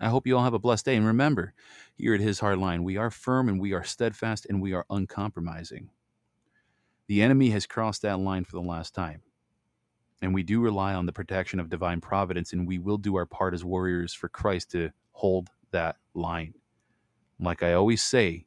I 0.01 0.09
hope 0.09 0.26
you 0.26 0.37
all 0.37 0.45
have 0.45 0.55
a 0.55 0.59
blessed 0.59 0.84
day. 0.84 0.97
And 0.97 1.07
remember, 1.07 1.55
here 1.95 2.14
at 2.14 2.20
His 2.20 2.41
Hard 2.41 2.59
Line, 2.59 2.84
we 2.84 2.97
are 2.97 3.11
firm 3.11 3.49
and 3.49 3.61
we 3.61 3.72
are 3.72 3.84
steadfast 3.84 4.47
and 4.49 4.61
we 4.61 4.72
are 4.74 4.87
uncompromising. 4.91 5.91
The 7.09 7.22
enemy 7.22 7.51
has 7.51 7.66
crossed 7.66 8.03
that 8.03 8.18
line 8.18 8.45
for 8.45 8.53
the 8.53 8.66
last 8.66 8.95
time. 8.95 9.22
And 10.20 10.34
we 10.34 10.43
do 10.43 10.61
rely 10.61 10.95
on 10.95 11.07
the 11.07 11.12
protection 11.12 11.61
of 11.61 11.68
divine 11.68 12.01
providence, 12.01 12.53
and 12.53 12.66
we 12.66 12.78
will 12.78 12.97
do 12.97 13.16
our 13.16 13.26
part 13.26 13.55
as 13.55 13.64
warriors 13.64 14.14
for 14.14 14.28
Christ 14.28 14.70
to 14.72 14.91
hold 15.12 15.51
that 15.72 15.97
line. 16.14 16.55
Like 17.39 17.62
I 17.62 17.74
always 17.74 18.03
say, 18.03 18.47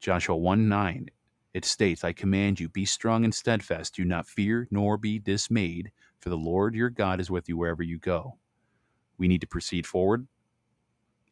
Joshua 0.00 0.36
1 0.36 0.68
9, 0.68 1.10
it 1.52 1.64
states, 1.64 2.02
I 2.02 2.12
command 2.12 2.60
you, 2.60 2.68
be 2.68 2.86
strong 2.86 3.24
and 3.24 3.34
steadfast. 3.34 3.94
Do 3.94 4.04
not 4.04 4.26
fear 4.26 4.66
nor 4.70 4.96
be 4.96 5.18
dismayed, 5.18 5.92
for 6.20 6.28
the 6.28 6.36
Lord 6.36 6.74
your 6.74 6.90
God 6.90 7.20
is 7.20 7.30
with 7.30 7.48
you 7.48 7.56
wherever 7.56 7.82
you 7.82 7.98
go. 7.98 8.36
We 9.18 9.28
need 9.28 9.40
to 9.40 9.46
proceed 9.46 9.86
forward 9.86 10.26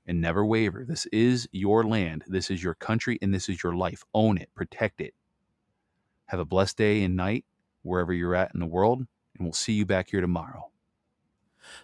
and 0.06 0.20
never 0.20 0.44
waver. 0.44 0.84
This 0.86 1.06
is 1.06 1.48
your 1.52 1.84
land, 1.84 2.24
this 2.26 2.50
is 2.50 2.62
your 2.62 2.74
country, 2.74 3.18
and 3.20 3.32
this 3.32 3.48
is 3.48 3.62
your 3.62 3.74
life. 3.76 4.02
Own 4.14 4.38
it, 4.38 4.48
protect 4.54 5.00
it. 5.00 5.14
Have 6.26 6.40
a 6.40 6.44
blessed 6.44 6.76
day 6.76 7.02
and 7.02 7.16
night 7.16 7.44
wherever 7.82 8.12
you're 8.12 8.34
at 8.34 8.52
in 8.54 8.60
the 8.60 8.66
world, 8.66 8.98
and 8.98 9.46
we'll 9.46 9.52
see 9.52 9.74
you 9.74 9.86
back 9.86 10.10
here 10.10 10.20
tomorrow. 10.20 10.70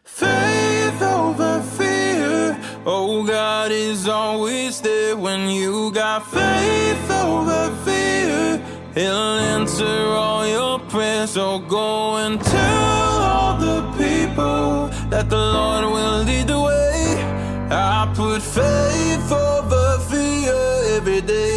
Faith 0.02 1.02
over 1.02 1.62
fear. 1.62 2.58
Oh, 2.86 3.24
God 3.26 3.70
is 3.70 4.08
always 4.08 4.80
there 4.80 5.16
when 5.16 5.48
you 5.48 5.92
got 5.92 6.26
faith 6.26 7.10
over 7.10 7.74
fear. 7.84 8.62
He'll 8.94 9.38
answer 9.56 10.06
all 10.22 10.46
your 10.46 10.78
prayers. 10.78 11.30
So 11.30 11.58
go 11.58 12.16
and 12.18 12.40
tell 12.40 13.22
all 13.32 13.58
the 13.58 13.82
people 13.98 14.88
that 15.10 15.28
the 15.28 15.36
Lord 15.36 15.84
will 15.86 16.22
lead 16.22 16.46
the 16.46 16.60
way. 16.60 17.16
I 17.70 18.12
put 18.14 18.40
faith 18.40 19.32
over 19.32 19.98
fear 20.08 20.54
every 20.96 21.20
day. 21.22 21.53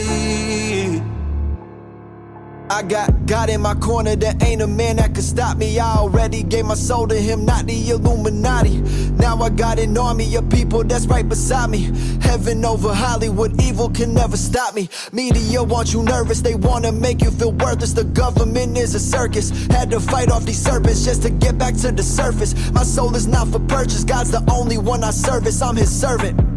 I 2.69 2.83
got 2.83 3.25
God 3.25 3.49
in 3.49 3.61
my 3.61 3.75
corner, 3.75 4.15
there 4.17 4.35
ain't 4.43 4.61
a 4.61 4.67
man 4.67 4.97
that 4.97 5.15
could 5.15 5.23
stop 5.23 5.57
me. 5.57 5.79
I 5.79 5.95
already 5.95 6.43
gave 6.43 6.65
my 6.65 6.75
soul 6.75 7.07
to 7.07 7.15
him, 7.15 7.45
not 7.45 7.65
the 7.65 7.89
Illuminati. 7.89 8.79
Now 9.11 9.37
I 9.41 9.49
got 9.49 9.79
an 9.79 9.97
army 9.97 10.35
of 10.35 10.49
people 10.49 10.83
that's 10.83 11.05
right 11.05 11.27
beside 11.27 11.69
me. 11.69 11.91
Heaven 12.21 12.65
over 12.65 12.93
Hollywood, 12.93 13.61
evil 13.61 13.89
can 13.89 14.13
never 14.13 14.35
stop 14.35 14.75
me. 14.75 14.89
Media 15.13 15.63
want 15.63 15.93
you 15.93 16.03
nervous, 16.03 16.41
they 16.41 16.55
wanna 16.55 16.91
make 16.91 17.21
you 17.21 17.31
feel 17.31 17.53
worthless. 17.53 17.93
The 17.93 18.03
government 18.03 18.77
is 18.77 18.95
a 18.95 18.99
circus. 18.99 19.49
Had 19.67 19.89
to 19.91 20.01
fight 20.01 20.29
off 20.29 20.45
these 20.45 20.61
serpents 20.61 21.05
just 21.05 21.21
to 21.23 21.29
get 21.29 21.57
back 21.57 21.75
to 21.77 21.91
the 21.91 22.03
surface. 22.03 22.53
My 22.71 22.83
soul 22.83 23.15
is 23.15 23.27
not 23.27 23.47
for 23.47 23.59
purchase, 23.59 24.03
God's 24.03 24.31
the 24.31 24.43
only 24.51 24.77
one 24.77 25.05
I 25.05 25.11
service. 25.11 25.61
I'm 25.61 25.77
his 25.77 25.89
servant. 25.89 26.56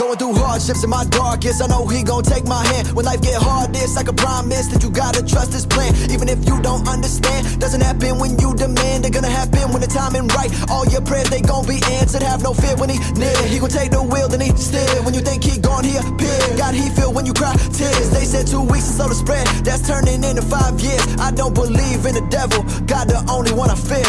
Going 0.00 0.16
through 0.16 0.32
hardships 0.32 0.82
in 0.82 0.88
my 0.88 1.04
darkest. 1.12 1.60
I 1.60 1.66
know 1.66 1.86
he 1.86 2.02
gon' 2.02 2.22
take 2.22 2.46
my 2.46 2.64
hand. 2.64 2.88
When 2.96 3.04
life 3.04 3.20
get 3.20 3.36
hard, 3.36 3.76
it's 3.76 3.96
like 3.96 4.08
a 4.08 4.14
promise 4.14 4.66
that 4.72 4.82
you 4.82 4.88
gotta 4.88 5.20
trust 5.20 5.52
his 5.52 5.66
plan. 5.66 5.92
Even 6.08 6.26
if 6.26 6.40
you 6.48 6.56
don't 6.62 6.88
understand, 6.88 7.60
doesn't 7.60 7.82
happen 7.82 8.18
when 8.18 8.38
you 8.40 8.54
demand. 8.56 9.04
They're 9.04 9.12
gonna 9.12 9.28
happen 9.28 9.60
when 9.68 9.82
the 9.82 9.92
timing 9.92 10.26
right. 10.28 10.48
All 10.70 10.86
your 10.86 11.02
prayers, 11.02 11.28
they 11.28 11.42
gon' 11.42 11.66
be 11.66 11.84
answered. 12.00 12.22
Have 12.22 12.42
no 12.42 12.54
fear 12.54 12.76
when 12.76 12.88
he 12.88 12.96
near. 13.20 13.36
He 13.44 13.58
gon' 13.58 13.68
take 13.68 13.90
the 13.90 14.00
wheel, 14.02 14.26
then 14.26 14.40
he 14.40 14.56
steer. 14.56 15.04
When 15.04 15.12
you 15.12 15.20
think 15.20 15.44
he 15.44 15.60
gone, 15.60 15.84
he 15.84 16.00
appear. 16.00 16.40
God, 16.56 16.72
he 16.72 16.88
feel 16.96 17.12
when 17.12 17.26
you 17.26 17.34
cry 17.34 17.52
tears. 17.68 18.08
They 18.08 18.24
said 18.24 18.46
two 18.46 18.64
weeks 18.64 18.88
is 18.88 18.96
slow 18.96 19.08
to 19.08 19.14
spread. 19.14 19.46
That's 19.68 19.86
turning 19.86 20.24
into 20.24 20.40
five 20.40 20.80
years. 20.80 21.04
I 21.20 21.30
don't 21.30 21.52
believe 21.52 22.08
in 22.08 22.16
the 22.16 22.24
devil. 22.32 22.64
God, 22.88 23.12
the 23.12 23.20
only 23.28 23.52
one 23.52 23.68
I 23.68 23.76
fear. 23.76 24.08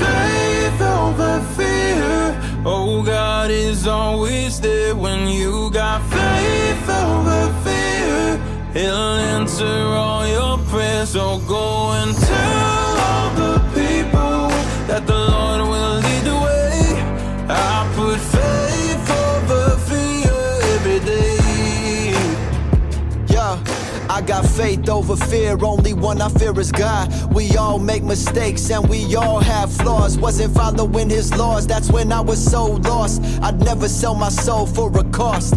Faith 0.00 0.39
over 1.00 1.40
fear. 1.56 2.36
Oh, 2.64 3.02
God 3.02 3.50
is 3.50 3.86
always 3.86 4.60
there 4.60 4.94
when 4.94 5.20
you 5.28 5.70
got 5.70 5.98
faith 6.16 6.88
over 7.04 7.42
fear. 7.64 8.38
He'll 8.74 9.16
answer 9.36 9.78
all 10.04 10.26
your 10.36 10.58
prayers. 10.70 11.10
So 11.10 11.38
go 11.56 11.92
and 12.00 12.10
tell 12.30 12.90
all 13.08 13.30
the 13.44 13.56
people 13.80 14.42
that 14.90 15.02
the 15.06 15.20
Lord 15.32 15.60
will 15.72 15.79
I 24.20 24.22
got 24.22 24.44
faith 24.44 24.86
over 24.90 25.16
fear. 25.16 25.56
Only 25.64 25.94
one 25.94 26.20
I 26.20 26.28
fear 26.28 26.52
is 26.60 26.70
God. 26.70 27.08
We 27.32 27.56
all 27.56 27.78
make 27.78 28.02
mistakes 28.02 28.70
and 28.70 28.86
we 28.86 29.16
all 29.16 29.40
have 29.40 29.72
flaws. 29.72 30.18
Wasn't 30.18 30.54
following 30.54 31.08
his 31.08 31.34
laws, 31.34 31.66
that's 31.66 31.90
when 31.90 32.12
I 32.12 32.20
was 32.20 32.38
so 32.38 32.66
lost. 32.66 33.22
I'd 33.40 33.58
never 33.60 33.88
sell 33.88 34.14
my 34.14 34.28
soul 34.28 34.66
for 34.66 34.94
a 34.98 35.04
cost. 35.04 35.54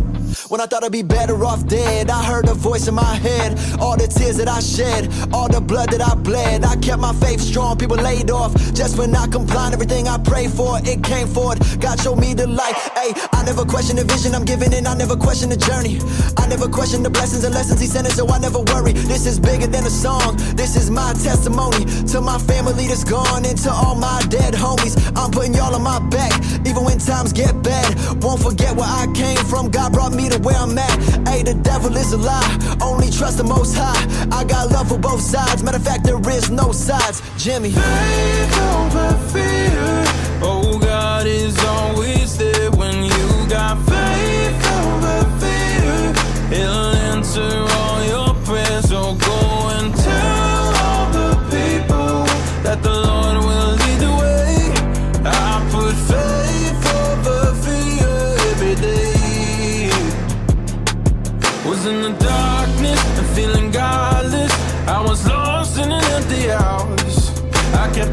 When 0.54 0.62
I 0.62 0.68
thought 0.68 0.84
I'd 0.84 0.92
be 0.92 1.02
better 1.02 1.34
off 1.46 1.66
dead, 1.66 2.12
I 2.12 2.24
heard 2.24 2.48
a 2.48 2.54
voice 2.54 2.88
in 2.88 2.94
my 2.94 3.16
head. 3.16 3.58
All 3.80 3.98
the 3.98 4.06
tears 4.06 4.38
that 4.38 4.48
I 4.48 4.60
shed, 4.60 5.10
all 5.34 5.50
the 5.50 5.60
blood 5.60 5.90
that 5.90 6.00
I 6.00 6.14
bled. 6.14 6.64
I 6.64 6.76
kept 6.76 7.00
my 7.02 7.12
faith 7.14 7.42
strong, 7.42 7.76
people 7.76 7.98
laid 7.98 8.30
off. 8.30 8.54
Just 8.72 8.96
for 8.96 9.08
not 9.08 9.32
complying, 9.32 9.74
everything 9.74 10.08
I 10.08 10.20
prayed 10.20 10.52
for, 10.52 10.78
it 10.86 11.04
came 11.04 11.28
forward. 11.28 11.58
God 11.80 12.00
showed 12.00 12.20
me 12.20 12.36
the 12.36 12.46
light. 12.46 12.76
Hey, 12.94 13.14
I 13.34 13.44
never 13.44 13.66
question 13.66 13.96
the 13.96 14.04
vision 14.04 14.36
I'm 14.36 14.46
giving, 14.46 14.72
and 14.76 14.88
I 14.88 14.94
never 14.94 15.16
question 15.16 15.50
the 15.50 15.58
journey. 15.58 15.98
I 16.38 16.46
never 16.46 16.70
question 16.70 17.02
the 17.02 17.10
blessings 17.10 17.44
and 17.44 17.56
lessons 17.56 17.82
He 17.82 17.88
sent 17.88 18.06
us, 18.06 18.14
so 18.14 18.30
I 18.30 18.38
never 18.38 18.60
worry. 18.60 18.94
This 18.94 19.26
is 19.26 19.40
bigger 19.40 19.66
than 19.66 19.88
a 19.88 19.90
song. 19.90 20.38
This 20.54 20.76
is 20.76 20.92
my 20.92 21.14
testimony 21.14 21.84
to 22.14 22.22
my 22.22 22.38
family 22.38 22.86
that's 22.86 23.04
gone, 23.04 23.44
and 23.44 23.58
to 23.66 23.72
all 23.72 23.96
my 23.96 24.22
dead 24.30 24.54
homies. 24.54 25.02
I'm 25.18 25.32
putting 25.32 25.56
y'all 25.56 25.74
on 25.74 25.82
my 25.82 25.98
back, 26.10 26.32
even 26.70 26.84
when 26.84 27.00
times 27.00 27.34
get 27.34 27.64
bad. 27.64 27.90
Won't 28.22 28.44
forget 28.44 28.76
where 28.76 28.86
I 28.86 29.08
came 29.16 29.44
from. 29.50 29.72
God 29.72 29.94
brought 29.94 30.14
me 30.14 30.30
to 30.30 30.43
where 30.44 30.56
I'm 30.56 30.78
at. 30.78 31.28
Hey, 31.28 31.44
the 31.44 31.56
devil 31.56 31.96
is 31.96 32.14
a 32.14 32.18
lie. 32.18 32.78
Only 32.82 33.10
trust 33.10 33.38
the 33.38 33.44
most 33.44 33.76
high. 33.76 34.04
I 34.32 34.44
got 34.44 34.72
love 34.72 34.90
for 34.90 35.00
both 35.00 35.22
sides. 35.22 35.64
Matter 35.64 35.78
of 35.78 35.84
fact, 35.84 36.04
there 36.04 36.20
is 36.30 36.50
no 36.50 36.72
sides. 36.72 37.22
Jimmy. 37.38 37.72
Faith 37.72 38.60
over 38.76 39.18
fear. 39.32 40.04
Oh, 40.42 40.78
God 40.80 41.26
is 41.26 41.58
always 41.64 42.38
there 42.38 42.72
when 42.72 43.04
you 43.04 43.50
got 43.50 43.78
faith 43.88 44.62
over 44.80 45.20
fear. 45.40 46.14
He'll 46.50 46.94
answer 47.12 47.73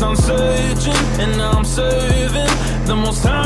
I 0.03 0.15
kept 0.15 0.23
searching 0.23 1.21
and 1.21 1.43
I'm 1.43 1.63
serving 1.63 2.87
the 2.87 2.97
most 2.97 3.23
high 3.23 3.40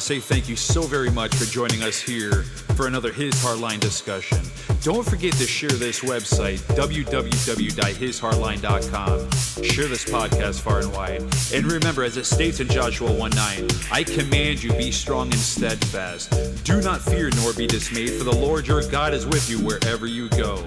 to 0.00 0.06
say 0.06 0.18
thank 0.18 0.48
you 0.48 0.56
so 0.56 0.80
very 0.82 1.10
much 1.10 1.34
for 1.34 1.44
joining 1.44 1.82
us 1.82 2.00
here 2.00 2.44
for 2.74 2.86
another 2.86 3.12
His 3.12 3.34
Hardline 3.34 3.80
discussion. 3.80 4.38
Don't 4.82 5.06
forget 5.06 5.34
to 5.34 5.46
share 5.46 5.68
this 5.68 6.00
website, 6.00 6.56
www.hishardline.com. 6.74 9.30
Share 9.62 9.88
this 9.88 10.06
podcast 10.06 10.60
far 10.60 10.80
and 10.80 10.90
wide. 10.92 11.20
And 11.52 11.70
remember, 11.70 12.02
as 12.02 12.16
it 12.16 12.24
states 12.24 12.60
in 12.60 12.68
Joshua 12.68 13.12
1 13.12 13.30
9, 13.32 13.68
I 13.92 14.04
command 14.04 14.62
you, 14.62 14.72
be 14.72 14.90
strong 14.90 15.26
and 15.26 15.34
steadfast. 15.34 16.64
Do 16.64 16.80
not 16.80 17.02
fear 17.02 17.28
nor 17.36 17.52
be 17.52 17.66
dismayed, 17.66 18.14
for 18.14 18.24
the 18.24 18.34
Lord 18.34 18.66
your 18.66 18.80
God 18.88 19.12
is 19.12 19.26
with 19.26 19.50
you 19.50 19.58
wherever 19.58 20.06
you 20.06 20.30
go. 20.30 20.64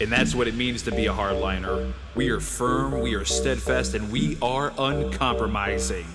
And 0.00 0.10
that's 0.10 0.34
what 0.34 0.48
it 0.48 0.54
means 0.54 0.80
to 0.82 0.90
be 0.90 1.06
a 1.06 1.12
hardliner. 1.12 1.92
We 2.14 2.30
are 2.30 2.40
firm, 2.40 3.00
we 3.00 3.14
are 3.14 3.26
steadfast, 3.26 3.94
and 3.94 4.10
we 4.10 4.38
are 4.40 4.72
uncompromising. 4.78 6.06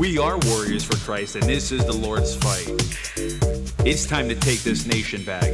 We 0.00 0.16
are 0.16 0.38
warriors 0.46 0.82
for 0.82 0.96
Christ, 1.04 1.36
and 1.36 1.44
this 1.44 1.70
is 1.70 1.84
the 1.84 1.92
Lord's 1.92 2.34
fight. 2.34 2.66
It's 3.86 4.06
time 4.06 4.30
to 4.30 4.34
take 4.34 4.60
this 4.60 4.86
nation 4.86 5.22
back 5.24 5.44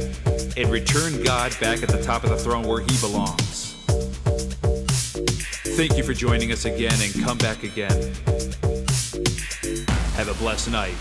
and 0.55 0.71
return 0.71 1.21
God 1.21 1.53
back 1.59 1.83
at 1.83 1.89
the 1.89 2.01
top 2.01 2.23
of 2.23 2.29
the 2.29 2.37
throne 2.37 2.65
where 2.65 2.79
he 2.79 2.97
belongs. 3.01 3.73
Thank 5.75 5.97
you 5.97 6.03
for 6.05 6.13
joining 6.13 6.53
us 6.53 6.63
again 6.63 6.95
and 7.01 7.13
come 7.25 7.37
back 7.37 7.63
again. 7.63 8.13
Have 10.15 10.29
a 10.29 10.35
blessed 10.35 10.71
night. 10.71 10.95